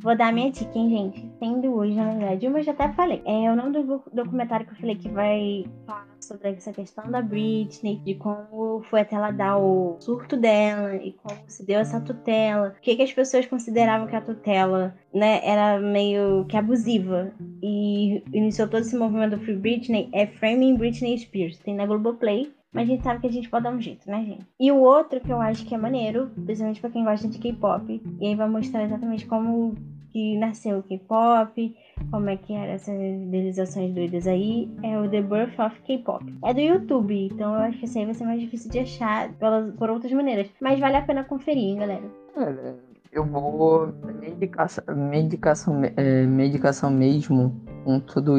Vou 0.00 0.16
dar 0.16 0.32
minha 0.32 0.50
dica, 0.50 0.78
hein, 0.78 0.90
gente? 0.90 1.28
Tem 1.40 1.60
duas, 1.60 1.94
na 1.94 2.10
verdade. 2.10 2.46
Uma 2.46 2.60
eu 2.60 2.64
já 2.64 2.72
até 2.72 2.92
falei. 2.92 3.22
É 3.24 3.50
o 3.50 3.56
nome 3.56 3.72
do 3.72 4.02
documentário 4.12 4.66
que 4.66 4.72
eu 4.72 4.76
falei 4.76 4.96
que 4.96 5.08
vai 5.08 5.64
falar 5.86 6.13
sobre 6.26 6.50
essa 6.50 6.72
questão 6.72 7.10
da 7.10 7.22
Britney, 7.22 8.00
de 8.04 8.14
como 8.14 8.82
foi 8.90 9.00
até 9.00 9.16
ela 9.16 9.30
dar 9.30 9.58
o 9.58 9.96
surto 10.00 10.36
dela 10.36 10.96
e 10.96 11.12
como 11.12 11.38
se 11.46 11.64
deu 11.64 11.80
essa 11.80 12.00
tutela. 12.00 12.74
O 12.76 12.80
que, 12.80 12.96
que 12.96 13.02
as 13.02 13.12
pessoas 13.12 13.46
consideravam 13.46 14.06
que 14.06 14.16
a 14.16 14.20
tutela 14.20 14.94
né, 15.12 15.40
era 15.44 15.78
meio 15.78 16.44
que 16.46 16.56
abusiva. 16.56 17.32
E 17.62 18.22
iniciou 18.32 18.68
todo 18.68 18.82
esse 18.82 18.96
movimento 18.96 19.36
do 19.36 19.44
Free 19.44 19.56
Britney, 19.56 20.08
é 20.12 20.26
Framing 20.26 20.76
Britney 20.76 21.18
Spears. 21.18 21.58
Tem 21.58 21.74
na 21.74 21.86
Globoplay. 21.86 22.52
Mas 22.72 22.88
a 22.88 22.92
gente 22.92 23.04
sabe 23.04 23.20
que 23.20 23.28
a 23.28 23.32
gente 23.32 23.48
pode 23.48 23.62
dar 23.62 23.70
um 23.70 23.80
jeito, 23.80 24.10
né, 24.10 24.24
gente? 24.24 24.46
E 24.58 24.72
o 24.72 24.80
outro 24.80 25.20
que 25.20 25.32
eu 25.32 25.40
acho 25.40 25.64
que 25.64 25.76
é 25.76 25.78
maneiro, 25.78 26.32
principalmente 26.44 26.80
pra 26.80 26.90
quem 26.90 27.04
gosta 27.04 27.28
de 27.28 27.38
K-pop, 27.38 28.02
e 28.20 28.26
aí 28.26 28.34
vai 28.34 28.48
mostrar 28.48 28.82
exatamente 28.82 29.24
como 29.26 29.76
que 30.10 30.36
nasceu 30.38 30.78
o 30.78 30.82
K-pop, 30.82 31.76
como 32.10 32.30
é 32.30 32.36
que 32.36 32.52
eram 32.54 32.72
essas 32.72 32.94
idealizações 32.94 33.94
doidas 33.94 34.26
aí, 34.26 34.70
é 34.82 34.98
o 34.98 35.08
The 35.08 35.22
Birth 35.22 35.58
of 35.58 35.80
K-pop. 35.82 36.24
É 36.44 36.54
do 36.54 36.60
YouTube, 36.60 37.30
então 37.32 37.54
eu 37.54 37.60
acho 37.60 37.78
que 37.78 37.84
assim 37.84 38.00
aí 38.00 38.06
vai 38.06 38.14
ser 38.14 38.24
mais 38.24 38.40
difícil 38.40 38.70
de 38.70 38.78
achar 38.80 39.32
pelas, 39.34 39.74
por 39.74 39.90
outras 39.90 40.12
maneiras. 40.12 40.48
Mas 40.60 40.78
vale 40.78 40.96
a 40.96 41.02
pena 41.02 41.24
conferir, 41.24 41.64
hein, 41.64 41.76
galera. 41.76 42.04
É, 42.36 42.74
eu 43.12 43.24
vou. 43.24 43.92
Medicação, 44.20 44.84
medicação, 44.94 45.82
é, 45.84 46.90
mesmo, 46.90 47.54
com 47.84 48.00
tudo, 48.00 48.36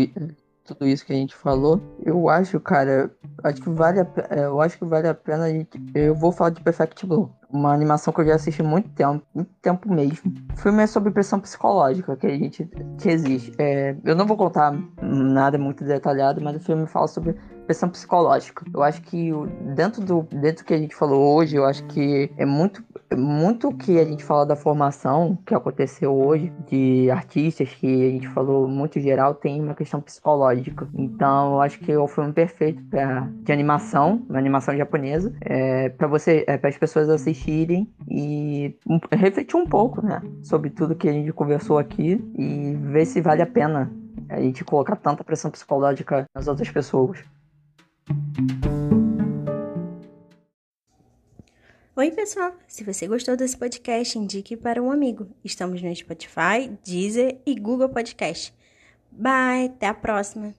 tudo 0.65 0.85
isso 0.85 1.05
que 1.05 1.13
a 1.13 1.15
gente 1.15 1.35
falou, 1.35 1.79
eu 2.03 2.27
acho, 2.27 2.59
cara, 2.59 3.11
acho 3.43 3.61
que 3.61 3.69
vale 3.69 4.01
a, 4.01 4.07
é, 4.29 4.45
eu 4.45 4.59
acho 4.59 4.77
que 4.77 4.85
vale 4.85 5.07
a 5.07 5.13
pena 5.13 5.45
a 5.45 5.49
gente. 5.49 5.79
Eu 5.93 6.15
vou 6.15 6.31
falar 6.31 6.49
de 6.49 6.61
Perfect 6.61 7.05
Blue. 7.05 7.31
Uma 7.55 7.73
animação 7.73 8.11
que 8.11 8.19
eu 8.19 8.25
já 8.25 8.35
assisti 8.35 8.61
muito 8.61 8.89
tempo, 8.89 9.25
muito 9.33 9.51
tempo 9.61 9.89
mesmo. 9.89 10.33
O 10.53 10.57
filme 10.57 10.83
é 10.83 10.87
sobre 10.87 11.09
pressão 11.09 11.39
psicológica 11.39 12.17
que 12.17 12.27
a 12.27 12.37
gente 12.37 12.69
que 12.97 13.09
existe. 13.09 13.53
É, 13.57 13.95
eu 14.03 14.13
não 14.13 14.25
vou 14.25 14.35
contar 14.35 14.77
nada 15.01 15.57
muito 15.57 15.85
detalhado, 15.85 16.41
mas 16.41 16.57
o 16.57 16.59
filme 16.59 16.85
fala 16.85 17.07
sobre 17.07 17.33
pressão 17.65 17.89
psicológica. 17.89 18.65
Eu 18.73 18.83
acho 18.83 19.01
que 19.01 19.31
dentro 19.75 20.03
do 20.03 20.23
dentro 20.23 20.63
do 20.63 20.67
que 20.67 20.73
a 20.73 20.77
gente 20.77 20.95
falou 20.95 21.35
hoje, 21.35 21.55
eu 21.55 21.65
acho 21.65 21.83
que 21.87 22.31
é 22.37 22.45
muito 22.45 22.83
muito 23.15 23.71
que 23.73 23.99
a 23.99 24.03
gente 24.03 24.23
fala 24.23 24.45
da 24.45 24.55
formação 24.55 25.37
que 25.45 25.53
aconteceu 25.53 26.13
hoje 26.13 26.51
de 26.67 27.09
artistas 27.11 27.69
que 27.69 28.07
a 28.07 28.11
gente 28.11 28.27
falou 28.29 28.67
muito 28.67 28.99
geral 28.99 29.35
tem 29.35 29.61
uma 29.61 29.75
questão 29.75 30.01
psicológica. 30.01 30.87
Então, 30.93 31.53
eu 31.53 31.61
acho 31.61 31.79
que 31.79 31.91
é 31.91 31.99
o 31.99 32.07
filme 32.07 32.33
perfeito 32.33 32.81
pra, 32.89 33.29
de 33.43 33.51
animação, 33.51 34.25
uma 34.27 34.39
animação 34.39 34.75
japonesa, 34.75 35.33
é, 35.41 35.89
para 35.89 36.07
você, 36.07 36.43
é, 36.47 36.57
para 36.57 36.69
as 36.69 36.77
pessoas 36.77 37.09
assistirem 37.09 37.89
e 38.09 38.75
um, 38.87 38.99
refletir 39.11 39.55
um 39.55 39.67
pouco, 39.67 40.03
né, 40.03 40.21
sobre 40.41 40.69
tudo 40.69 40.95
que 40.95 41.07
a 41.07 41.13
gente 41.13 41.31
conversou 41.31 41.77
aqui 41.77 42.21
e 42.37 42.75
ver 42.75 43.05
se 43.05 43.21
vale 43.21 43.41
a 43.41 43.47
pena 43.47 43.91
a 44.29 44.41
gente 44.41 44.63
colocar 44.63 44.95
tanta 44.95 45.23
pressão 45.23 45.51
psicológica 45.51 46.25
nas 46.33 46.47
outras 46.47 46.69
pessoas. 46.69 47.23
Oi, 51.95 52.11
pessoal! 52.11 52.55
Se 52.67 52.83
você 52.83 53.07
gostou 53.07 53.35
desse 53.35 53.57
podcast, 53.57 54.17
indique 54.17 54.55
para 54.55 54.81
um 54.81 54.91
amigo. 54.91 55.27
Estamos 55.43 55.81
no 55.81 55.95
Spotify, 55.95 56.71
Deezer 56.83 57.39
e 57.45 57.55
Google 57.55 57.89
Podcast. 57.89 58.53
Bye! 59.11 59.65
Até 59.65 59.87
a 59.87 59.93
próxima! 59.93 60.55